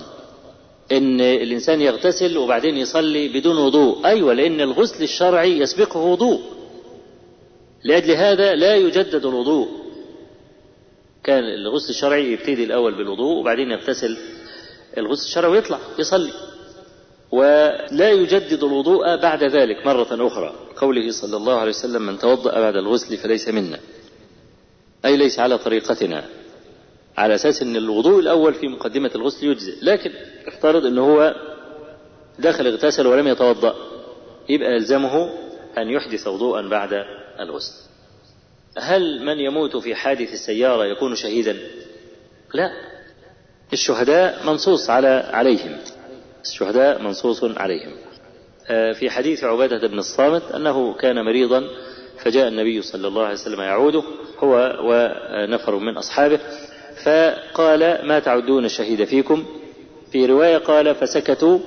إن 0.92 1.20
الإنسان 1.20 1.80
يغتسل 1.80 2.36
وبعدين 2.36 2.76
يصلي 2.76 3.28
بدون 3.28 3.58
وضوء. 3.58 4.06
أيوة 4.06 4.34
لأن 4.34 4.60
الغسل 4.60 5.02
الشرعي 5.02 5.58
يسبقه 5.58 6.00
وضوء. 6.00 6.59
لأجل 7.84 8.10
هذا 8.10 8.54
لا 8.54 8.74
يجدد 8.76 9.26
الوضوء. 9.26 9.68
كان 11.24 11.44
الغسل 11.44 11.90
الشرعي 11.90 12.32
يبتدي 12.32 12.64
الأول 12.64 12.94
بالوضوء 12.94 13.40
وبعدين 13.40 13.70
يغتسل. 13.70 14.18
الغسل 14.98 15.24
الشرعي 15.24 15.50
ويطلع 15.52 15.78
يصلي. 15.98 16.32
ولا 17.32 18.10
يجدد 18.10 18.64
الوضوء 18.64 19.16
بعد 19.16 19.44
ذلك 19.44 19.86
مرة 19.86 20.26
أخرى. 20.26 20.54
قوله 20.76 21.10
صلى 21.10 21.36
الله 21.36 21.58
عليه 21.58 21.70
وسلم 21.70 22.02
من 22.02 22.18
توضأ 22.18 22.60
بعد 22.60 22.76
الغسل 22.76 23.16
فليس 23.16 23.48
منا. 23.48 23.78
أي 25.04 25.16
ليس 25.16 25.38
على 25.38 25.58
طريقتنا. 25.58 26.24
على 27.16 27.34
أساس 27.34 27.62
أن 27.62 27.76
الوضوء 27.76 28.20
الأول 28.20 28.54
في 28.54 28.68
مقدمة 28.68 29.10
الغسل 29.14 29.46
يجزئ. 29.46 29.84
لكن 29.84 30.10
افترض 30.46 30.86
أنه 30.86 31.14
هو 31.14 31.34
دخل 32.38 32.66
اغتسل 32.66 33.06
ولم 33.06 33.28
يتوضأ. 33.28 33.74
يبقى 34.48 34.72
يلزمه 34.72 35.32
أن 35.78 35.88
يحدث 35.88 36.26
وضوءا 36.26 36.68
بعد 36.68 37.19
الغسل 37.40 37.72
هل 38.78 39.24
من 39.24 39.38
يموت 39.40 39.76
في 39.76 39.94
حادث 39.94 40.32
السيارة 40.32 40.84
يكون 40.84 41.14
شهيدا؟ 41.14 41.56
لا. 42.54 42.70
الشهداء 43.72 44.46
منصوص 44.46 44.90
على 44.90 45.30
عليهم. 45.32 45.76
الشهداء 46.44 47.02
منصوص 47.02 47.44
عليهم. 47.44 47.92
في 48.94 49.10
حديث 49.10 49.44
عبادة 49.44 49.88
بن 49.88 49.98
الصامت 49.98 50.42
أنه 50.54 50.94
كان 50.94 51.24
مريضا 51.24 51.64
فجاء 52.18 52.48
النبي 52.48 52.82
صلى 52.82 53.08
الله 53.08 53.22
عليه 53.22 53.34
وسلم 53.34 53.60
يعوده 53.60 54.02
هو 54.38 54.78
ونفر 54.84 55.76
من 55.76 55.96
أصحابه 55.96 56.40
فقال 57.04 58.06
ما 58.06 58.18
تعدون 58.18 58.64
الشهيد 58.64 59.04
فيكم؟ 59.04 59.44
في 60.12 60.26
رواية 60.26 60.58
قال 60.58 60.94
فسكتوا. 60.94 61.58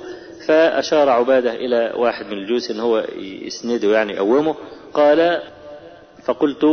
فأشار 0.46 1.08
عبادة 1.08 1.54
إلى 1.54 1.92
واحد 1.96 2.26
من 2.26 2.32
الجوس 2.32 2.70
إن 2.70 2.80
هو 2.80 3.06
يسنده 3.18 3.88
يعني 3.92 4.12
يقومه. 4.12 4.54
قال 4.94 5.42
فقلت 6.24 6.64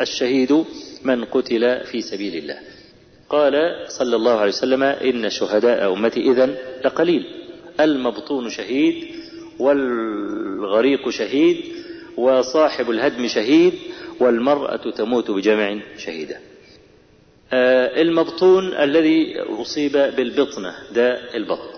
الشهيد 0.00 0.64
من 1.04 1.24
قتل 1.24 1.80
في 1.84 2.00
سبيل 2.02 2.36
الله. 2.36 2.58
قال 3.28 3.52
صلى 3.88 4.16
الله 4.16 4.32
عليه 4.38 4.52
وسلم 4.52 4.82
إن 4.82 5.30
شهداء 5.30 5.92
أمتي 5.92 6.20
إذن 6.20 6.54
لقليل. 6.84 7.24
المبطون 7.80 8.50
شهيد 8.50 9.04
والغريق 9.58 11.08
شهيد 11.08 11.64
وصاحب 12.16 12.90
الهدم 12.90 13.26
شهيد 13.26 13.72
والمرأة 14.20 14.90
تموت 14.90 15.30
بجمع 15.30 15.80
شهيدة. 15.98 16.36
المبطون 18.02 18.72
الذي 18.74 19.40
أصيب 19.40 19.92
بالبطنة 19.92 20.74
ده 20.94 21.34
البطن 21.34 21.74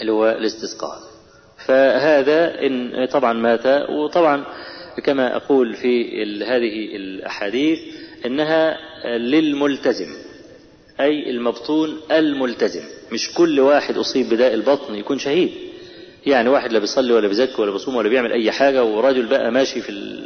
اللي 0.00 0.12
هو 0.12 0.30
الاستسقاء. 0.30 0.98
فهذا 1.66 2.66
إن 2.66 3.06
طبعا 3.12 3.32
مات 3.32 3.66
وطبعا 3.90 4.44
كما 5.00 5.36
أقول 5.36 5.74
في 5.74 6.22
هذه 6.44 6.96
الأحاديث 6.96 7.78
إنها 8.26 8.78
للملتزم 9.18 10.08
أي 11.00 11.30
المبطون 11.30 11.96
الملتزم. 12.10 12.82
مش 13.12 13.34
كل 13.34 13.60
واحد 13.60 13.96
أصيب 13.98 14.28
بداء 14.28 14.54
البطن 14.54 14.94
يكون 14.94 15.18
شهيد. 15.18 15.50
يعني 16.26 16.48
واحد 16.48 16.72
لا 16.72 16.78
بيصلي 16.78 17.12
ولا 17.12 17.28
بيزكي 17.28 17.62
ولا 17.62 17.70
بيصوم 17.72 17.96
ولا 17.96 18.08
بيعمل 18.08 18.32
أي 18.32 18.52
حاجة 18.52 18.84
وراجل 18.84 19.26
بقى 19.26 19.50
ماشي 19.52 19.80
في 19.80 20.22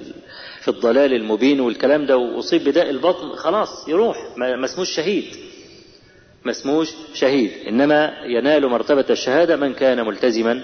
في 0.60 0.68
الضلال 0.68 1.12
المبين 1.14 1.60
والكلام 1.60 2.06
ده 2.06 2.16
وأصيب 2.16 2.64
بداء 2.64 2.90
البطن 2.90 3.32
خلاص 3.36 3.88
يروح. 3.88 4.16
ما 4.36 4.64
اسموش 4.64 4.90
شهيد. 4.90 5.24
ما 6.44 6.50
اسموش 6.50 6.88
شهيد. 7.14 7.50
إنما 7.68 8.12
ينال 8.26 8.66
مرتبة 8.68 9.04
الشهادة 9.10 9.56
من 9.56 9.74
كان 9.74 10.06
ملتزما 10.06 10.62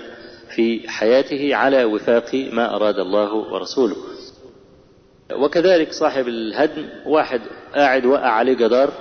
في 0.57 0.88
حياته 0.88 1.55
على 1.55 1.84
وفاق 1.84 2.34
ما 2.53 2.76
أراد 2.76 2.98
الله 2.98 3.34
ورسوله. 3.34 3.96
وكذلك 5.32 5.92
صاحب 5.92 6.28
الهدم 6.28 6.86
واحد 7.07 7.40
قاعد 7.74 8.07
وقع 8.07 8.28
عليه 8.28 8.55
جدار 8.55 8.92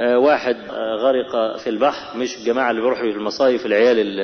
واحد 0.00 0.56
غرق 1.02 1.56
في 1.56 1.70
البحر 1.70 2.18
مش 2.18 2.36
الجماعة 2.38 2.70
اللي 2.70 2.82
بيروحوا 2.82 3.04
المصايف 3.06 3.66
العيال 3.66 4.18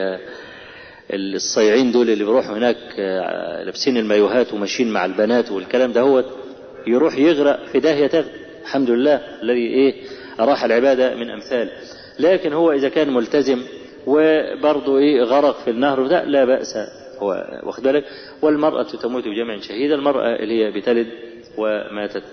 الصيعين 1.12 1.92
دول 1.92 2.10
اللي 2.10 2.24
بيروحوا 2.24 2.56
هناك 2.56 2.76
لابسين 3.66 3.96
المايوهات 3.96 4.52
وماشيين 4.52 4.92
مع 4.92 5.04
البنات 5.04 5.50
والكلام 5.52 5.92
ده 5.92 6.00
هو 6.00 6.24
يروح 6.86 7.18
يغرق 7.18 7.66
في 7.66 7.80
داهية 7.80 8.06
تغرق 8.06 8.30
الحمد 8.62 8.90
لله 8.90 9.20
الذي 9.42 9.66
إيه 9.66 9.94
أراح 10.40 10.64
العبادة 10.64 11.14
من 11.14 11.30
أمثال. 11.30 11.70
لكن 12.18 12.52
هو 12.52 12.72
إذا 12.72 12.88
كان 12.88 13.14
ملتزم 13.14 13.62
وبرضه 14.06 14.98
إيه 14.98 15.22
غرق 15.22 15.64
في 15.64 15.70
النهر 15.70 16.00
وده 16.00 16.24
لا 16.24 16.44
بأس. 16.44 16.76
هو 17.18 17.60
واخد 17.62 17.82
بالك؟ 17.82 18.04
والمرأة 18.42 18.82
تموت 18.82 19.24
بجمع 19.28 19.60
شهيدة 19.60 19.94
المرأة 19.94 20.36
اللي 20.36 20.64
هي 20.64 20.70
بتلد 20.70 21.06
وماتت 21.58 22.24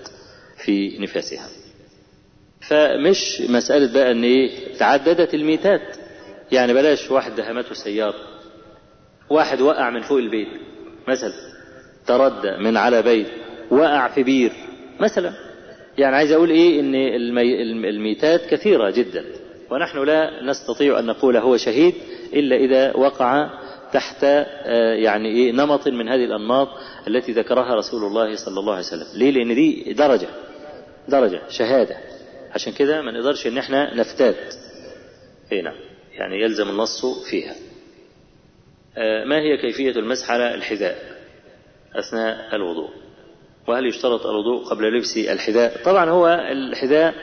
في 0.64 0.98
نفاسها. 0.98 1.46
فمش 2.68 3.42
مسألة 3.48 3.92
بقى 3.94 4.12
إن 4.12 4.24
إيه 4.24 4.50
تعددت 4.78 5.34
الميتات. 5.34 5.96
يعني 6.52 6.74
بلاش 6.74 7.10
واحد 7.10 7.34
دهمته 7.36 7.74
سيارة 7.74 8.14
واحد 9.30 9.60
وقع 9.60 9.90
من 9.90 10.00
فوق 10.00 10.18
البيت 10.18 10.48
مثلا 11.08 11.32
تردى 12.06 12.56
من 12.56 12.76
على 12.76 13.02
بيت 13.02 13.26
وقع 13.70 14.08
في 14.08 14.22
بير 14.22 14.52
مثلا. 15.00 15.32
يعني 15.98 16.16
عايز 16.16 16.32
أقول 16.32 16.50
إيه 16.50 16.80
إن 16.80 16.94
المي... 16.94 17.62
الميتات 17.62 18.46
كثيرة 18.46 18.90
جدا. 18.90 19.24
ونحن 19.72 19.98
لا 19.98 20.42
نستطيع 20.42 20.98
أن 20.98 21.06
نقول 21.06 21.36
هو 21.36 21.56
شهيد 21.56 21.94
إلا 22.34 22.56
إذا 22.56 22.96
وقع 22.96 23.50
تحت 23.92 24.22
يعني 25.02 25.28
إيه 25.28 25.52
نمط 25.52 25.88
من 25.88 26.08
هذه 26.08 26.24
الأنماط 26.24 26.68
التي 27.08 27.32
ذكرها 27.32 27.74
رسول 27.74 28.04
الله 28.04 28.36
صلى 28.36 28.60
الله 28.60 28.72
عليه 28.72 28.86
وسلم. 28.86 29.06
ليه؟ 29.14 29.30
لأن 29.30 29.54
دي 29.54 29.92
درجة 29.92 30.28
درجة 31.08 31.40
شهادة. 31.48 31.96
عشان 32.54 32.72
كده 32.72 33.02
ما 33.02 33.12
نقدرش 33.12 33.46
إن 33.46 33.58
إحنا 33.58 33.94
نفتات 33.94 34.54
هنا 35.52 35.72
يعني 36.12 36.40
يلزم 36.42 36.68
النص 36.68 37.06
فيها. 37.30 37.54
ما 39.24 39.40
هي 39.40 39.56
كيفية 39.56 39.90
المسح 39.90 40.30
على 40.30 40.54
الحذاء 40.54 40.96
أثناء 41.94 42.56
الوضوء؟ 42.56 42.90
وهل 43.68 43.86
يشترط 43.86 44.26
الوضوء 44.26 44.64
قبل 44.64 44.96
لبس 44.98 45.16
الحذاء؟ 45.16 45.82
طبعا 45.84 46.10
هو 46.10 46.28
الحذاء 46.28 47.14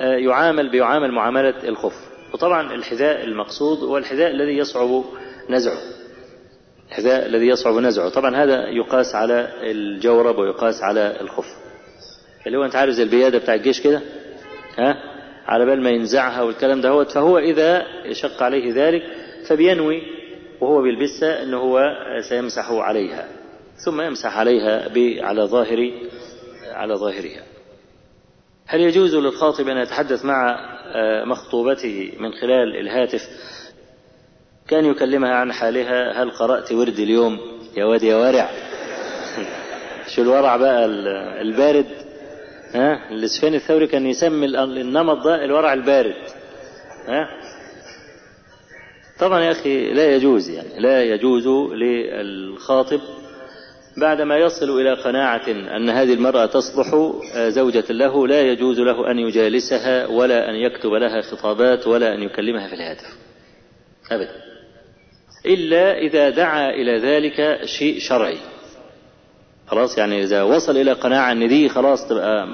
يعامل 0.00 0.70
بيعامل 0.70 1.12
معاملة 1.12 1.68
الخف. 1.68 1.94
وطبعا 2.34 2.74
الحذاء 2.74 3.24
المقصود 3.24 3.78
هو 3.78 3.98
الحذاء 3.98 4.30
الذي 4.30 4.58
يصعب 4.58 5.04
نزعه. 5.50 5.78
الحذاء 6.88 7.26
الذي 7.26 7.46
يصعب 7.46 7.74
نزعه. 7.74 8.08
طبعا 8.08 8.36
هذا 8.36 8.68
يقاس 8.68 9.14
على 9.14 9.48
الجورب 9.62 10.38
ويقاس 10.38 10.82
على 10.82 11.16
الخف. 11.20 11.46
اللي 12.46 12.58
هو 12.58 12.64
أنت 12.64 12.76
عارف 12.76 12.94
زي 12.94 13.02
البيادة 13.02 13.38
بتاع 13.38 13.54
الجيش 13.54 13.80
كده؟ 13.80 14.00
ها؟ 14.78 14.96
على 15.46 15.66
بال 15.66 15.82
ما 15.82 15.90
ينزعها 15.90 16.42
والكلام 16.42 16.80
ده 16.80 16.88
هو 16.88 17.04
فهو 17.04 17.38
إذا 17.38 17.86
شق 18.12 18.42
عليه 18.42 18.72
ذلك 18.74 19.02
فبينوي 19.48 20.02
وهو 20.60 20.82
بيلبسها 20.82 21.42
إنه 21.42 21.56
هو 21.58 21.80
سيمسح 22.28 22.70
عليها. 22.70 23.28
ثم 23.84 24.00
يمسح 24.00 24.38
عليها 24.38 24.88
على 25.22 25.42
ظاهر 25.42 25.92
على 26.72 26.94
ظاهرها. 26.94 27.42
هل 28.66 28.80
يجوز 28.80 29.14
للخاطب 29.14 29.68
أن 29.68 29.76
يتحدث 29.76 30.24
مع 30.24 30.58
مخطوبته 31.24 32.12
من 32.18 32.32
خلال 32.32 32.76
الهاتف؟ 32.76 33.20
كان 34.68 34.84
يكلمها 34.84 35.34
عن 35.34 35.52
حالها 35.52 36.22
هل 36.22 36.30
قرأت 36.30 36.72
ورد 36.72 36.98
اليوم؟ 36.98 37.38
يا 37.76 37.84
واد 37.84 38.02
يا 38.02 38.16
ورع 38.16 38.50
شو 40.14 40.22
الورع 40.22 40.56
بقى؟ 40.56 40.84
البارد. 41.40 41.86
ها؟ 42.74 43.10
الاسفين 43.10 43.54
الثوري 43.54 43.86
كان 43.86 44.06
يسمي 44.06 44.46
النمط 44.62 45.24
ده 45.24 45.44
الورع 45.44 45.72
البارد. 45.72 46.14
ها؟ 47.08 47.28
طبعا 49.20 49.40
يا 49.40 49.50
أخي 49.50 49.92
لا 49.92 50.14
يجوز 50.14 50.48
يعني 50.50 50.80
لا 50.80 51.02
يجوز 51.02 51.48
للخاطب 51.72 53.00
بعدما 53.96 54.36
يصل 54.36 54.80
إلى 54.80 54.92
قناعة 54.94 55.48
أن 55.48 55.90
هذه 55.90 56.14
المرأة 56.14 56.46
تصلح 56.46 57.12
زوجة 57.48 57.84
له 57.90 58.26
لا 58.26 58.40
يجوز 58.40 58.80
له 58.80 59.10
أن 59.10 59.18
يجالسها 59.18 60.06
ولا 60.06 60.50
أن 60.50 60.54
يكتب 60.54 60.90
لها 60.90 61.20
خطابات 61.20 61.86
ولا 61.86 62.14
أن 62.14 62.22
يكلمها 62.22 62.68
في 62.68 62.74
الهاتف. 62.74 63.06
ابدا. 64.10 64.30
إلا 65.46 65.98
إذا 65.98 66.30
دعا 66.30 66.70
إلى 66.70 66.98
ذلك 66.98 67.64
شيء 67.64 67.98
شرعي. 67.98 68.38
خلاص 69.66 69.98
يعني 69.98 70.22
إذا 70.22 70.42
وصل 70.42 70.76
إلى 70.76 70.92
قناعة 70.92 71.32
أن 71.32 71.48
دي 71.48 71.68
خلاص 71.68 72.08
تبقى 72.08 72.46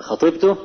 خطيبته 0.00 0.56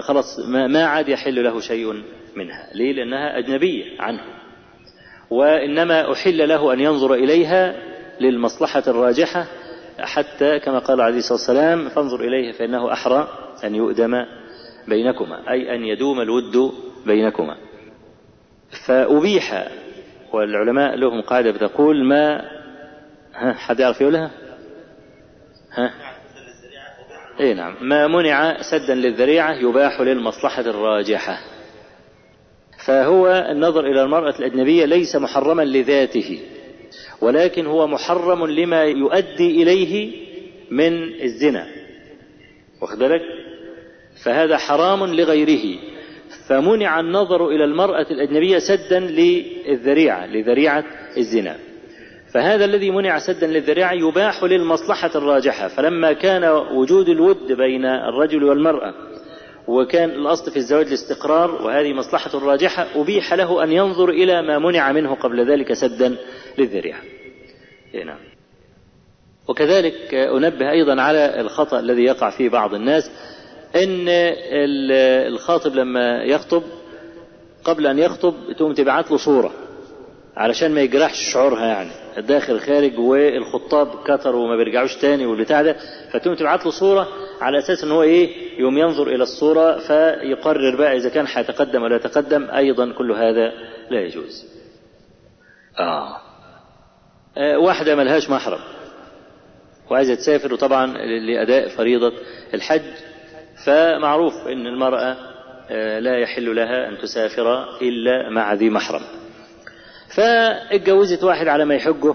خلاص 0.00 0.38
ما 0.48 0.84
عاد 0.84 1.08
يحل 1.08 1.44
له 1.44 1.60
شيء 1.60 2.02
منها. 2.36 2.70
ليه؟ 2.74 2.92
لأنها 2.92 3.38
أجنبية 3.38 3.84
عنه. 4.00 4.20
وإنما 5.30 6.12
أحل 6.12 6.48
له 6.48 6.72
أن 6.72 6.80
ينظر 6.80 7.14
إليها 7.14 7.93
للمصلحة 8.20 8.82
الراجحة 8.86 9.46
حتى 9.98 10.58
كما 10.58 10.78
قال 10.78 11.00
عليه 11.00 11.18
الصلاة 11.18 11.38
والسلام 11.38 11.88
فانظر 11.88 12.20
إليه 12.20 12.52
فإنه 12.52 12.92
أحرى 12.92 13.28
أن 13.64 13.74
يؤدم 13.74 14.24
بينكما 14.88 15.50
أي 15.50 15.74
أن 15.74 15.84
يدوم 15.84 16.20
الود 16.20 16.72
بينكما 17.06 17.56
فأبيح 18.86 19.68
والعلماء 20.32 20.94
لهم 20.96 21.20
قاعدة 21.20 21.50
بتقول 21.50 22.04
ما 22.04 22.40
ها 23.34 23.52
حد 23.52 23.80
يعرف 23.80 24.00
يقولها؟ 24.00 24.30
ها؟ 25.72 25.90
اي 27.40 27.54
نعم 27.54 27.76
ما 27.80 28.06
منع 28.06 28.62
سدا 28.62 28.94
للذريعة 28.94 29.52
يباح 29.52 30.00
للمصلحة 30.00 30.62
الراجحة 30.62 31.38
فهو 32.86 33.28
النظر 33.50 33.86
إلى 33.86 34.02
المرأة 34.02 34.34
الأجنبية 34.38 34.84
ليس 34.84 35.16
محرما 35.16 35.62
لذاته 35.62 36.40
ولكن 37.24 37.66
هو 37.66 37.86
محرم 37.86 38.46
لما 38.46 38.82
يؤدي 38.82 39.62
إليه 39.62 40.12
من 40.70 41.22
الزنا. 41.22 41.66
واخد 42.82 42.98
بالك؟ 42.98 43.22
فهذا 44.24 44.56
حرام 44.56 45.04
لغيره. 45.04 45.78
فمنع 46.48 47.00
النظر 47.00 47.48
إلى 47.48 47.64
المرأة 47.64 48.06
الأجنبية 48.10 48.58
سدا 48.58 49.00
للذريعة 49.00 50.26
لذريعة 50.26 50.84
الزنا. 51.16 51.56
فهذا 52.34 52.64
الذي 52.64 52.90
منع 52.90 53.18
سدا 53.18 53.46
للذريعة 53.46 53.92
يباح 53.92 54.44
للمصلحة 54.44 55.10
الراجحة. 55.14 55.68
فلما 55.68 56.12
كان 56.12 56.44
وجود 56.72 57.08
الود 57.08 57.52
بين 57.52 57.84
الرجل 57.84 58.44
والمرأة 58.44 58.94
وكان 59.68 60.10
الأصل 60.10 60.50
في 60.50 60.56
الزواج 60.56 60.86
الاستقرار 60.86 61.50
وهذه 61.50 61.92
مصلحة 61.92 62.38
راجحة 62.38 62.86
أبيح 62.94 63.34
له 63.34 63.64
أن 63.64 63.72
ينظر 63.72 64.08
إلى 64.08 64.42
ما 64.42 64.58
منع 64.58 64.92
منه 64.92 65.14
قبل 65.14 65.50
ذلك 65.50 65.72
سدا 65.72 66.16
للذريعة. 66.58 67.00
نعم. 68.04 68.18
وكذلك 69.48 70.14
أنبه 70.14 70.70
أيضا 70.70 71.02
على 71.02 71.40
الخطأ 71.40 71.80
الذي 71.80 72.04
يقع 72.04 72.30
فيه 72.30 72.48
بعض 72.48 72.74
الناس 72.74 73.10
أن 73.76 74.06
الخاطب 75.28 75.74
لما 75.74 76.22
يخطب 76.22 76.62
قبل 77.64 77.86
أن 77.86 77.98
يخطب 77.98 78.34
تقوم 78.56 78.74
تبعت 78.74 79.10
له 79.10 79.16
صورة. 79.16 79.52
علشان 80.36 80.74
ما 80.74 80.80
يجرحش 80.80 81.32
شعورها 81.32 81.66
يعني. 81.66 81.90
الداخل 82.18 82.60
خارج 82.60 82.98
والخطاب 82.98 83.88
كتروا 84.04 84.44
وما 84.44 84.56
بيرجعوش 84.56 84.96
تاني 84.96 85.26
والبتاع 85.26 85.62
ده. 85.62 85.76
فتقوم 86.12 86.34
تبعت 86.34 86.64
له 86.64 86.70
صورة 86.70 87.08
على 87.40 87.58
أساس 87.58 87.84
إن 87.84 87.90
هو 87.90 88.02
إيه؟ 88.02 88.30
يوم 88.60 88.78
ينظر 88.78 89.06
إلى 89.08 89.22
الصورة 89.22 89.78
فيقرر 89.78 90.76
بقى 90.76 90.96
إذا 90.96 91.08
كان 91.08 91.26
هيتقدم 91.34 91.82
ولا 91.82 91.96
يتقدم. 91.96 92.50
أيضا 92.50 92.92
كل 92.92 93.12
هذا 93.12 93.52
لا 93.90 94.00
يجوز. 94.00 94.44
آه, 95.78 96.16
آه 97.38 97.58
واحدة 97.58 97.96
ملهاش 97.96 98.30
محرم 98.30 98.60
وعايزة 99.90 100.14
تسافر 100.14 100.54
وطبعا 100.54 100.86
لأداء 100.96 101.68
فريضة 101.68 102.12
الحج. 102.54 102.82
فمعروف 103.66 104.34
أن 104.46 104.66
المرأة 104.66 105.16
لا 106.00 106.18
يحل 106.18 106.56
لها 106.56 106.88
أن 106.88 106.98
تسافر 106.98 107.78
إلا 107.82 108.30
مع 108.30 108.54
ذي 108.54 108.70
محرم. 108.70 109.02
فاتجوزت 110.16 111.24
واحد 111.24 111.48
على 111.48 111.64
ما 111.64 111.74
يحجه 111.74 112.14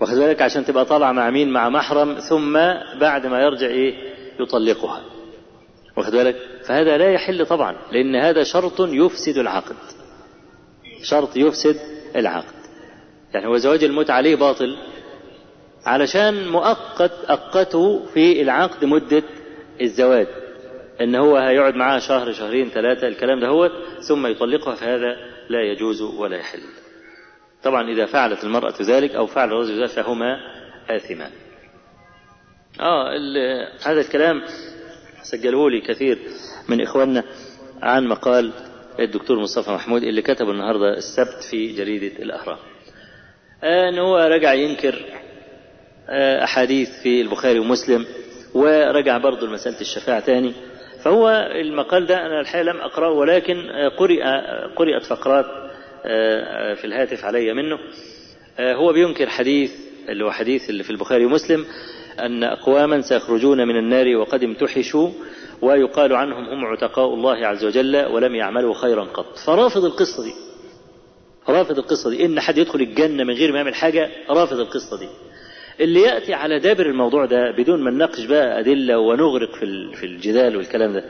واخد 0.00 0.14
بالك؟ 0.16 0.42
عشان 0.42 0.64
تبقى 0.64 0.84
طالعة 0.84 1.12
مع 1.12 1.30
مين؟ 1.30 1.50
مع 1.52 1.68
محرم 1.68 2.14
ثم 2.14 2.52
بعد 3.00 3.26
ما 3.26 3.42
يرجع 3.42 3.66
إيه؟ 3.66 3.94
يطلقها. 4.40 5.02
واخد 5.96 6.12
بالك؟ 6.12 6.36
فهذا 6.66 6.98
لا 6.98 7.10
يحل 7.12 7.46
طبعا 7.46 7.76
لأن 7.92 8.16
هذا 8.16 8.42
شرط 8.42 8.80
يفسد 8.80 9.38
العقد. 9.38 9.76
شرط 11.02 11.36
يفسد 11.36 11.76
العقد. 12.16 12.54
يعني 13.34 13.46
هو 13.46 13.56
زواج 13.56 13.84
المتعة 13.84 14.14
عليه 14.16 14.36
باطل 14.36 14.76
علشان 15.84 16.48
مؤقت 16.48 17.12
أقته 17.28 18.06
في 18.14 18.42
العقد 18.42 18.84
مدة 18.84 19.22
الزواج. 19.80 20.26
إن 21.00 21.14
هو 21.14 21.36
هيقعد 21.36 21.74
معاها 21.74 21.98
شهر 21.98 22.32
شهرين 22.32 22.68
ثلاثة 22.68 23.06
الكلام 23.08 23.40
ده 23.40 23.48
هو 23.48 23.70
ثم 24.08 24.26
يطلقها 24.26 24.74
فهذا 24.74 25.16
لا 25.48 25.62
يجوز 25.72 26.02
ولا 26.02 26.36
يحل. 26.36 26.60
طبعا 27.64 27.90
إذا 27.90 28.06
فعلت 28.06 28.44
المرأة 28.44 28.74
ذلك 28.82 29.14
أو 29.14 29.26
فعل 29.26 29.48
الرجل 29.48 29.80
ذلك 29.82 29.90
فهما 29.90 30.36
آثمان 30.90 31.30
آه 32.80 33.08
هذا 33.86 34.00
الكلام 34.00 34.42
سجله 35.22 35.70
لي 35.70 35.80
كثير 35.80 36.18
من 36.68 36.80
إخواننا 36.82 37.24
عن 37.82 38.06
مقال 38.08 38.52
الدكتور 39.00 39.38
مصطفى 39.40 39.70
محمود 39.70 40.02
اللي 40.02 40.22
كتبه 40.22 40.50
النهاردة 40.50 40.94
السبت 40.96 41.44
في 41.50 41.72
جريدة 41.76 42.22
الأهرام 42.22 42.58
آه 43.64 43.88
أن 43.88 43.98
هو 43.98 44.16
رجع 44.18 44.52
ينكر 44.52 45.04
آه 46.08 46.44
أحاديث 46.44 46.88
في 47.02 47.20
البخاري 47.20 47.58
ومسلم 47.58 48.06
ورجع 48.54 49.18
برضه 49.18 49.46
لمسألة 49.46 49.80
الشفاعة 49.80 50.20
تاني. 50.20 50.52
فهو 51.04 51.28
المقال 51.52 52.06
ده 52.06 52.26
أنا 52.26 52.40
الحقيقة 52.40 52.62
لم 52.64 52.80
أقرأه 52.80 53.10
ولكن 53.10 53.70
قرئ 53.96 54.22
قرأت 54.76 55.04
فقرات 55.10 55.46
في 56.74 56.84
الهاتف 56.84 57.24
علي 57.24 57.52
منه. 57.54 57.78
هو 58.60 58.92
بينكر 58.92 59.26
حديث 59.28 59.72
اللي 60.08 60.24
هو 60.24 60.30
حديث 60.30 60.70
اللي 60.70 60.82
في 60.82 60.90
البخاري 60.90 61.24
ومسلم 61.24 61.64
أن 62.20 62.44
أقواما 62.44 63.00
سيخرجون 63.00 63.68
من 63.68 63.76
النار 63.76 64.16
وقد 64.16 64.44
امتحشوا 64.44 65.10
ويقال 65.62 66.12
عنهم 66.12 66.44
هم 66.48 66.64
عتقاء 66.64 67.14
الله 67.14 67.46
عز 67.46 67.64
وجل 67.64 67.96
ولم 68.06 68.34
يعملوا 68.34 68.74
خيرا 68.74 69.04
قط. 69.04 69.38
فرافض 69.46 69.84
القصة 69.84 70.22
دي. 70.24 70.32
رافض 71.48 71.78
القصة 71.78 72.10
دي. 72.10 72.24
إن 72.24 72.40
حد 72.40 72.58
يدخل 72.58 72.80
الجنة 72.80 73.24
من 73.24 73.34
غير 73.34 73.52
ما 73.52 73.58
يعمل 73.58 73.74
حاجة 73.74 74.10
رافض 74.30 74.60
القصة 74.60 74.98
دي. 74.98 75.08
اللي 75.80 76.00
يأتي 76.00 76.34
على 76.34 76.58
دابر 76.58 76.86
الموضوع 76.86 77.24
ده 77.26 77.50
بدون 77.50 77.82
ما 77.84 77.90
نناقش 77.90 78.24
بقى 78.24 78.60
أدلة 78.60 78.98
ونغرق 78.98 79.54
في 79.54 79.90
في 79.96 80.06
الجدال 80.06 80.56
والكلام 80.56 80.92
ده. 80.92 81.04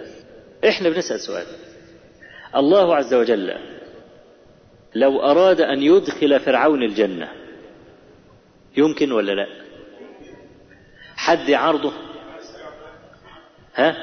إحنا 0.69 0.89
بنسأل 0.89 1.21
سؤال. 1.21 1.47
الله 2.57 2.97
عز 2.97 3.15
وجل 3.15 3.53
لو 4.95 5.21
أراد 5.21 5.61
أن 5.61 5.83
يدخل 5.83 6.41
فرعون 6.41 6.83
الجنة 6.83 7.29
يمكن 8.77 9.13
ولا 9.13 9.33
لا؟ 9.33 9.47
حد 11.17 11.51
عرضه؟ 11.51 11.93
ها؟ 13.75 13.97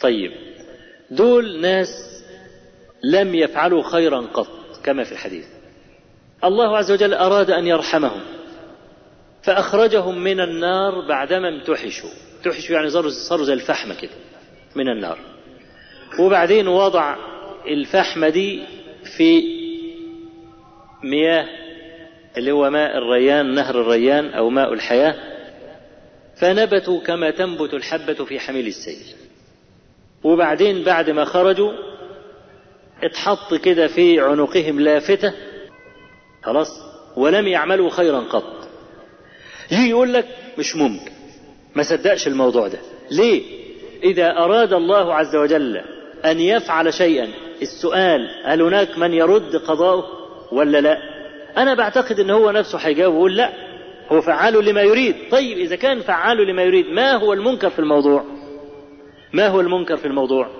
طيب 0.00 0.32
دول 1.10 1.60
ناس 1.60 1.88
لم 3.04 3.34
يفعلوا 3.34 3.82
خيرا 3.82 4.20
قط 4.20 4.48
كما 4.84 5.04
في 5.04 5.12
الحديث. 5.12 5.46
الله 6.44 6.76
عز 6.76 6.90
وجل 6.92 7.14
أراد 7.14 7.50
أن 7.50 7.66
يرحمهم 7.66 8.20
فأخرجهم 9.42 10.18
من 10.18 10.40
النار 10.40 11.08
بعدما 11.08 11.48
امتحشوا. 11.48 12.10
امتحشوا 12.38 12.76
يعني 12.76 12.90
صاروا 13.28 13.44
زي 13.44 13.52
الفحمة 13.52 13.94
كده 13.94 14.10
من 14.76 14.88
النار. 14.88 15.18
وبعدين 16.20 16.68
وضع 16.68 17.16
الفحمة 17.66 18.28
دي 18.28 18.62
في 19.16 19.42
مياه 21.10 21.46
اللي 22.36 22.52
هو 22.52 22.70
ماء 22.70 22.98
الريان 22.98 23.54
نهر 23.54 23.80
الريان 23.80 24.26
أو 24.34 24.50
ماء 24.50 24.72
الحياة 24.72 25.14
فنبتوا 26.36 27.00
كما 27.00 27.30
تنبت 27.30 27.74
الحبة 27.74 28.24
في 28.24 28.38
حميل 28.40 28.66
السيل. 28.66 29.16
وبعدين 30.24 30.84
بعد 30.84 31.10
ما 31.10 31.24
خرجوا 31.24 31.72
اتحط 33.02 33.54
كده 33.54 33.86
في 33.86 34.20
عنقهم 34.20 34.80
لافتة 34.80 35.32
خلاص 36.42 36.68
ولم 37.16 37.46
يعملوا 37.48 37.90
خيرا 37.90 38.20
قط. 38.20 38.68
يجي 39.70 39.88
يقول 39.90 40.12
لك 40.14 40.26
مش 40.58 40.76
ممكن 40.76 41.12
ما 41.74 41.82
صدقش 41.82 42.26
الموضوع 42.28 42.68
ده. 42.68 42.78
ليه؟ 43.10 43.42
إذا 44.04 44.30
أراد 44.30 44.72
الله 44.72 45.14
عز 45.14 45.36
وجل 45.36 45.76
أن 46.24 46.40
يفعل 46.40 46.94
شيئا 46.94 47.28
السؤال 47.62 48.28
هل 48.44 48.62
هناك 48.62 48.98
من 48.98 49.12
يرد 49.12 49.56
قضاءه 49.56 50.23
ولا 50.54 50.80
لا؟ 50.80 50.98
أنا 51.56 51.74
بعتقد 51.74 52.20
أن 52.20 52.30
هو 52.30 52.50
نفسه 52.50 52.78
هيجاوب 52.78 53.14
ويقول 53.14 53.36
لا 53.36 53.52
هو 54.08 54.20
فعال 54.20 54.64
لما 54.64 54.82
يريد. 54.82 55.14
طيب 55.30 55.58
إذا 55.58 55.76
كان 55.76 56.00
فعال 56.00 56.46
لما 56.46 56.62
يريد 56.62 56.86
ما 56.86 57.12
هو 57.12 57.32
المنكر 57.32 57.70
في 57.70 57.78
الموضوع؟ 57.78 58.24
ما 59.32 59.46
هو 59.48 59.60
المنكر 59.60 59.96
في 59.96 60.06
الموضوع؟ 60.06 60.50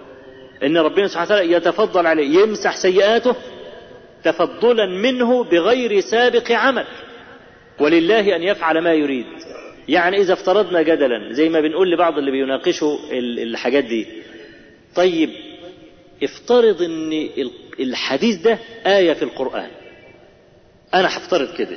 إن 0.62 0.76
ربنا 0.76 1.06
سبحانه 1.06 1.26
وتعالى 1.26 1.52
يتفضل 1.52 2.06
عليه 2.06 2.38
يمسح 2.40 2.76
سيئاته 2.76 3.36
تفضلا 4.24 4.86
منه 4.86 5.44
بغير 5.44 6.00
سابق 6.00 6.52
عمل. 6.52 6.84
ولله 7.80 8.36
أن 8.36 8.42
يفعل 8.42 8.78
ما 8.78 8.92
يريد. 8.92 9.26
يعني 9.88 10.16
إذا 10.16 10.32
افترضنا 10.32 10.82
جدلا 10.82 11.32
زي 11.32 11.48
ما 11.48 11.60
بنقول 11.60 11.90
لبعض 11.90 12.18
اللي 12.18 12.30
بيناقشوا 12.30 12.98
الحاجات 13.12 13.84
دي. 13.84 14.06
طيب 14.96 15.30
افترض 16.22 16.82
إن 16.82 17.28
الحديث 17.80 18.36
ده 18.36 18.58
آية 18.86 19.12
في 19.12 19.22
القرآن. 19.22 19.70
أنا 20.94 21.08
هفترض 21.18 21.54
كده. 21.54 21.76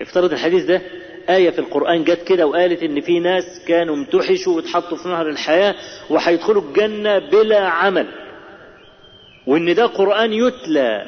افترض 0.00 0.32
الحديث 0.32 0.64
ده 0.64 0.82
آية 1.30 1.50
في 1.50 1.58
القرآن 1.58 2.04
جت 2.04 2.22
كده 2.24 2.46
وقالت 2.46 2.82
إن 2.82 3.00
في 3.00 3.20
ناس 3.20 3.44
كانوا 3.68 3.94
امتحشوا 3.96 4.56
واتحطوا 4.56 4.96
في 4.98 5.08
نهر 5.08 5.28
الحياة 5.28 5.74
وهيدخلوا 6.10 6.62
الجنة 6.62 7.18
بلا 7.18 7.60
عمل. 7.68 8.06
وإن 9.46 9.74
ده 9.74 9.86
قرآن 9.86 10.32
يتلى. 10.32 11.06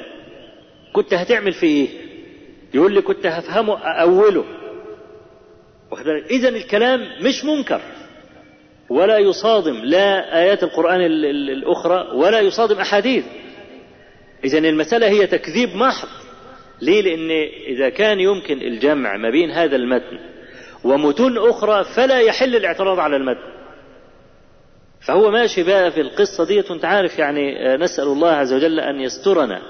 كنت 0.93 1.15
هتعمل 1.15 1.53
فيه 1.53 1.67
إيه؟ 1.67 1.89
يقول 2.75 2.93
لي 2.95 3.03
كنت 3.03 3.27
هفهمه 3.27 3.79
أوله. 3.79 4.45
إذا 6.31 6.49
الكلام 6.49 7.01
مش 7.23 7.45
منكر. 7.45 7.81
ولا 8.91 9.19
يصادم 9.19 9.75
لا 9.85 10.39
آيات 10.39 10.63
القرآن 10.63 11.01
الأخرى 11.01 12.09
ولا 12.15 12.41
يصادم 12.41 12.79
أحاديث. 12.81 13.25
إذا 14.45 14.59
المسألة 14.59 15.09
هي 15.09 15.27
تكذيب 15.27 15.77
محض. 15.77 16.09
ليه؟ 16.83 17.03
لأن 17.03 17.31
إذا 17.67 17.89
كان 17.89 18.21
يمكن 18.21 18.59
الجمع 18.63 19.17
ما 19.17 19.31
بين 19.31 19.51
هذا 19.51 19.77
المتن 19.77 20.19
ومتون 20.85 21.39
أخرى 21.39 21.85
فلا 21.97 22.19
يحل 22.21 22.57
الاعتراض 22.57 22.99
على 22.99 23.17
المتن. 23.17 23.51
فهو 25.07 25.31
ماشي 25.31 25.63
بقى 25.63 25.91
في 25.91 26.01
القصة 26.01 26.45
دي 26.45 26.61
وأنت 26.71 26.85
عارف 26.85 27.19
يعني 27.19 27.77
نسأل 27.77 28.05
الله 28.05 28.29
عز 28.31 28.53
وجل 28.53 28.81
أن 28.81 29.01
يسترنا. 29.01 29.63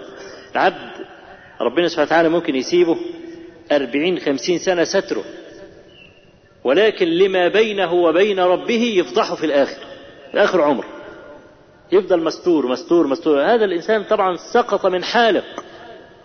العبد 0.53 0.91
ربنا 1.61 1.89
سبحانه 1.89 2.07
وتعالى 2.07 2.29
ممكن 2.29 2.57
يسيبه 2.57 2.97
أربعين 3.73 4.19
خمسين 4.19 4.59
سنة 4.59 4.85
ستره. 4.85 5.25
ولكن 6.65 7.07
لما 7.09 7.49
بينه 7.49 7.93
وبين 7.93 8.41
ربه 8.41 8.83
يفضحه 8.83 9.35
في 9.35 9.47
الآخر 9.47 9.81
في 10.33 10.39
آخر 10.39 10.61
عمر. 10.61 10.85
يفضل 11.93 12.21
مستور 12.25 12.67
مستور 12.67 13.07
مستور. 13.07 13.43
هذا 13.43 13.65
الإنسان 13.65 14.05
طبعا 14.05 14.37
سقط 14.55 14.87
من 14.87 15.05
حالق 15.05 15.45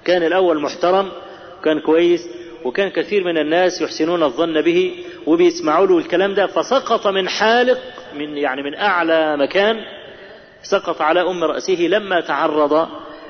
كان 0.06 0.24
الأول 0.24 0.62
محترم 0.62 1.10
كان 1.64 1.80
كويس 1.80 2.28
وكان 2.64 2.90
كثير 2.90 3.24
من 3.24 3.38
الناس 3.38 3.82
يحسنون 3.82 4.24
الظن 4.24 4.62
به 4.62 4.92
وبيسمعوا 5.26 5.88
له 5.88 5.98
الكلام 5.98 6.34
ده 6.34 6.48
فسقط 6.48 7.08
من 7.08 7.30
حالق 7.30 7.78
من 8.16 8.38
يعني 8.38 8.64
من 8.64 8.76
أعلى 8.76 9.38
مكان 9.38 9.76
سقط 10.64 11.02
على 11.02 11.22
أم 11.22 11.44
رأسه 11.44 11.82
لما 11.82 12.22
تعرض 12.22 12.88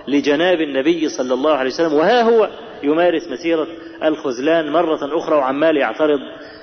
لجناب 0.08 0.62
النبي 0.62 1.10
صلى 1.10 1.34
الله 1.34 1.54
عليه 1.54 1.70
وسلم 1.70 1.94
وها 1.94 2.22
هو 2.22 2.50
يمارس 2.84 3.28
مسيرة 3.28 3.68
الخذلان 4.04 4.72
مرة 4.72 5.18
أخرى 5.20 5.36
وعمال 5.36 5.78
يعترض 5.78 6.20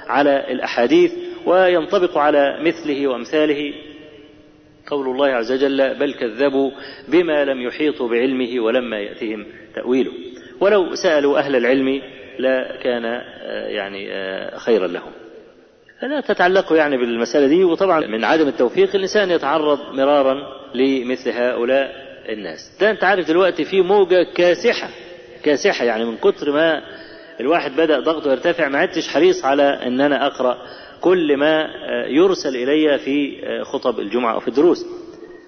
على 0.09 0.53
الأحاديث 0.53 1.13
وينطبق 1.47 2.19
على 2.19 2.59
مثله 2.63 3.07
وأمثاله. 3.09 3.73
قول 4.87 5.07
الله 5.09 5.27
عز 5.27 5.53
وجل 5.53 5.95
بل 5.95 6.15
كذبوا 6.15 6.71
بما 7.09 7.45
لم 7.45 7.61
يحيطوا 7.61 8.09
بعلمه 8.09 8.61
ولما 8.61 8.99
يأتهم 8.99 9.47
تأويله. 9.75 10.13
ولو 10.61 10.95
سألوا 10.95 11.39
أهل 11.39 11.57
العلم 11.57 12.03
لا 12.39 12.77
كان 12.83 13.05
يعني 13.69 14.11
خيرا 14.59 14.87
لهم. 14.87 15.13
فلا 16.01 16.21
تتعلقوا 16.21 16.77
يعني 16.77 16.97
بالمسألة 16.97 17.47
دي. 17.47 17.65
وطبعا 17.65 18.07
من 18.07 18.25
عدم 18.25 18.49
التوفيق 18.49 18.95
الإنسان 18.95 19.31
يتعرض 19.31 19.79
مرارا 19.95 20.35
لمثل 20.75 21.31
هؤلاء 21.31 21.93
الناس. 22.29 22.79
ده 22.81 22.91
أنت 22.91 23.05
عارف 23.05 23.29
دلوقتي 23.29 23.65
في 23.65 23.81
موجة 23.81 24.27
كاسحة. 24.35 24.89
كاسحة 25.43 25.85
يعني 25.85 26.05
من 26.05 26.17
كتر 26.17 26.53
ما 26.53 26.83
الواحد 27.41 27.77
بدأ 27.77 28.01
ضغطه 28.01 28.31
يرتفع 28.31 28.69
ما 28.69 28.79
عدتش 28.79 29.09
حريص 29.09 29.45
على 29.45 29.63
أن 29.63 30.01
أنا 30.01 30.27
أقرأ 30.27 30.59
كل 31.03 31.37
ما 31.37 31.69
يرسل 32.07 32.57
إلي 32.57 32.99
في 32.99 33.43
خطب 33.65 34.01
الجمعة 34.01 34.35
أو 34.35 34.41
في 34.41 34.49
الدروس. 34.49 34.87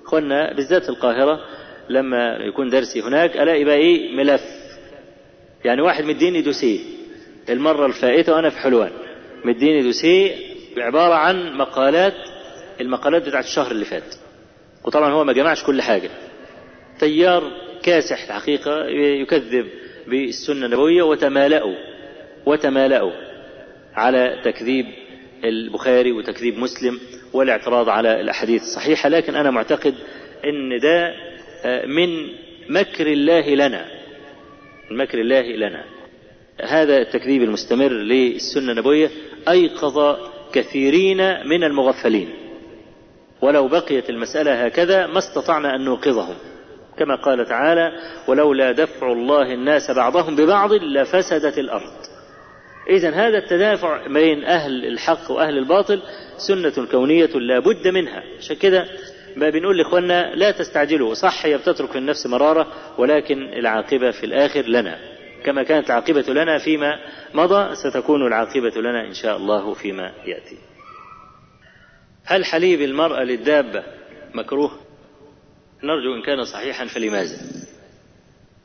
أخوانا 0.06 0.52
بالذات 0.52 0.88
القاهرة 0.88 1.40
لما 1.88 2.36
يكون 2.36 2.68
درسي 2.70 3.00
هناك 3.02 3.36
ألاقي 3.36 3.64
بقى 3.64 3.76
إيه؟ 3.76 4.16
ملف. 4.16 4.42
يعني 5.64 5.82
واحد 5.82 6.04
مديني 6.04 6.42
دوسيه. 6.42 6.80
المرة 7.48 7.86
الفائتة 7.86 8.32
وأنا 8.34 8.50
في 8.50 8.58
حلوان. 8.58 8.90
مديني 9.44 9.82
دوسيه 9.82 10.32
عبارة 10.76 11.14
عن 11.14 11.56
مقالات 11.56 12.14
المقالات 12.80 13.22
بتاعت 13.28 13.44
الشهر 13.44 13.70
اللي 13.70 13.84
فات. 13.84 14.14
وطبعا 14.84 15.12
هو 15.12 15.24
ما 15.24 15.32
جمعش 15.32 15.64
كل 15.64 15.82
حاجة. 15.82 16.10
تيار 17.00 17.42
كاسح 17.82 18.24
الحقيقة 18.24 18.86
يكذب 19.20 19.66
بالسنة 20.06 20.66
النبوية 20.66 21.02
وتمالأوا 21.02 21.74
وتمالأوا 22.46 23.12
على 23.94 24.40
تكذيب 24.44 24.86
البخاري 25.44 26.12
وتكذيب 26.12 26.58
مسلم 26.58 27.00
والاعتراض 27.32 27.88
على 27.88 28.20
الأحاديث 28.20 28.62
الصحيحة 28.62 29.08
لكن 29.08 29.34
أنا 29.34 29.50
معتقد 29.50 29.94
أن 30.44 30.78
ده 30.82 31.14
من 31.86 32.08
مكر 32.68 33.06
الله 33.06 33.54
لنا. 33.54 33.86
مكر 34.90 35.20
الله 35.20 35.40
لنا. 35.42 35.84
هذا 36.60 36.98
التكذيب 36.98 37.42
المستمر 37.42 37.92
للسنة 37.92 38.72
النبوية 38.72 39.10
أيقظ 39.48 40.16
كثيرين 40.52 41.48
من 41.48 41.64
المغفلين. 41.64 42.28
ولو 43.42 43.68
بقيت 43.68 44.10
المسألة 44.10 44.64
هكذا 44.66 45.06
ما 45.06 45.18
استطعنا 45.18 45.74
أن 45.74 45.84
نوقظهم. 45.84 46.34
كما 46.98 47.14
قال 47.14 47.46
تعالى 47.46 47.92
ولولا 48.28 48.72
دفع 48.72 49.12
الله 49.12 49.54
الناس 49.54 49.90
بعضهم 49.90 50.36
ببعض 50.36 50.72
لفسدت 50.72 51.58
الأرض. 51.58 51.92
إذا 52.88 53.10
هذا 53.10 53.38
التدافع 53.38 54.06
بين 54.06 54.44
أهل 54.44 54.86
الحق 54.86 55.30
وأهل 55.30 55.58
الباطل 55.58 56.02
سنة 56.48 56.86
كونية 56.90 57.26
لا 57.26 57.58
بد 57.58 57.88
منها. 57.88 58.22
عشان 58.38 58.56
كده 58.56 58.86
ما 59.36 59.50
بنقول 59.50 59.78
لإخواننا 59.78 60.34
لا 60.34 60.50
تستعجلوا 60.50 61.14
صح 61.14 61.46
هي 61.46 61.56
بتترك 61.58 61.90
في 61.90 61.98
النفس 61.98 62.26
مرارة 62.26 62.66
ولكن 62.98 63.42
العاقبة 63.42 64.10
في 64.10 64.26
الآخر 64.26 64.62
لنا. 64.62 64.98
كما 65.44 65.62
كانت 65.62 65.86
العاقبة 65.86 66.24
لنا 66.32 66.58
فيما 66.58 66.98
مضى 67.34 67.74
ستكون 67.74 68.26
العاقبة 68.26 68.80
لنا 68.80 69.06
إن 69.06 69.14
شاء 69.14 69.36
الله 69.36 69.74
فيما 69.74 70.12
يأتي. 70.26 70.58
هل 72.24 72.44
حليب 72.44 72.80
المرأة 72.80 73.24
للدابة 73.24 73.82
مكروه؟ 74.34 74.70
نرجو 75.82 76.14
إن 76.14 76.22
كان 76.22 76.44
صحيحا 76.44 76.86
فلماذا؟ 76.86 77.36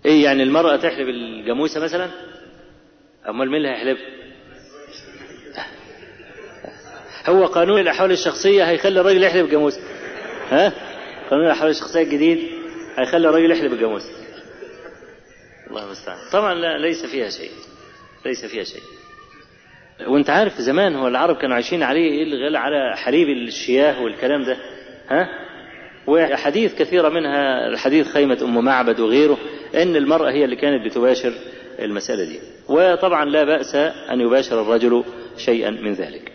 إيه 0.05 0.23
يعني 0.23 0.43
المرأة 0.43 0.75
تحلب 0.75 1.09
الجاموسة 1.09 1.79
مثلا؟ 1.79 2.09
أمال 3.29 3.47
مين 3.47 3.55
اللي 3.55 3.69
هيحلب؟ 3.69 3.97
هو 7.29 7.45
قانون 7.45 7.79
الأحوال 7.79 8.11
الشخصية 8.11 8.63
هيخلي 8.63 8.99
الراجل 9.01 9.23
يحلب 9.23 9.45
الجاموسة 9.45 9.81
ها؟ 10.49 10.73
قانون 11.29 11.45
الأحوال 11.45 11.69
الشخصية 11.71 12.01
الجديد 12.01 12.39
هيخلي 12.97 13.29
الراجل 13.29 13.51
يحلب 13.51 13.73
الجاموسة 13.73 14.09
الله 15.69 15.85
المستعان. 15.85 16.17
طبعا 16.31 16.53
لا 16.53 16.77
ليس 16.77 17.05
فيها 17.05 17.29
شيء. 17.29 17.51
ليس 18.25 18.45
فيها 18.45 18.63
شيء. 18.63 18.81
وأنت 20.07 20.29
عارف 20.29 20.53
زمان 20.61 20.95
هو 20.95 21.07
العرب 21.07 21.35
كانوا 21.37 21.55
عايشين 21.55 21.83
عليه 21.83 22.11
إيه 22.11 22.23
اللي 22.23 22.57
على 22.59 22.97
حليب 22.97 23.29
الشياه 23.29 24.01
والكلام 24.01 24.43
ده. 24.43 24.57
ها؟ 25.09 25.29
وحديث 26.07 26.75
كثيرة 26.75 27.09
منها 27.09 27.67
الحديث 27.67 28.07
خيمة 28.07 28.37
أم 28.41 28.65
معبد 28.65 28.99
وغيره 28.99 29.37
أن 29.75 29.95
المرأة 29.95 30.31
هي 30.31 30.45
اللي 30.45 30.55
كانت 30.55 30.85
بتباشر. 30.85 31.33
المسألة 31.85 32.23
دي. 32.23 32.39
وطبعا 32.69 33.25
لا 33.25 33.43
بأس 33.43 33.75
أن 34.11 34.21
يباشر 34.21 34.61
الرجل 34.61 35.03
شيئا 35.37 35.69
من 35.69 35.93
ذلك. 35.93 36.31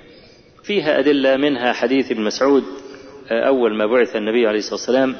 فيها 0.64 0.98
أدلة 0.98 1.36
منها 1.36 1.72
حديث 1.72 2.10
ابن 2.12 2.22
مسعود 2.22 2.64
أول 3.30 3.74
ما 3.74 3.86
بعث 3.86 4.16
النبي 4.16 4.46
عليه 4.46 4.58
الصلاة 4.58 4.74
والسلام 4.74 5.16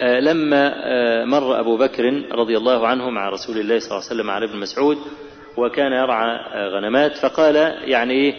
لما 0.00 0.74
مر 1.24 1.60
أبو 1.60 1.76
بكر 1.76 2.04
رضي 2.32 2.56
الله 2.56 2.86
عنه 2.86 3.10
مع 3.10 3.28
رسول 3.28 3.58
الله 3.58 3.78
صلى 3.78 3.90
الله 3.90 4.02
عليه 4.10 4.14
وسلم 4.20 4.30
على 4.30 4.44
ابن 4.44 4.58
مسعود 4.58 4.98
وكان 5.56 5.92
يرعى 5.92 6.38
غنمات 6.68 7.16
فقال 7.16 7.56
يعني 7.90 8.12
إيه 8.14 8.34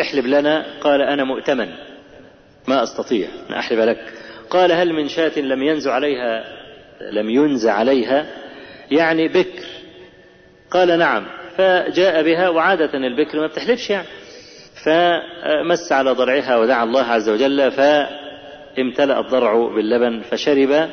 احلب 0.00 0.26
لنا 0.26 0.80
قال 0.80 1.02
أنا 1.02 1.24
مؤتمن. 1.24 1.68
ما 2.68 2.82
أستطيع 2.82 3.28
أن 3.50 3.54
أحلب 3.54 3.78
لك. 3.78 4.12
قال 4.50 4.72
هل 4.72 4.92
من 4.92 5.08
شاة 5.08 5.38
لم 5.38 5.62
ينزع 5.62 5.92
عليها 5.92 6.44
لم 7.12 7.30
ينزع 7.30 7.72
عليها؟ 7.72 8.26
يعني 8.90 9.28
بكر. 9.28 9.64
قال 10.74 10.98
نعم 10.98 11.26
فجاء 11.56 12.22
بها 12.22 12.48
وعادة 12.48 12.94
البكر 12.94 13.40
ما 13.40 13.46
بتحلبش 13.46 13.90
يعني. 13.90 14.06
فمس 14.84 15.92
على 15.92 16.10
ضرعها 16.10 16.56
ودعا 16.56 16.84
الله 16.84 17.04
عز 17.04 17.28
وجل 17.28 17.70
فامتلأ 17.72 19.20
الضرع 19.20 19.68
باللبن 19.74 20.20
فشرب 20.30 20.90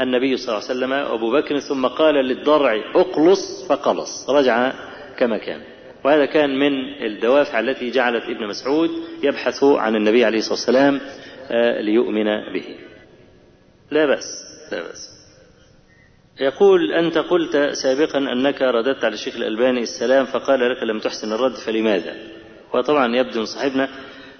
النبي 0.00 0.36
صلى 0.36 0.48
الله 0.48 0.68
عليه 0.68 0.78
وسلم 0.78 0.92
أبو 0.92 1.32
بكر 1.32 1.58
ثم 1.58 1.86
قال 1.86 2.14
للضرع 2.14 2.82
اقلص 2.94 3.66
فقلص 3.68 4.30
رجع 4.30 4.72
كما 5.18 5.38
كان. 5.38 5.60
وهذا 6.04 6.24
كان 6.24 6.58
من 6.58 6.72
الدوافع 7.02 7.60
التي 7.60 7.90
جعلت 7.90 8.24
ابن 8.24 8.46
مسعود 8.46 8.90
يبحث 9.22 9.64
عن 9.64 9.96
النبي 9.96 10.24
عليه 10.24 10.38
الصلاة 10.38 10.54
والسلام 10.54 11.00
ليؤمن 11.80 12.52
به. 12.52 12.64
لا 13.90 14.06
بأس 14.06 14.24
لا 14.72 14.82
بأس. 14.82 15.13
يقول 16.40 16.92
أنت 16.92 17.18
قلت 17.18 17.56
سابقا 17.82 18.18
أنك 18.18 18.62
رددت 18.62 19.04
على 19.04 19.14
الشيخ 19.14 19.36
الألباني 19.36 19.80
السلام 19.82 20.24
فقال 20.24 20.70
لك 20.70 20.82
لم 20.82 20.98
تحسن 20.98 21.32
الرد 21.32 21.54
فلماذا؟ 21.66 22.16
وطبعا 22.74 23.16
يبدو 23.16 23.40
أن 23.40 23.44
صاحبنا 23.44 23.88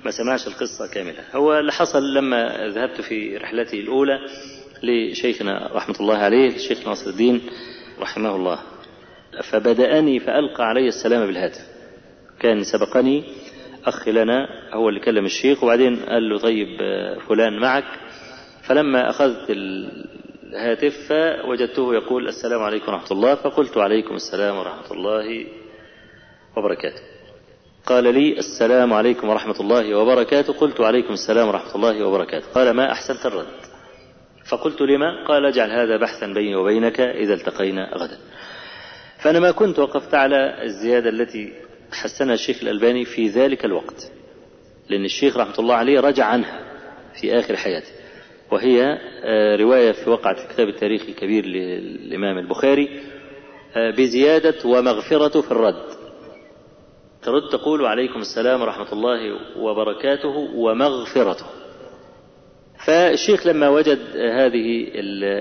ما 0.05 0.11
سمعش 0.11 0.47
القصة 0.47 0.95
كاملة. 0.95 1.25
هو 1.35 1.59
اللي 1.59 1.73
حصل 1.73 2.15
لما 2.15 2.69
ذهبت 2.69 3.01
في 3.01 3.37
رحلتي 3.37 3.81
الأولى 3.81 4.19
لشيخنا 4.83 5.71
رحمة 5.73 5.95
الله 6.01 6.17
عليه 6.17 6.57
الشيخ 6.57 6.89
ناصر 6.89 7.11
الدين 7.11 7.41
رحمه 8.01 8.37
الله. 8.37 8.59
فبدأني 9.43 10.21
فألقى 10.21 10.65
علي 10.65 10.89
السلام 10.89 11.27
بالهاتف. 11.27 11.63
كان 12.41 12.65
سبقني 12.65 13.25
أخ 13.87 14.09
لنا 14.09 14.49
هو 14.73 14.89
اللي 14.89 15.01
كلم 15.01 15.25
الشيخ 15.25 15.65
وبعدين 15.65 15.97
قال 15.97 16.29
له 16.29 16.39
طيب 16.39 16.69
فلان 17.29 17.59
معك. 17.59 17.85
فلما 18.69 19.11
أخذت 19.11 19.51
الهاتف 20.55 20.95
فوجدته 21.09 21.95
يقول 21.95 22.29
السلام 22.29 22.63
عليكم 22.63 22.93
ورحمة 22.93 23.11
الله 23.13 23.35
فقلت 23.35 23.77
عليكم 23.77 24.15
السلام 24.15 24.57
ورحمة 24.57 24.93
الله 24.93 25.47
وبركاته. 26.57 27.01
قال 27.87 28.15
لي 28.15 28.39
السلام 28.39 28.93
عليكم 28.93 29.29
ورحمة 29.29 29.61
الله 29.61 29.95
وبركاته 29.95 30.53
قلت 30.53 30.81
عليكم 30.81 31.13
السلام 31.13 31.49
ورحمة 31.49 31.75
الله 31.75 32.07
وبركاته. 32.07 32.47
قال 32.55 32.71
ما 32.71 32.93
أحسنت 32.93 33.27
الرد؟ 33.27 33.47
فقلت 34.51 34.81
لما؟ 34.81 35.25
قال 35.25 35.45
اجعل 35.45 35.71
هذا 35.71 35.97
بحثا 35.97 36.27
بيني 36.27 36.57
وبينك 36.57 37.01
إذا 37.01 37.35
التقينا 37.35 37.95
غدا. 37.95 38.19
فأنا 39.19 39.41
ما 39.41 39.51
كنت 39.51 39.79
وقفت 39.79 40.15
على 40.15 40.63
الزيادة 40.63 41.11
التي 41.11 41.53
حسنها 41.93 42.35
الشيخ 42.35 42.63
الألباني 42.63 43.05
في 43.05 43.29
ذلك 43.29 43.65
الوقت 43.65 44.13
لأن 44.89 45.05
الشيخ 45.05 45.37
رحمة 45.37 45.59
الله 45.59 45.75
عليه 45.75 46.01
رجع 46.01 46.25
عنها 46.25 46.61
في 47.21 47.39
آخر 47.39 47.57
حياته. 47.57 48.04
وهي 48.53 48.99
رواية 49.61 49.93
في 49.93 50.11
وقعة 50.11 50.35
في 50.35 50.55
كتاب 50.55 50.69
التاريخ 50.69 51.03
الكبير 51.09 51.47
للإمام 51.47 52.39
البخاري 52.39 53.01
بزيادة 53.77 54.55
ومغفرة 54.65 55.41
في 55.41 55.53
الرد. 55.53 55.85
ترد 57.23 57.49
تقول 57.53 57.87
عليكم 57.87 58.21
السلام 58.21 58.63
ورحمة 58.63 58.93
الله 58.93 59.19
وبركاته 59.59 60.37
ومغفرته. 60.55 61.47
فالشيخ 62.87 63.47
لما 63.47 63.69
وجد 63.69 63.99
هذه 64.17 64.87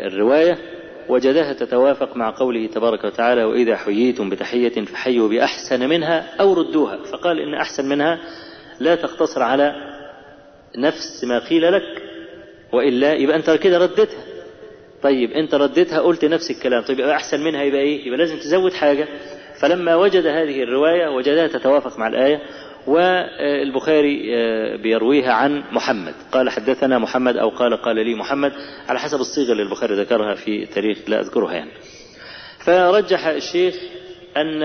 الرواية 0.07 0.57
وجدها 1.09 1.53
تتوافق 1.53 2.17
مع 2.17 2.35
قوله 2.37 2.67
تبارك 2.67 3.03
وتعالى 3.03 3.43
وإذا 3.43 3.75
حييتم 3.75 4.29
بتحية 4.29 4.85
فحيوا 4.85 5.29
بأحسن 5.29 5.89
منها 5.89 6.35
أو 6.41 6.53
ردوها. 6.53 6.97
فقال 7.11 7.39
إن 7.39 7.53
أحسن 7.53 7.89
منها 7.89 8.19
لا 8.79 8.95
تقتصر 8.95 9.41
على 9.41 9.75
نفس 10.77 11.23
ما 11.23 11.39
قيل 11.49 11.71
لك 11.71 12.03
وإلا 12.73 13.13
يبقى 13.13 13.35
أنت 13.35 13.49
كده 13.49 13.77
ردتها. 13.77 14.23
طيب 15.01 15.31
أنت 15.31 15.55
ردتها 15.55 15.99
قلت 15.99 16.25
نفس 16.25 16.51
الكلام. 16.51 16.83
طيب 16.83 16.99
يبقى 16.99 17.15
أحسن 17.15 17.43
منها 17.43 17.63
يبقى 17.63 17.81
إيه؟ 17.81 18.05
يبقى 18.07 18.17
لازم 18.17 18.37
تزود 18.37 18.73
حاجة. 18.73 19.07
فلما 19.61 19.95
وجد 19.95 20.25
هذه 20.25 20.63
الرواية 20.63 21.07
وجدها 21.09 21.47
تتوافق 21.47 21.99
مع 21.99 22.07
الآية 22.07 22.41
والبخاري 22.87 24.17
بيرويها 24.77 25.33
عن 25.33 25.63
محمد. 25.71 26.13
قال 26.31 26.49
حدثنا 26.49 26.99
محمد 26.99 27.37
أو 27.37 27.49
قال 27.49 27.77
قال 27.81 27.95
لي 27.95 28.15
محمد. 28.15 28.51
على 28.87 28.99
حسب 28.99 29.19
الصيغة 29.19 29.51
اللي 29.51 29.63
البخاري 29.63 29.95
ذكرها 29.95 30.35
في 30.35 30.65
تاريخ 30.65 30.97
لا 31.07 31.19
أذكرها 31.19 31.53
يعني. 31.53 31.71
فرجح 32.65 33.25
الشيخ 33.27 33.75
أن 34.37 34.61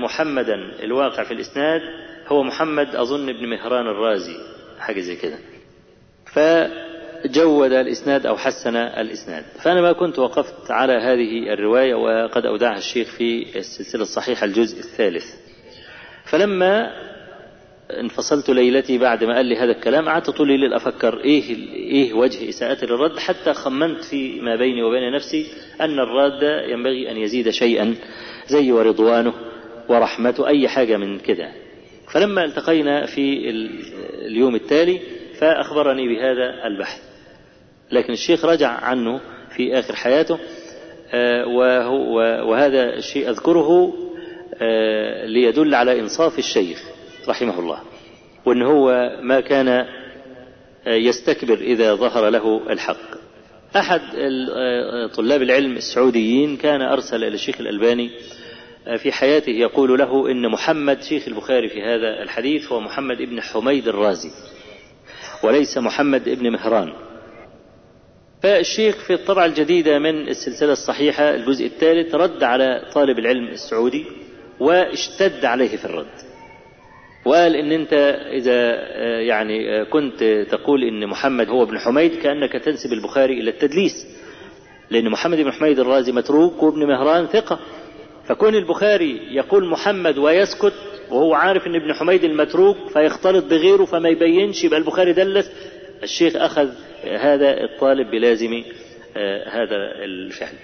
محمدا 0.00 0.54
الواقع 0.82 1.22
في 1.22 1.34
الإسناد 1.34 1.80
هو 2.28 2.42
محمد 2.42 2.96
أظن 2.96 3.28
ابن 3.28 3.48
مهران 3.48 3.86
الرازي 3.86 4.36
حاجة 4.78 5.00
زي 5.00 5.16
كده. 5.16 5.38
فجود 7.24 7.72
الإسناد 7.72 8.26
أو 8.26 8.36
حسن 8.36 8.76
الإسناد. 8.76 9.44
فأنا 9.62 9.80
ما 9.80 9.92
كنت 9.92 10.18
وقفت 10.18 10.70
على 10.70 10.92
هذه 10.92 11.52
الرواية 11.52 11.94
وقد 11.94 12.46
أودعها 12.46 12.78
الشيخ 12.78 13.08
في 13.08 13.58
السلسلة 13.58 14.02
الصحيحة 14.02 14.44
الجزء 14.44 14.78
الثالث. 14.78 15.24
فلما 16.24 16.90
انفصلت 18.00 18.50
ليلتي 18.50 18.98
بعد 18.98 19.24
ما 19.24 19.36
قال 19.36 19.46
لي 19.46 19.56
هذا 19.56 19.72
الكلام 19.72 20.08
قعدت 20.08 20.30
طول 20.30 20.50
الليل 20.50 20.74
أفكر 20.74 21.20
إيه 21.20 21.56
إيه 21.74 22.12
وجه 22.12 22.48
اساءتي 22.48 22.86
للرد 22.86 23.18
حتى 23.18 23.52
خمنت 23.52 24.04
في 24.04 24.40
ما 24.40 24.56
بيني 24.56 24.82
وبين 24.82 25.12
نفسي 25.12 25.46
أن 25.80 25.98
الراد 25.98 26.42
ينبغي 26.70 27.10
أن 27.10 27.16
يزيد 27.16 27.50
شيئا 27.50 27.94
زي 28.46 28.72
ورضوانه 28.72 29.34
ورحمة 29.88 30.44
أي 30.46 30.68
حاجة 30.68 30.96
من 30.96 31.18
كده. 31.18 31.52
فلما 32.12 32.44
التقينا 32.44 33.06
في 33.06 33.50
اليوم 34.26 34.54
التالي 34.54 35.00
فأخبرني 35.38 36.08
بهذا 36.08 36.66
البحث. 36.66 37.13
لكن 37.94 38.12
الشيخ 38.12 38.44
رجع 38.44 38.68
عنه 38.68 39.20
في 39.56 39.78
آخر 39.78 39.96
حياته 39.96 40.38
وهو 41.46 42.16
وهذا 42.50 42.96
الشيء 42.96 43.30
أذكره 43.30 43.94
ليدل 45.26 45.74
على 45.74 46.00
إنصاف 46.00 46.38
الشيخ 46.38 46.82
رحمه 47.28 47.58
الله 47.58 47.80
وأن 48.46 48.62
هو 48.62 49.10
ما 49.22 49.40
كان 49.40 49.86
يستكبر 50.86 51.54
إذا 51.54 51.94
ظهر 51.94 52.28
له 52.28 52.60
الحق. 52.70 53.14
أحد 53.76 54.00
طلاب 55.16 55.42
العلم 55.42 55.76
السعوديين 55.76 56.56
كان 56.56 56.82
أرسل 56.82 57.16
إلى 57.24 57.34
الشيخ 57.34 57.60
الألباني 57.60 58.10
في 58.98 59.12
حياته 59.12 59.50
يقول 59.50 59.98
له 59.98 60.30
إن 60.30 60.48
محمد 60.48 61.02
شيخ 61.02 61.28
البخاري 61.28 61.68
في 61.68 61.82
هذا 61.82 62.22
الحديث 62.22 62.72
هو 62.72 62.80
محمد 62.80 63.20
ابن 63.20 63.40
حميد 63.40 63.88
الرازي 63.88 64.30
وليس 65.42 65.78
محمد 65.78 66.28
ابن 66.28 66.50
مهران. 66.52 66.92
فالشيخ 68.44 68.96
في 69.06 69.14
الطبعة 69.14 69.46
الجديدة 69.46 69.98
من 69.98 70.28
السلسلة 70.28 70.72
الصحيحة 70.72 71.34
الجزء 71.34 71.66
الثالث 71.66 72.14
رد 72.14 72.42
على 72.42 72.82
طالب 72.94 73.18
العلم 73.18 73.48
السعودي 73.48 74.04
واشتد 74.60 75.44
عليه 75.44 75.76
في 75.76 75.84
الرد. 75.84 76.06
وقال 77.24 77.56
إن 77.56 77.72
أنت 77.72 77.92
إذا 78.32 78.74
يعني 79.20 79.84
كنت 79.84 80.46
تقول 80.50 80.84
إن 80.84 81.06
محمد 81.06 81.48
هو 81.48 81.62
ابن 81.62 81.78
حميد 81.78 82.14
كأنك 82.14 82.52
تنسب 82.52 82.92
البخاري 82.92 83.40
إلى 83.40 83.50
التدليس 83.50 84.06
لأن 84.90 85.10
محمد 85.10 85.38
بن 85.38 85.52
حميد 85.52 85.78
الرازي 85.78 86.12
متروك 86.12 86.62
وابن 86.62 86.86
مهران 86.86 87.26
ثقة. 87.26 87.58
فكون 88.28 88.54
البخاري 88.54 89.20
يقول 89.30 89.68
محمد 89.68 90.18
ويسكت 90.18 90.72
وهو 91.10 91.34
عارف 91.34 91.66
إن 91.66 91.74
ابن 91.74 91.92
حميد 91.94 92.24
المتروك 92.24 92.76
فيختلط 92.92 93.44
بغيره 93.44 93.84
فما 93.84 94.08
يبينش 94.08 94.64
يبقى 94.64 94.78
البخاري 94.78 95.12
دلس 95.12 95.50
الشيخ 96.04 96.36
أخذ 96.36 96.68
هذا 97.04 97.64
الطالب 97.64 98.10
بلازم 98.10 98.62
هذا 99.46 100.04
الفعل. 100.04 100.54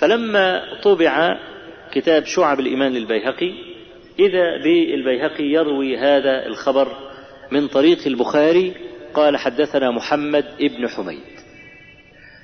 فلما 0.00 0.62
طبع 0.82 1.38
كتاب 1.92 2.24
شعب 2.24 2.60
الإيمان 2.60 2.92
للبيهقي 2.92 3.52
إذا 4.18 4.62
بالبيهقي 4.64 5.44
يروي 5.44 5.98
هذا 5.98 6.46
الخبر 6.46 6.88
من 7.52 7.68
طريق 7.68 7.98
البخاري 8.06 8.74
قال 9.14 9.36
حدثنا 9.36 9.90
محمد 9.90 10.44
ابن 10.60 10.88
حميد. 10.88 11.22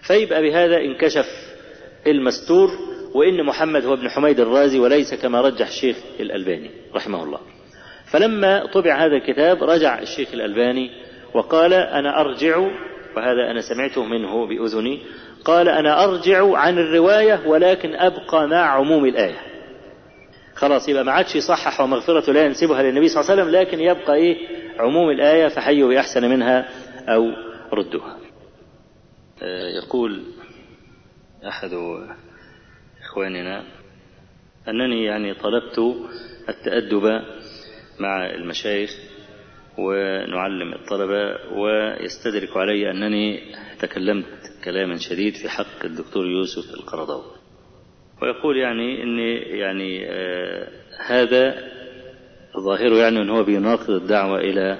فيبقى 0.06 0.42
بهذا 0.42 0.76
انكشف 0.76 1.26
المستور 2.06 2.68
وإن 3.14 3.44
محمد 3.46 3.84
هو 3.84 3.94
ابن 3.94 4.08
حميد 4.08 4.40
الرازي 4.40 4.78
وليس 4.78 5.14
كما 5.14 5.40
رجح 5.40 5.66
الشيخ 5.66 5.96
الألباني 6.20 6.70
رحمه 6.94 7.24
الله. 7.24 7.40
فلما 8.12 8.66
طبع 8.66 9.06
هذا 9.06 9.16
الكتاب 9.16 9.64
رجع 9.64 9.98
الشيخ 9.98 10.28
الألباني 10.34 10.90
وقال 11.34 11.74
أنا 11.74 12.20
أرجع 12.20 12.56
وهذا 13.16 13.50
أنا 13.50 13.60
سمعته 13.60 14.04
منه 14.04 14.46
بأذني 14.46 15.02
قال 15.44 15.68
أنا 15.68 16.04
أرجع 16.04 16.56
عن 16.56 16.78
الرواية 16.78 17.46
ولكن 17.46 17.94
أبقى 17.94 18.48
مع 18.48 18.56
عموم 18.66 19.04
الآية. 19.04 19.38
خلاص 20.54 20.88
يبقى 20.88 21.04
ما 21.04 21.12
عادش 21.12 21.36
يصحح 21.36 21.80
ومغفرته 21.80 22.32
لا 22.32 22.44
ينسبها 22.44 22.82
للنبي 22.82 23.08
صلى 23.08 23.20
الله 23.20 23.30
عليه 23.32 23.42
وسلم 23.42 23.54
لكن 23.60 23.80
يبقى 23.80 24.14
إيه؟ 24.14 24.36
عموم 24.78 25.10
الآية 25.10 25.48
فحيوا 25.48 25.88
بأحسن 25.88 26.30
منها 26.30 26.68
أو 27.08 27.30
ردوها. 27.72 28.16
يقول 29.82 30.22
أحد 31.48 31.70
إخواننا 33.02 33.62
أنني 34.68 35.04
يعني 35.04 35.34
طلبت 35.34 35.78
التأدب 36.48 37.20
مع 38.00 38.26
المشايخ 38.30 38.90
ونعلم 39.78 40.72
الطلبة 40.72 41.52
ويستدرك 41.52 42.56
علي 42.56 42.90
أنني 42.90 43.40
تكلمت 43.80 44.26
كلاما 44.64 44.96
شديد 44.98 45.34
في 45.34 45.48
حق 45.48 45.84
الدكتور 45.84 46.26
يوسف 46.26 46.74
القرضاوي 46.74 47.34
ويقول 48.22 48.56
يعني 48.56 49.02
ان 49.02 49.18
يعني 49.58 50.06
آه 50.10 50.68
هذا 51.06 51.54
ظاهره 52.64 52.96
يعني 52.96 53.22
إن 53.22 53.30
هو 53.30 53.44
بيناقض 53.44 53.90
الدعوة 53.90 54.38
إلى 54.38 54.78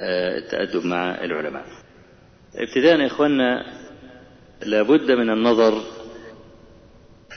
آه 0.00 0.38
التأدب 0.38 0.86
مع 0.86 1.24
العلماء. 1.24 1.64
ابتداء 2.56 3.00
يا 3.00 3.06
إخواننا 3.06 3.64
لابد 4.66 5.10
من 5.10 5.30
النظر 5.30 5.82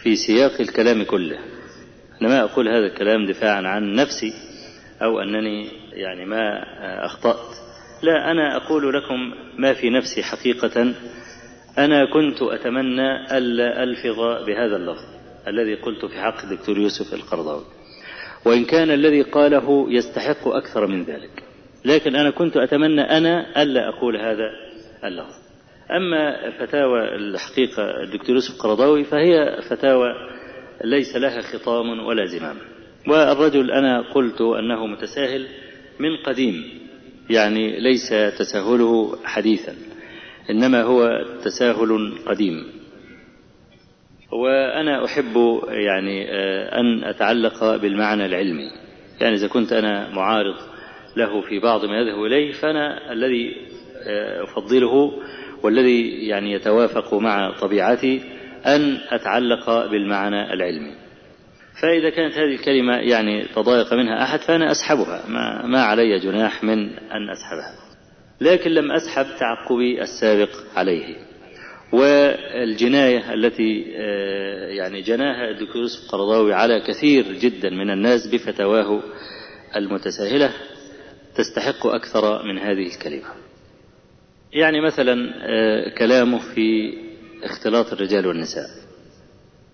في 0.04 0.16
سياق 0.16 0.62
الكلام 0.62 1.04
كله. 1.04 1.38
أنا 2.22 2.30
ما 2.30 2.44
أقول 2.44 2.68
هذا 2.68 2.86
الكلام 2.86 3.26
دفاعا 3.26 3.62
عن 3.68 3.94
نفسي 3.94 4.34
أو 5.02 5.20
أنني 5.20 5.70
يعني 5.98 6.26
ما 6.26 6.64
أخطأت. 7.06 7.56
لا 8.04 8.32
أنا 8.32 8.58
أقول 8.58 8.94
لكم 8.94 9.34
ما 9.58 9.74
في 9.74 9.90
نفسي 9.90 10.24
حقيقة. 10.24 10.94
أنا 11.78 12.06
كنت 12.14 12.42
أتمنى 12.42 13.38
ألا 13.38 13.84
ألفظ 13.84 14.46
بهذا 14.46 14.76
اللفظ 14.76 15.06
الذي 15.48 15.76
قلت 15.76 16.06
في 16.06 16.22
حق 16.22 16.44
الدكتور 16.44 16.78
يوسف 16.78 17.14
القرضاوي. 17.14 17.66
وإن 18.46 18.66
كان 18.66 18.92
الذي 18.92 19.22
قاله 19.22 19.88
يستحق 19.90 20.48
أكثر 20.48 20.88
من 20.88 21.04
ذلك. 21.04 21.44
لكن 21.86 22.16
أنا 22.16 22.30
كنت 22.30 22.58
أتمنى 22.58 23.02
أنا 23.02 23.62
ألا 23.62 23.90
أقول 23.90 24.18
هذا 24.18 24.50
اللفظ. 25.04 25.36
أما 25.92 26.52
فتاوى 26.60 27.16
الحقيقة 27.16 28.04
الدكتور 28.04 28.36
يوسف 28.36 28.56
القرضاوي 28.56 29.04
فهي 29.04 29.62
فتاوى 29.70 30.14
ليس 30.84 31.16
لها 31.16 31.42
خطام 31.42 32.06
ولا 32.06 32.26
زمام. 32.26 32.58
والرجل 33.08 33.72
أنا 33.72 34.02
قلت 34.14 34.42
أنه 34.42 34.88
متساهل 34.88 35.48
من 36.00 36.18
قديم 36.18 36.64
يعني 37.30 37.80
ليس 37.80 38.10
تساهله 38.40 39.18
حديثا 39.26 39.76
إنما 40.50 40.82
هو 40.84 41.26
تساهل 41.44 42.18
قديم. 42.28 42.64
وأنا 44.32 45.06
أحب 45.06 45.62
يعني 45.70 46.32
أن 46.80 47.04
أتعلق 47.04 47.76
بالمعنى 47.76 48.26
العلمي. 48.26 48.72
يعني 49.22 49.36
إذا 49.36 49.48
كنت 49.48 49.74
أنا 49.74 50.10
معارض 50.16 50.56
له 51.18 51.42
في 51.42 51.60
بعض 51.60 51.86
ما 51.86 52.00
يذهب 52.00 52.24
إليه 52.24 52.52
فأنا 52.52 53.12
الذي 53.12 53.56
أفضله 54.44 55.14
والذي 55.64 56.28
يعني 56.28 56.52
يتوافق 56.52 57.14
مع 57.14 57.52
طبيعتي 57.62 58.22
أن 58.66 58.98
أتعلق 59.10 59.92
بالمعنى 59.92 60.54
العلمي. 60.54 61.07
فإذا 61.82 62.10
كانت 62.10 62.34
هذه 62.34 62.56
الكلمة 62.56 62.96
يعني 62.96 63.46
تضايق 63.56 63.94
منها 63.94 64.24
أحد 64.24 64.40
فأنا 64.40 64.72
أسحبها. 64.72 65.24
ما, 65.28 65.66
ما 65.66 65.84
علي 65.84 66.20
جناح 66.20 66.64
من 66.64 66.90
أن 66.90 67.30
أسحبها. 67.30 67.76
لكن 68.42 68.72
لم 68.72 68.92
أسحب 68.92 69.26
تعقبي 69.40 70.02
السابق 70.02 70.50
عليه. 70.76 71.16
والجناية 71.94 73.34
التي 73.34 73.82
يعني 74.78 75.02
جناها 75.02 75.50
الدكتور 75.50 75.82
يوسف 75.82 76.06
القرضاوي 76.06 76.54
على 76.54 76.80
كثير 76.80 77.34
جدا 77.34 77.70
من 77.70 77.90
الناس 77.90 78.28
بفتواه 78.28 79.04
المتساهلة 79.76 80.54
تستحق 81.36 81.88
أكثر 81.88 82.44
من 82.44 82.58
هذه 82.58 82.88
الكلمة. 82.88 83.28
يعني 84.54 84.82
مثلا 84.82 85.16
كلامه 85.98 86.40
في 86.56 86.94
اختلاط 87.44 87.94
الرجال 87.94 88.28
والنساء. 88.28 88.87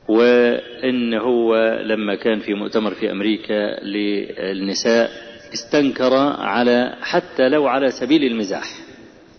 وإن 0.08 1.14
هو 1.14 1.56
لما 1.86 2.16
كان 2.16 2.40
في 2.40 2.54
مؤتمر 2.54 2.94
في 2.94 3.12
أمريكا 3.12 3.84
للنساء 3.84 5.10
استنكر 5.54 6.14
على 6.40 6.96
حتى 7.02 7.50
لو 7.50 7.68
على 7.68 7.92
سبيل 7.92 8.24
المزاح 8.24 8.64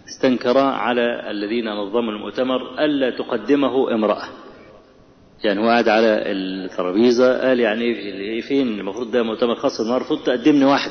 استنكر 0.09 0.59
على 0.59 1.31
الذين 1.31 1.69
نظموا 1.69 2.13
المؤتمر 2.13 2.85
ألا 2.85 3.11
تقدمه 3.11 3.95
امرأة. 3.95 4.25
يعني 5.45 5.61
هو 5.61 5.69
قاعد 5.69 5.89
على 5.89 6.23
الترابيزة 6.33 7.49
قال 7.49 7.61
يعني 7.61 8.43
فين؟ 8.43 8.69
المفروض 8.81 9.11
ده 9.11 9.23
مؤتمر 9.23 9.55
خاص 9.55 9.81
المفروض 9.81 10.23
تقدمني 10.23 10.65
واحد. 10.65 10.91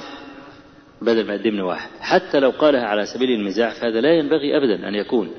بدل 1.01 1.27
ما 1.27 1.33
يقدمني 1.33 1.61
واحد. 1.61 1.89
حتى 1.99 2.39
لو 2.39 2.49
قالها 2.49 2.85
على 2.85 3.05
سبيل 3.05 3.29
المزاح 3.29 3.73
فهذا 3.73 4.01
لا 4.01 4.13
ينبغي 4.13 4.57
أبدا 4.57 4.87
أن 4.87 4.95
يكون. 4.95 5.29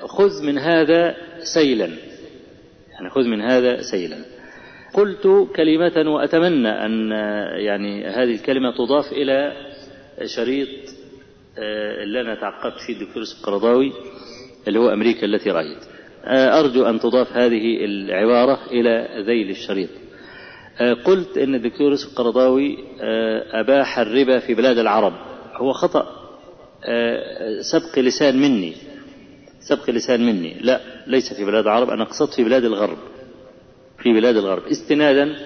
خذ 0.00 0.46
من 0.46 0.58
هذا 0.58 1.14
سيلا. 1.54 1.90
يعني 2.96 3.10
خذ 3.10 3.24
من 3.24 3.40
هذا 3.40 3.82
سيلا. 3.82 4.16
قلت 4.94 5.48
كلمة 5.56 6.10
وأتمنى 6.10 6.68
أن 6.68 7.10
يعني 7.66 8.06
هذه 8.06 8.34
الكلمة 8.34 8.74
تضاف 8.76 9.12
إلى 9.12 9.52
شريط 10.36 10.68
اللي 12.02 12.20
أنا 12.20 12.34
تعقبت 12.34 12.80
فيه 12.86 12.92
الدكتور 12.92 13.22
القرضاوي 13.38 13.92
اللي 14.68 14.78
هو 14.78 14.88
أمريكا 14.88 15.26
التي 15.26 15.50
رأيت. 15.50 15.84
أرجو 16.26 16.84
أن 16.84 17.00
تضاف 17.00 17.32
هذه 17.32 17.84
العبارة 17.84 18.58
إلى 18.70 19.08
ذيل 19.26 19.50
الشريط. 19.50 19.90
قلت 21.04 21.38
أن 21.38 21.54
الدكتور 21.54 21.90
يوسف 21.90 22.10
القرضاوي 22.10 22.78
أباح 23.52 23.98
الربا 23.98 24.38
في 24.38 24.54
بلاد 24.54 24.78
العرب. 24.78 25.12
هو 25.54 25.72
خطأ 25.72 26.06
سبق 27.60 27.98
لسان 27.98 28.36
مني. 28.36 28.74
سبق 29.68 29.90
لسان 29.90 30.26
مني. 30.26 30.56
لا 30.60 30.80
ليس 31.06 31.34
في 31.34 31.44
بلاد 31.44 31.64
العرب 31.64 31.90
أنا 31.90 32.04
قصدت 32.04 32.34
في 32.34 32.44
بلاد 32.44 32.64
الغرب. 32.64 32.98
في 34.02 34.12
بلاد 34.12 34.36
الغرب. 34.36 34.62
استنادا 34.66 35.36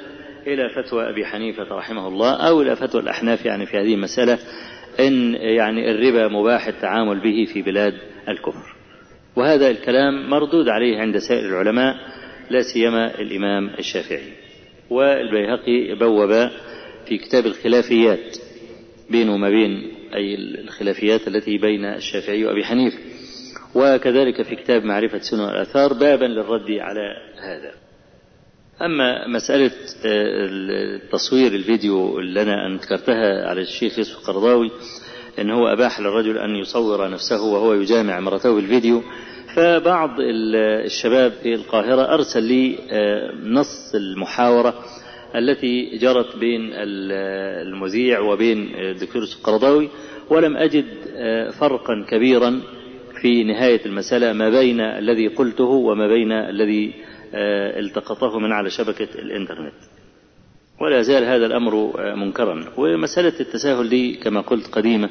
إلى 0.46 0.68
فتوى 0.68 1.10
أبي 1.10 1.26
حنيفة 1.26 1.62
رحمه 1.62 2.08
الله 2.08 2.32
أو 2.32 2.62
إلى 2.62 2.76
فتوى 2.76 3.00
الأحناف 3.00 3.44
يعني 3.44 3.66
في 3.66 3.76
هذه 3.76 3.94
المسألة 3.94 4.38
إن 5.00 5.34
يعني 5.34 5.90
الربا 5.90 6.28
مباح 6.28 6.66
التعامل 6.66 7.20
به 7.20 7.52
في 7.52 7.62
بلاد 7.62 7.94
الكفر. 8.28 8.76
وهذا 9.36 9.70
الكلام 9.70 10.30
مردود 10.30 10.68
عليه 10.68 10.98
عند 10.98 11.18
سائر 11.18 11.48
العلماء 11.48 11.96
لا 12.50 12.62
سيما 12.62 13.20
الإمام 13.20 13.70
الشافعي. 13.78 14.32
والبيهقي 14.90 15.94
بوب 15.94 16.50
في 17.06 17.18
كتاب 17.18 17.46
الخلافيات 17.46 18.36
بينه 19.10 19.34
وما 19.34 19.50
بين 19.50 19.92
أي 20.14 20.34
الخلافيات 20.34 21.28
التي 21.28 21.58
بين 21.58 21.84
الشافعي 21.84 22.44
وأبي 22.44 22.64
حنيفة. 22.64 22.98
وكذلك 23.74 24.42
في 24.42 24.56
كتاب 24.56 24.84
معرفة 24.84 25.18
سنن 25.18 25.40
الآثار 25.40 25.92
بابا 25.92 26.24
للرد 26.24 26.70
على 26.70 27.16
هذا. 27.38 27.72
أما 28.82 29.28
مسألة 29.28 29.70
تصوير 31.12 31.54
الفيديو 31.54 32.18
اللي 32.18 32.42
أنا 32.42 32.76
ذكرتها 32.82 33.48
على 33.48 33.60
الشيخ 33.60 33.98
يوسف 33.98 34.18
القرضاوي 34.18 34.70
أن 35.38 35.50
هو 35.50 35.66
أباح 35.68 36.00
للرجل 36.00 36.38
أن 36.38 36.56
يصور 36.56 37.10
نفسه 37.10 37.42
وهو 37.42 37.74
يجامع 37.74 38.18
امرأته 38.18 38.54
بالفيديو 38.54 39.02
فبعض 39.56 40.10
الشباب 40.84 41.32
في 41.42 41.54
القاهرة 41.54 42.14
أرسل 42.14 42.42
لي 42.42 42.78
نص 43.44 43.94
المحاورة 43.94 44.74
التي 45.34 45.96
جرت 45.98 46.36
بين 46.36 46.70
المذيع 46.74 48.20
وبين 48.20 48.74
الدكتور 48.74 49.22
القرضاوي 49.22 49.88
ولم 50.30 50.56
أجد 50.56 50.84
فرقا 51.60 52.06
كبيرا 52.10 52.60
في 53.22 53.44
نهاية 53.44 53.80
المسألة 53.86 54.32
ما 54.32 54.50
بين 54.50 54.80
الذي 54.80 55.28
قلته 55.28 55.64
وما 55.64 56.08
بين 56.08 56.32
الذي 56.32 56.94
التقطه 57.78 58.38
من 58.38 58.52
على 58.52 58.70
شبكة 58.70 59.08
الإنترنت. 59.14 59.74
ولا 60.80 61.02
زال 61.02 61.24
هذا 61.24 61.46
الأمر 61.46 61.92
منكرا. 62.16 62.64
ومسألة 62.76 63.32
التساهل 63.40 63.88
دي 63.88 64.14
كما 64.14 64.40
قلت 64.40 64.66
قديمة 64.66 65.10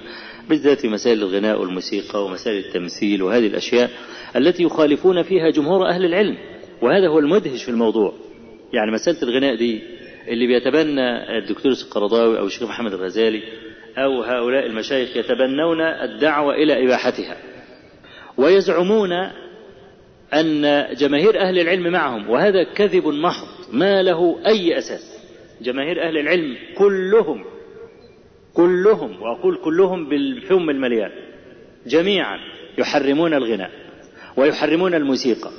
بالذات 0.50 0.80
في 0.80 0.88
مسائل 0.88 1.18
الغناء 1.18 1.62
والموسيقى 1.62 2.26
ومسائل 2.26 2.58
التمثيل 2.66 3.24
وهذه 3.24 3.48
الأشياء 3.48 3.90
التي 4.36 4.64
يخالفون 4.64 5.24
فيها 5.24 5.50
جمهور 5.50 5.88
أهل 5.90 6.06
العلم. 6.06 6.38
وهذا 6.82 7.08
هو 7.08 7.20
المدهش 7.20 7.64
في 7.64 7.72
الموضوع. 7.72 8.14
يعني 8.74 8.92
مسألة 8.92 9.18
الغناء 9.24 9.56
دي 9.56 9.82
اللي 10.28 10.48
بيتبنى 10.48 11.38
الدكتور 11.38 11.72
القرضاوي 11.72 12.40
أو 12.40 12.46
الشيخ 12.46 12.64
محمد 12.64 12.94
الغزالي 12.94 13.42
أو 13.98 14.22
هؤلاء 14.24 14.66
المشايخ 14.66 15.18
يتبنون 15.18 15.82
الدعوة 15.82 16.54
إلى 16.54 16.86
إباحتها. 16.86 17.38
ويزعمون 18.40 19.12
أن 20.34 20.86
جماهير 20.96 21.40
أهل 21.40 21.60
العلم 21.60 21.92
معهم 21.92 22.30
وهذا 22.30 22.64
كذب 22.64 23.08
محض 23.08 23.48
ما 23.74 24.02
له 24.04 24.40
أي 24.48 24.78
أساس. 24.78 25.20
جماهير 25.62 26.02
أهل 26.08 26.18
العلم 26.18 26.56
كلهم 26.78 27.46
كلهم 28.54 29.22
وأقول 29.22 29.58
كلهم 29.64 30.10
بالفم 30.10 30.70
المليان 30.70 31.12
جميعا 31.88 32.38
يحرمون 32.78 33.34
الغناء 33.34 33.72
ويحرمون 34.38 34.94
الموسيقى. 34.94 35.52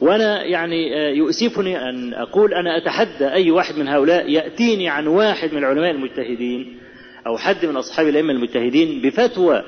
وأنا 0.00 0.44
يعني 0.44 0.90
يؤسفني 1.16 1.88
أن 1.88 2.14
أقول 2.14 2.54
أنا 2.54 2.76
أتحدى 2.76 3.32
أي 3.32 3.50
واحد 3.50 3.78
من 3.78 3.88
هؤلاء 3.88 4.30
يأتيني 4.30 4.88
عن 4.88 5.06
واحد 5.06 5.52
من 5.52 5.58
العلماء 5.58 5.90
المجتهدين 5.90 6.78
أو 7.26 7.36
حد 7.38 7.66
من 7.66 7.76
أصحاب 7.76 8.08
الأئمة 8.08 8.32
المجتهدين 8.32 9.02
بفتوى 9.02 9.62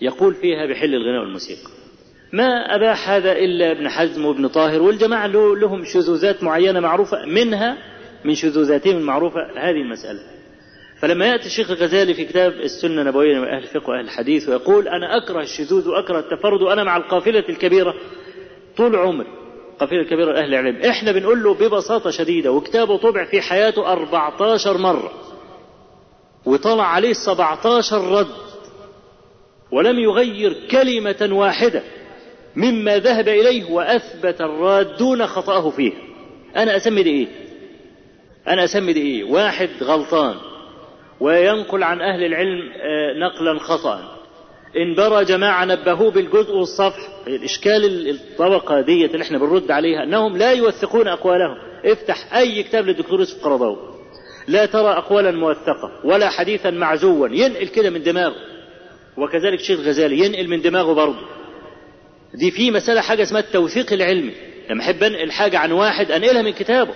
يقول 0.00 0.34
فيها 0.34 0.66
بحل 0.66 0.94
الغناء 0.94 1.20
والموسيقى. 1.20 1.70
ما 2.32 2.74
أباح 2.74 3.10
هذا 3.10 3.32
إلا 3.32 3.72
ابن 3.72 3.88
حزم 3.88 4.24
وابن 4.24 4.48
طاهر 4.48 4.82
والجماعة 4.82 5.26
لهم 5.26 5.84
شذوذات 5.84 6.42
معينة 6.42 6.80
معروفة 6.80 7.26
منها 7.26 7.76
من 8.24 8.34
شذوذاتهم 8.34 8.96
المعروفة 8.96 9.40
هذه 9.56 9.82
المسألة. 9.82 10.20
فلما 11.00 11.26
يأتي 11.26 11.46
الشيخ 11.46 11.70
الغزالي 11.70 12.14
في 12.14 12.24
كتاب 12.24 12.52
السنة 12.52 13.00
النبوية 13.02 13.38
من 13.38 13.48
أهل 13.48 13.62
الفقه 13.62 13.90
وأهل 13.90 14.04
الحديث 14.04 14.48
ويقول 14.48 14.88
أنا 14.88 15.16
أكره 15.16 15.40
الشذوذ 15.42 15.88
وأكره 15.88 16.18
التفرد 16.18 16.62
وأنا 16.62 16.84
مع 16.84 16.96
القافلة 16.96 17.44
الكبيرة 17.48 17.94
طول 18.76 18.96
عمري. 18.96 19.26
قافلة 19.80 20.00
الكبيرة 20.00 20.32
لأهل 20.32 20.54
العلم. 20.54 20.76
إحنا 20.76 21.12
بنقول 21.12 21.42
له 21.42 21.54
ببساطة 21.54 22.10
شديدة 22.10 22.52
وكتابه 22.52 22.96
طبع 22.96 23.24
في 23.24 23.40
حياته 23.40 23.92
14 23.92 24.78
مرة 24.78 25.12
وطلع 26.46 26.84
عليه 26.84 27.12
17 27.12 28.18
رد. 28.18 28.47
ولم 29.72 29.98
يغير 29.98 30.56
كلمة 30.70 31.28
واحدة 31.32 31.82
مما 32.56 32.98
ذهب 32.98 33.28
إليه 33.28 33.70
وأثبت 33.70 34.40
الرادون 34.40 35.26
خطأه 35.26 35.70
فيه. 35.70 35.92
أنا 36.56 36.76
أسمي 36.76 37.02
دي 37.02 37.10
إيه 37.10 37.26
أنا 38.48 38.64
أسمي 38.64 38.92
دي 38.92 39.02
إيه 39.02 39.24
واحد 39.24 39.68
غلطان 39.82 40.34
وينقل 41.20 41.82
عن 41.82 42.00
أهل 42.00 42.24
العلم 42.24 42.72
نقلا 43.18 43.58
خطأ. 43.58 44.18
إن 44.76 44.94
برى 44.94 45.24
جماعة 45.24 45.64
نبهوه 45.64 46.10
بالجزء 46.10 46.54
والصفح 46.54 47.08
الإشكال 47.26 48.10
الطبقة 48.10 48.80
ديت 48.80 49.14
اللي 49.14 49.22
إحنا 49.22 49.38
بنرد 49.38 49.70
عليها 49.70 50.02
أنهم 50.02 50.36
لا 50.36 50.52
يوثقون 50.52 51.08
أقوالهم. 51.08 51.56
افتح 51.84 52.36
أي 52.36 52.62
كتاب 52.62 52.86
للدكتور 52.86 53.18
يوسف 53.18 53.44
قرضاوي. 53.44 53.78
لا 54.48 54.66
ترى 54.66 54.90
أقوالا 54.90 55.30
موثقة 55.30 55.92
ولا 56.04 56.28
حديثا 56.28 56.70
معزوا. 56.70 57.28
ينقل 57.28 57.68
كده 57.68 57.90
من 57.90 58.02
دماغه. 58.02 58.34
وكذلك 59.18 59.60
شيخ 59.60 59.80
غزالي 59.80 60.18
ينقل 60.18 60.48
من 60.48 60.60
دماغه 60.60 60.92
برضه. 60.92 61.26
دي 62.34 62.50
في 62.50 62.70
مسألة 62.70 63.00
حاجة 63.00 63.22
اسمها 63.22 63.40
التوثيق 63.40 63.92
العلمي. 63.92 64.32
لما 64.70 64.80
أحب 64.82 65.02
أنقل 65.02 65.30
حاجة 65.30 65.58
عن 65.58 65.72
واحد 65.72 66.10
أنقلها 66.10 66.42
من 66.42 66.52
كتابه 66.52 66.94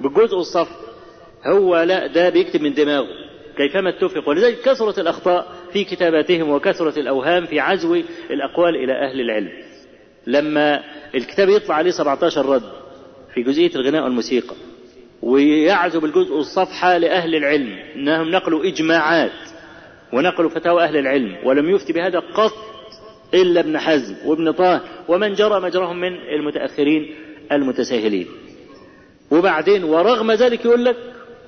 بالجزء 0.00 0.36
والصفحة 0.36 0.76
هو 1.46 1.82
لا 1.82 2.06
ده 2.06 2.28
بيكتب 2.30 2.62
من 2.62 2.74
دماغه. 2.74 3.06
كيفما 3.56 3.88
اتفق 3.90 4.28
ولذلك 4.28 4.60
كثرت 4.60 4.98
الأخطاء 4.98 5.52
في 5.72 5.84
كتاباتهم 5.84 6.50
وكثرت 6.50 6.98
الأوهام 6.98 7.46
في 7.46 7.60
عزو 7.60 7.94
الأقوال 8.30 8.76
إلى 8.76 8.92
أهل 8.92 9.20
العلم. 9.20 9.50
لما 10.26 10.80
الكتاب 11.14 11.48
يطلع 11.48 11.74
عليه 11.74 11.90
17 11.90 12.46
رد 12.46 12.62
في 13.34 13.42
جزئية 13.42 13.70
الغناء 13.76 14.04
والموسيقى 14.04 14.54
ويعزو 15.22 16.00
بالجزء 16.00 16.32
والصفحة 16.32 16.98
لأهل 16.98 17.34
العلم 17.34 17.78
أنهم 17.96 18.30
نقلوا 18.30 18.64
إجماعات. 18.64 19.53
ونقلوا 20.14 20.50
فتاوى 20.50 20.84
أهل 20.84 20.96
العلم 20.96 21.36
ولم 21.44 21.70
يفتي 21.70 21.92
بهذا 21.92 22.18
قط 22.18 22.52
إلا 23.34 23.60
ابن 23.60 23.78
حزم 23.78 24.14
وابن 24.26 24.52
طه 24.52 24.80
ومن 25.08 25.34
جرى 25.34 25.60
مجراهم 25.60 26.00
من 26.00 26.12
المتأخرين 26.12 27.14
المتساهلين. 27.52 28.26
وبعدين 29.30 29.84
ورغم 29.84 30.32
ذلك 30.32 30.64
يقول 30.64 30.84
لك 30.84 30.96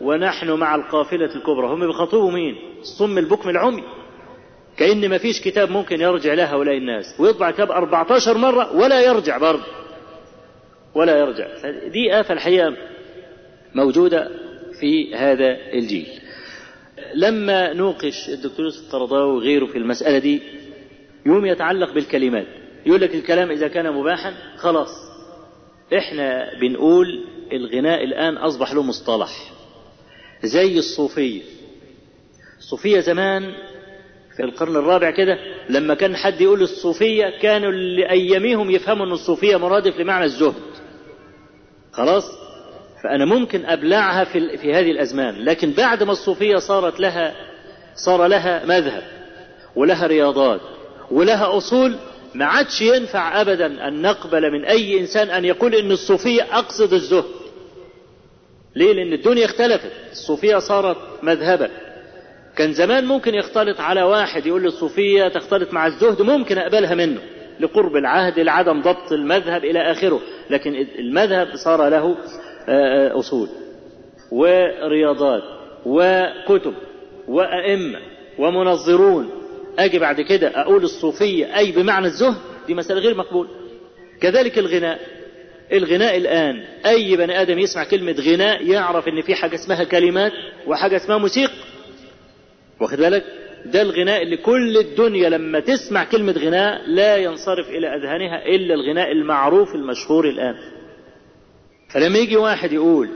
ونحن 0.00 0.50
مع 0.50 0.74
القافلة 0.74 1.34
الكبرى. 1.34 1.66
هم 1.66 1.86
بيخاطبوا 1.86 2.30
مين؟ 2.30 2.56
الصم 2.80 3.18
البكم 3.18 3.48
العمي. 3.48 3.84
كأن 4.76 5.08
ما 5.08 5.18
فيش 5.18 5.40
كتاب 5.40 5.70
ممكن 5.70 6.00
يرجع 6.00 6.34
له 6.34 6.44
هؤلاء 6.44 6.76
الناس. 6.76 7.20
ويطبع 7.20 7.50
كتاب 7.50 7.70
14 7.70 8.38
مرة 8.38 8.76
ولا 8.76 9.00
يرجع 9.00 9.38
برضه. 9.38 9.66
ولا 10.94 11.18
يرجع. 11.18 11.46
دي 11.88 12.20
آفة 12.20 12.34
الحقيقة 12.34 12.76
موجودة 13.74 14.30
في 14.80 15.14
هذا 15.14 15.56
الجيل. 15.72 16.06
لما 17.14 17.72
نوقش 17.72 18.28
الدكتور 18.28 18.64
يوسف 18.64 18.86
القرضاوي 18.86 19.36
وغيره 19.36 19.66
في 19.66 19.78
المسألة 19.78 20.18
دي 20.18 20.42
يوم 21.26 21.46
يتعلق 21.46 21.92
بالكلمات. 21.94 22.46
يقول 22.86 23.00
لك 23.00 23.14
الكلام 23.14 23.50
إذا 23.50 23.68
كان 23.68 23.92
مباحا 23.92 24.34
خلاص. 24.56 24.88
إحنا 25.98 26.50
بنقول 26.60 27.24
الغناء 27.52 28.04
الآن 28.04 28.36
أصبح 28.36 28.72
له 28.72 28.82
مصطلح. 28.82 29.52
زي 30.42 30.78
الصوفية. 30.78 31.42
الصوفية 32.58 33.00
زمان 33.00 33.42
في 34.36 34.42
القرن 34.42 34.76
الرابع 34.76 35.10
كده 35.10 35.38
لما 35.70 35.94
كان 35.94 36.16
حد 36.16 36.40
يقول 36.40 36.62
الصوفية 36.62 37.38
كانوا 37.42 37.72
لأيامهم 37.72 38.70
يفهموا 38.70 39.06
أن 39.06 39.12
الصوفية 39.12 39.56
مرادف 39.56 40.00
لمعنى 40.00 40.24
الزهد. 40.24 40.54
خلاص؟ 41.92 42.24
فأنا 43.06 43.24
ممكن 43.24 43.66
أبلعها 43.66 44.24
في, 44.24 44.58
في 44.58 44.74
هذه 44.74 44.90
الأزمان. 44.90 45.44
لكن 45.44 45.70
بعد 45.70 46.02
ما 46.02 46.12
الصوفية 46.12 46.56
صارت 46.56 47.00
لها 47.00 47.34
صار 47.94 48.26
لها 48.26 48.64
مذهب 48.64 49.02
ولها 49.76 50.06
رياضات 50.06 50.60
ولها 51.10 51.56
أصول 51.56 51.96
ما 52.34 52.44
عادش 52.44 52.80
ينفع 52.80 53.40
أبدا 53.40 53.88
أن 53.88 54.02
نقبل 54.02 54.52
من 54.52 54.64
أي 54.64 55.00
إنسان 55.00 55.30
أن 55.30 55.44
يقول 55.44 55.74
إن 55.74 55.90
الصوفية 55.90 56.42
أقصد 56.42 56.92
الزهد. 56.92 57.24
ليه؟ 58.76 58.92
لأن 58.92 59.12
الدنيا 59.12 59.44
اختلفت. 59.44 59.92
الصوفية 60.12 60.56
صارت 60.58 60.96
مذهبا. 61.22 61.70
كان 62.56 62.72
زمان 62.72 63.04
ممكن 63.04 63.34
يختلط 63.34 63.80
على 63.80 64.02
واحد 64.02 64.46
يقول 64.46 64.66
الصوفية 64.66 65.28
تختلط 65.28 65.72
مع 65.72 65.86
الزهد 65.86 66.22
ممكن 66.22 66.58
أقبلها 66.58 66.94
منه 66.94 67.20
لقرب 67.60 67.96
العهد 67.96 68.38
لعدم 68.38 68.82
ضبط 68.82 69.12
المذهب 69.12 69.64
إلى 69.64 69.92
آخره. 69.92 70.20
لكن 70.50 70.86
المذهب 70.98 71.56
صار 71.56 71.88
له 71.88 72.16
أصول 73.18 73.48
ورياضات 74.32 75.42
وكتب 75.86 76.74
وأئمة 77.28 77.98
ومنظرون. 78.38 79.30
أجي 79.78 79.98
بعد 79.98 80.20
كده 80.20 80.60
أقول 80.60 80.84
الصوفية 80.84 81.56
أي 81.56 81.72
بمعنى 81.72 82.06
الزهد 82.06 82.36
دي 82.66 82.74
مسألة 82.74 83.00
غير 83.00 83.14
مقبول. 83.14 83.48
كذلك 84.20 84.58
الغناء. 84.58 85.00
الغناء 85.72 86.16
الآن 86.16 86.64
أي 86.86 87.16
بني 87.16 87.42
آدم 87.42 87.58
يسمع 87.58 87.84
كلمة 87.84 88.12
غناء 88.12 88.66
يعرف 88.66 89.08
إن 89.08 89.22
في 89.22 89.34
حاجة 89.34 89.54
اسمها 89.54 89.84
كلمات 89.84 90.32
وحاجة 90.66 90.96
اسمها 90.96 91.18
موسيقى. 91.18 91.52
واخد 92.80 92.98
بالك؟ 92.98 93.24
ده 93.64 93.82
الغناء 93.82 94.22
اللي 94.22 94.36
كل 94.36 94.76
الدنيا 94.76 95.28
لما 95.28 95.60
تسمع 95.60 96.04
كلمة 96.04 96.32
غناء 96.32 96.82
لا 96.86 97.16
ينصرف 97.16 97.68
إلى 97.68 97.86
أذهانها 97.96 98.46
إلا 98.46 98.74
الغناء 98.74 99.12
المعروف 99.12 99.74
المشهور 99.74 100.28
الآن. 100.28 100.54
فلما 101.88 102.18
يجي 102.18 102.36
واحد 102.36 102.72
يقول 102.72 103.08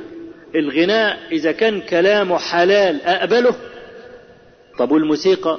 الغناء 0.55 1.19
إذا 1.33 1.53
كان 1.53 1.81
كلامه 1.81 2.39
حلال 2.39 3.03
أقبله؟ 3.03 3.55
طب 4.79 4.91
والموسيقى؟ 4.93 5.59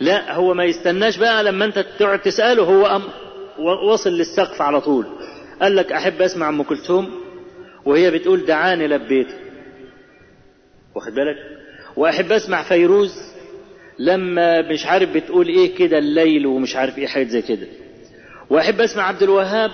لا 0.00 0.34
هو 0.34 0.54
ما 0.54 0.64
يستناش 0.64 1.16
بقى 1.18 1.44
لما 1.44 1.64
أنت 1.64 1.78
تقعد 1.98 2.18
تسأله 2.22 2.62
هو 2.62 2.86
أم 2.86 3.02
وصل 3.92 4.10
للسقف 4.10 4.62
على 4.62 4.80
طول. 4.80 5.06
قال 5.62 5.76
لك 5.76 5.92
أحب 5.92 6.22
أسمع 6.22 6.48
أم 6.48 6.62
كلثوم؟ 6.62 7.10
وهي 7.84 8.10
بتقول 8.10 8.44
دعاني 8.46 8.86
لبيت. 8.88 9.28
واخد 10.94 11.12
بالك؟ 11.14 11.36
وأحب 11.96 12.32
أسمع 12.32 12.62
فيروز؟ 12.62 13.14
لما 13.98 14.62
مش 14.72 14.86
عارف 14.86 15.10
بتقول 15.10 15.48
إيه 15.48 15.74
كده 15.74 15.98
الليل 15.98 16.46
ومش 16.46 16.76
عارف 16.76 16.98
إيه 16.98 17.06
حاجات 17.06 17.28
زي 17.28 17.42
كده. 17.42 17.66
وأحب 18.50 18.80
أسمع 18.80 19.02
عبد 19.02 19.22
الوهاب؟ 19.22 19.70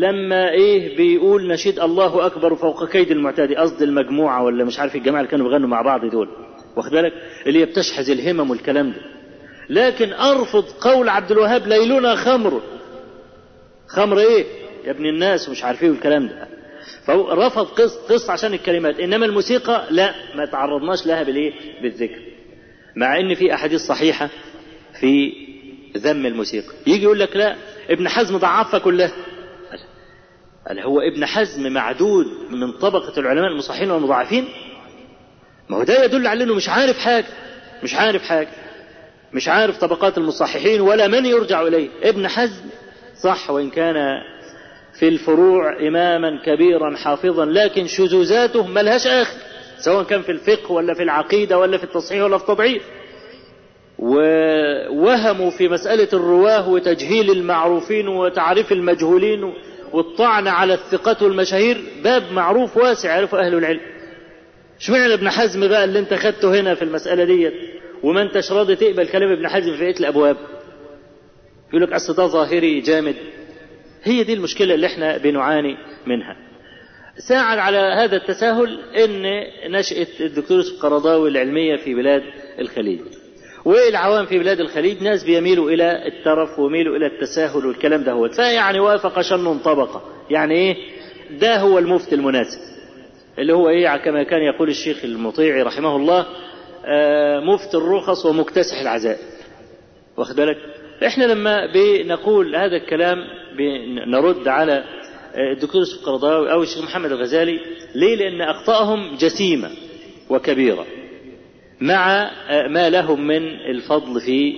لما 0.00 0.50
إيه 0.50 0.96
بيقول 0.96 1.48
نشيد 1.48 1.80
الله 1.80 2.26
أكبر 2.26 2.54
فوق 2.54 2.88
كيد 2.88 3.10
المعتدي 3.10 3.56
قصد 3.56 3.82
المجموعة 3.82 4.42
ولا 4.42 4.64
مش 4.64 4.78
عارف 4.78 4.96
الجماعة 4.96 5.20
اللي 5.20 5.30
كانوا 5.30 5.48
بيغنوا 5.48 5.68
مع 5.68 5.82
بعض 5.82 6.04
دول. 6.10 6.28
واخد 6.76 6.90
بالك؟ 6.90 7.12
اللي 7.46 7.58
هي 7.60 7.64
بتشحذ 7.64 8.10
الهمم 8.10 8.50
والكلام 8.50 8.90
ده. 8.90 9.00
لكن 9.70 10.12
أرفض 10.12 10.64
قول 10.64 11.08
عبد 11.08 11.30
الوهاب 11.30 11.66
ليلنا 11.66 12.14
خمر. 12.16 12.60
خمر 13.88 14.18
إيه؟ 14.18 14.44
يا 14.84 14.90
ابن 14.90 15.06
الناس 15.06 15.48
ومش 15.48 15.64
عارف 15.64 15.82
إيه 15.82 15.90
والكلام 15.90 16.26
ده. 16.28 16.48
فهو 17.06 17.30
رفض 17.32 17.66
قص 17.66 17.96
قص 17.96 18.30
عشان 18.30 18.54
الكلمات. 18.54 19.00
إنما 19.00 19.26
الموسيقى 19.26 19.86
لا 19.90 20.14
ما 20.34 20.46
تعرضناش 20.46 21.06
لها 21.06 21.22
بالإيه؟ 21.22 21.52
بالذكر. 21.82 22.20
مع 22.96 23.20
إن 23.20 23.34
في 23.34 23.54
أحاديث 23.54 23.80
صحيحة 23.80 24.28
في 25.00 25.32
ذم 25.96 26.26
الموسيقى. 26.26 26.72
يجي 26.86 27.02
يقول 27.04 27.20
لك 27.20 27.36
لا 27.36 27.56
ابن 27.90 28.08
حزم 28.08 28.36
ضعفها 28.36 28.78
كلها 28.80 29.12
قال 30.68 30.80
هو 30.80 31.00
ابن 31.00 31.26
حزم 31.26 31.72
معدود 31.72 32.26
من 32.50 32.72
طبقة 32.72 33.20
العلماء 33.20 33.50
المصحين 33.50 33.90
والمضاعفين. 33.90 34.44
ما 35.68 35.76
هو 35.76 35.82
ده 35.82 36.04
يدل 36.04 36.26
على 36.26 36.44
إنه 36.44 36.54
مش 36.54 36.68
عارف 36.68 36.98
حاجة 36.98 37.26
مش 37.82 37.94
عارف 37.94 38.22
حاجة 38.22 38.48
مش 39.32 39.48
عارف 39.48 39.78
طبقات 39.78 40.18
المصححين 40.18 40.80
ولا 40.80 41.08
من 41.08 41.26
يرجع 41.26 41.62
إليه. 41.62 41.88
ابن 42.02 42.28
حزم 42.28 42.62
صح 43.22 43.50
وإن 43.50 43.70
كان 43.70 43.94
في 44.98 45.08
الفروع 45.08 45.78
إماما 45.88 46.42
كبيرا 46.46 46.96
حافظا 46.96 47.44
لكن 47.44 47.86
شذوذاته 47.86 48.66
ملهاش 48.66 49.06
آخر 49.06 49.36
سواء 49.78 50.04
كان 50.04 50.22
في 50.22 50.32
الفقه 50.32 50.72
ولا 50.72 50.94
في 50.94 51.02
العقيدة 51.02 51.58
ولا 51.58 51.78
في 51.78 51.84
التصحيح 51.84 52.22
ولا 52.22 52.38
في 52.38 52.44
التضعيف. 52.44 52.82
ووهموا 53.98 55.50
في 55.50 55.68
مسألة 55.68 56.08
الرواة 56.12 56.68
وتجهيل 56.68 57.30
المعروفين 57.30 58.08
وتعريف 58.08 58.72
المجهولين 58.72 59.54
والطعن 59.94 60.48
على 60.48 60.74
الثقات 60.74 61.22
والمشاهير 61.22 61.80
باب 62.04 62.32
معروف 62.32 62.76
واسع 62.76 63.14
يعرفه 63.14 63.46
أهل 63.46 63.54
العلم. 63.54 63.80
اشمعنى 64.80 65.14
ابن 65.14 65.30
حزم 65.30 65.68
بقى 65.68 65.84
اللي 65.84 65.98
انت 65.98 66.14
خدته 66.14 66.60
هنا 66.60 66.74
في 66.74 66.82
المسألة 66.82 67.24
ديت؟ 67.24 67.52
وما 68.02 68.22
انتش 68.22 68.52
راضي 68.52 68.76
تقبل 68.76 69.08
كلام 69.08 69.32
ابن 69.32 69.48
حزم 69.48 69.72
في 69.76 69.80
بقية 69.80 70.00
الأبواب 70.00 70.36
يقول 71.68 71.82
لك 71.82 71.92
أصل 71.92 72.14
ده 72.14 72.26
ظاهري 72.26 72.80
جامد. 72.80 73.14
هي 74.02 74.24
دي 74.24 74.32
المشكلة 74.34 74.74
اللي 74.74 74.86
إحنا 74.86 75.16
بنعاني 75.16 75.76
منها. 76.06 76.36
ساعد 77.28 77.58
على 77.58 77.76
هذا 77.76 78.16
التساهل 78.16 78.80
إن 78.94 79.22
نشأة 79.72 80.06
الدكتور 80.20 80.60
القرضاوي 80.60 81.30
العلمية 81.30 81.76
في 81.76 81.94
بلاد 81.94 82.22
الخليج. 82.58 83.00
والعوام 83.64 84.26
في 84.26 84.38
بلاد 84.38 84.60
الخليج؟ 84.60 85.02
ناس 85.02 85.24
بيميلوا 85.24 85.70
إلى 85.70 86.06
الترف 86.06 86.58
ويميلوا 86.58 86.96
إلى 86.96 87.06
التساهل 87.06 87.66
والكلام 87.66 88.02
ده 88.04 88.12
هو. 88.12 88.28
فيعني 88.28 88.80
وافق 88.80 89.20
شن 89.20 89.58
طبقة. 89.58 90.02
يعني 90.30 90.54
إيه؟ 90.54 90.76
ده 91.40 91.56
هو 91.56 91.78
المفتي 91.78 92.14
المناسب. 92.14 92.58
اللي 93.38 93.52
هو 93.52 93.68
إيه؟ 93.68 93.96
كما 93.96 94.22
كان 94.22 94.42
يقول 94.42 94.68
الشيخ 94.68 95.04
المطيعي 95.04 95.62
رحمه 95.62 95.96
الله 95.96 96.26
آه 96.86 97.40
مفتي 97.40 97.76
الرخص 97.76 98.26
ومكتسح 98.26 98.80
العزائم 98.80 99.18
واخد 100.16 100.36
بالك؟ 100.36 100.56
إحنا 101.06 101.24
لما 101.24 101.72
بنقول 101.72 102.56
هذا 102.56 102.76
الكلام 102.76 103.16
بنرد 103.58 104.48
على 104.48 104.84
الدكتور 105.52 105.80
يوسف 105.80 106.00
القرضاوي 106.00 106.52
أو 106.52 106.62
الشيخ 106.62 106.82
محمد 106.82 107.12
الغزالي. 107.12 107.60
ليه؟ 107.94 108.16
لأن 108.16 108.40
اخطائهم 108.40 109.16
جسيمة 109.16 109.70
وكبيرة. 110.30 110.86
مع 111.80 112.30
ما 112.68 112.90
لهم 112.90 113.26
من 113.26 113.42
الفضل 113.48 114.20
في 114.20 114.52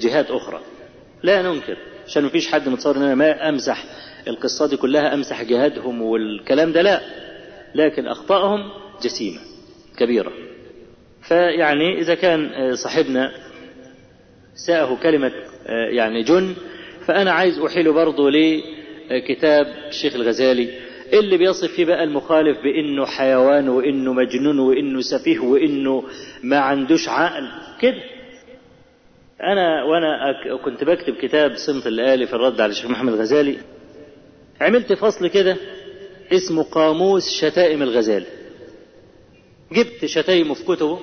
جهات 0.00 0.30
أخرى. 0.30 0.60
لا 1.22 1.42
ننكر 1.42 1.76
عشان 2.06 2.24
مفيش 2.24 2.48
حد 2.48 2.68
متصور 2.68 2.96
ان 2.96 3.02
أنا 3.02 3.14
ما 3.14 3.48
أمسح 3.48 3.84
القصة 4.28 4.66
دي 4.68 4.76
كلها 4.76 5.14
أمسح 5.14 5.42
جهادهم 5.42 6.02
والكلام 6.02 6.72
ده 6.72 6.82
لا. 6.82 7.00
لكن 7.74 8.06
أخطائهم 8.06 8.70
جسيمة 9.02 9.38
كبيرة. 9.98 10.32
فيعني 11.28 11.98
إذا 12.00 12.14
كان 12.14 12.50
صاحبنا 12.74 13.30
ساءه 14.66 14.98
كلمة 15.02 15.32
يعني 15.68 16.22
جن 16.22 16.54
فأنا 17.06 17.32
عايز 17.32 17.58
أحيل 17.58 17.92
برضه 17.92 18.30
لكتاب 19.10 19.66
الشيخ 19.88 20.14
الغزالي 20.14 20.68
اللي 21.12 21.38
بيصف 21.38 21.72
فيه 21.72 21.84
بقى 21.84 22.04
المخالف 22.04 22.58
بأنه 22.62 23.06
حيوان 23.06 23.68
وأنه 23.68 24.12
مجنون 24.12 24.58
وأنه 24.58 25.00
سفيه 25.00 25.38
وأنه 25.38 26.04
ما 26.42 26.58
عندوش 26.58 27.08
عقل. 27.08 27.48
كده. 27.80 28.02
أنا 29.42 29.84
وأنا 29.84 30.32
كنت 30.64 30.84
بكتب 30.84 31.14
كتاب 31.14 31.56
صمت 31.56 31.86
الآلي 31.86 32.26
في 32.26 32.32
الرد 32.32 32.60
على 32.60 32.70
الشيخ 32.70 32.90
محمد 32.90 33.12
الغزالي. 33.12 33.56
عملت 34.60 34.92
فصل 34.92 35.28
كده 35.28 35.56
اسمه 36.32 36.62
قاموس 36.62 37.30
شتائم 37.40 37.82
الغزالي. 37.82 38.26
جبت 39.72 40.04
شتايمه 40.06 40.54
في 40.54 40.64
كتبه 40.64 40.98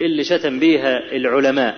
اللي 0.00 0.24
شتم 0.24 0.58
بيها 0.60 1.12
العلماء. 1.12 1.76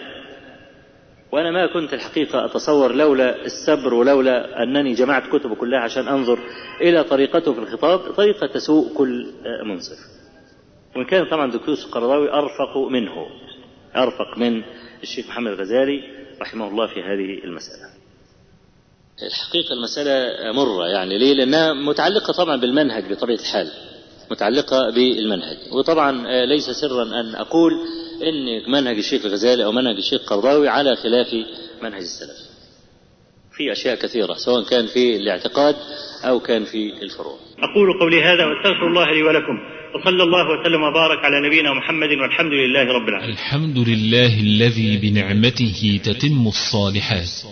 وأنا 1.32 1.50
ما 1.50 1.66
كنت 1.66 1.94
الحقيقة 1.94 2.44
أتصور 2.44 2.94
لولا 2.94 3.44
السبر 3.44 3.94
ولولا 3.94 4.62
أنني 4.62 4.94
جمعت 4.94 5.22
كتبه 5.26 5.54
كلها 5.54 5.80
عشان 5.80 6.08
أنظر 6.08 6.38
إلى 6.80 7.04
طريقته 7.04 7.52
في 7.52 7.58
الخطاب 7.60 7.98
طريقة 7.98 8.46
تسوء 8.46 8.94
كل 8.94 9.26
منصف. 9.66 9.96
وإن 10.96 11.04
كان 11.04 11.26
طبعا 11.30 11.50
دكتور 11.50 11.74
القرضاوي 11.74 12.32
أرفق 12.32 12.76
منه 12.90 13.26
أرفق 13.96 14.38
من 14.38 14.62
الشيخ 15.02 15.28
محمد 15.28 15.52
الغزالي 15.52 16.02
رحمه 16.40 16.68
الله 16.68 16.86
في 16.86 17.00
هذه 17.00 17.44
المسألة. 17.44 17.90
الحقيقة 19.22 19.72
المسألة 19.72 20.32
مرة 20.52 20.86
يعني 20.86 21.18
ليه؟ 21.18 21.34
لأنها 21.34 21.72
متعلقة 21.72 22.32
طبعا 22.32 22.56
بالمنهج 22.56 23.12
بطبيعة 23.12 23.38
الحال 23.38 23.70
متعلقة 24.30 24.90
بالمنهج. 24.90 25.56
وطبعا 25.72 26.12
ليس 26.46 26.70
سرا 26.70 27.02
أن 27.02 27.34
أقول 27.34 27.72
إن 28.22 28.70
منهج 28.72 28.96
الشيخ 28.96 29.24
الغزالي 29.24 29.64
أو 29.64 29.72
منهج 29.72 29.96
الشيخ 29.96 30.20
القرضاوي 30.20 30.68
على 30.68 30.96
خلاف 30.96 31.26
منهج 31.82 32.00
السلف. 32.00 32.50
في 33.56 33.72
أشياء 33.72 33.94
كثيرة 33.94 34.34
سواء 34.34 34.64
كان 34.64 34.86
في 34.86 35.16
الاعتقاد 35.16 35.76
أو 36.24 36.40
كان 36.40 36.64
في 36.64 37.02
الفروع. 37.02 37.38
أقول 37.58 38.00
قولي 38.00 38.22
هذا 38.22 38.46
وأستغفر 38.46 38.86
الله 38.88 39.12
لي 39.12 39.22
ولكم 39.22 39.58
وصلى 39.94 40.22
الله 40.22 40.60
وسلم 40.60 40.82
وبارك 40.82 41.18
على 41.24 41.48
نبينا 41.48 41.74
محمد 41.74 42.08
والحمد 42.08 42.52
لله 42.52 42.84
رب 42.92 43.08
العالمين. 43.08 43.30
الحمد 43.30 43.78
لله 43.88 44.40
الذي 44.40 44.96
بنعمته 44.96 46.00
تتم 46.04 46.46
الصالحات 46.46 47.44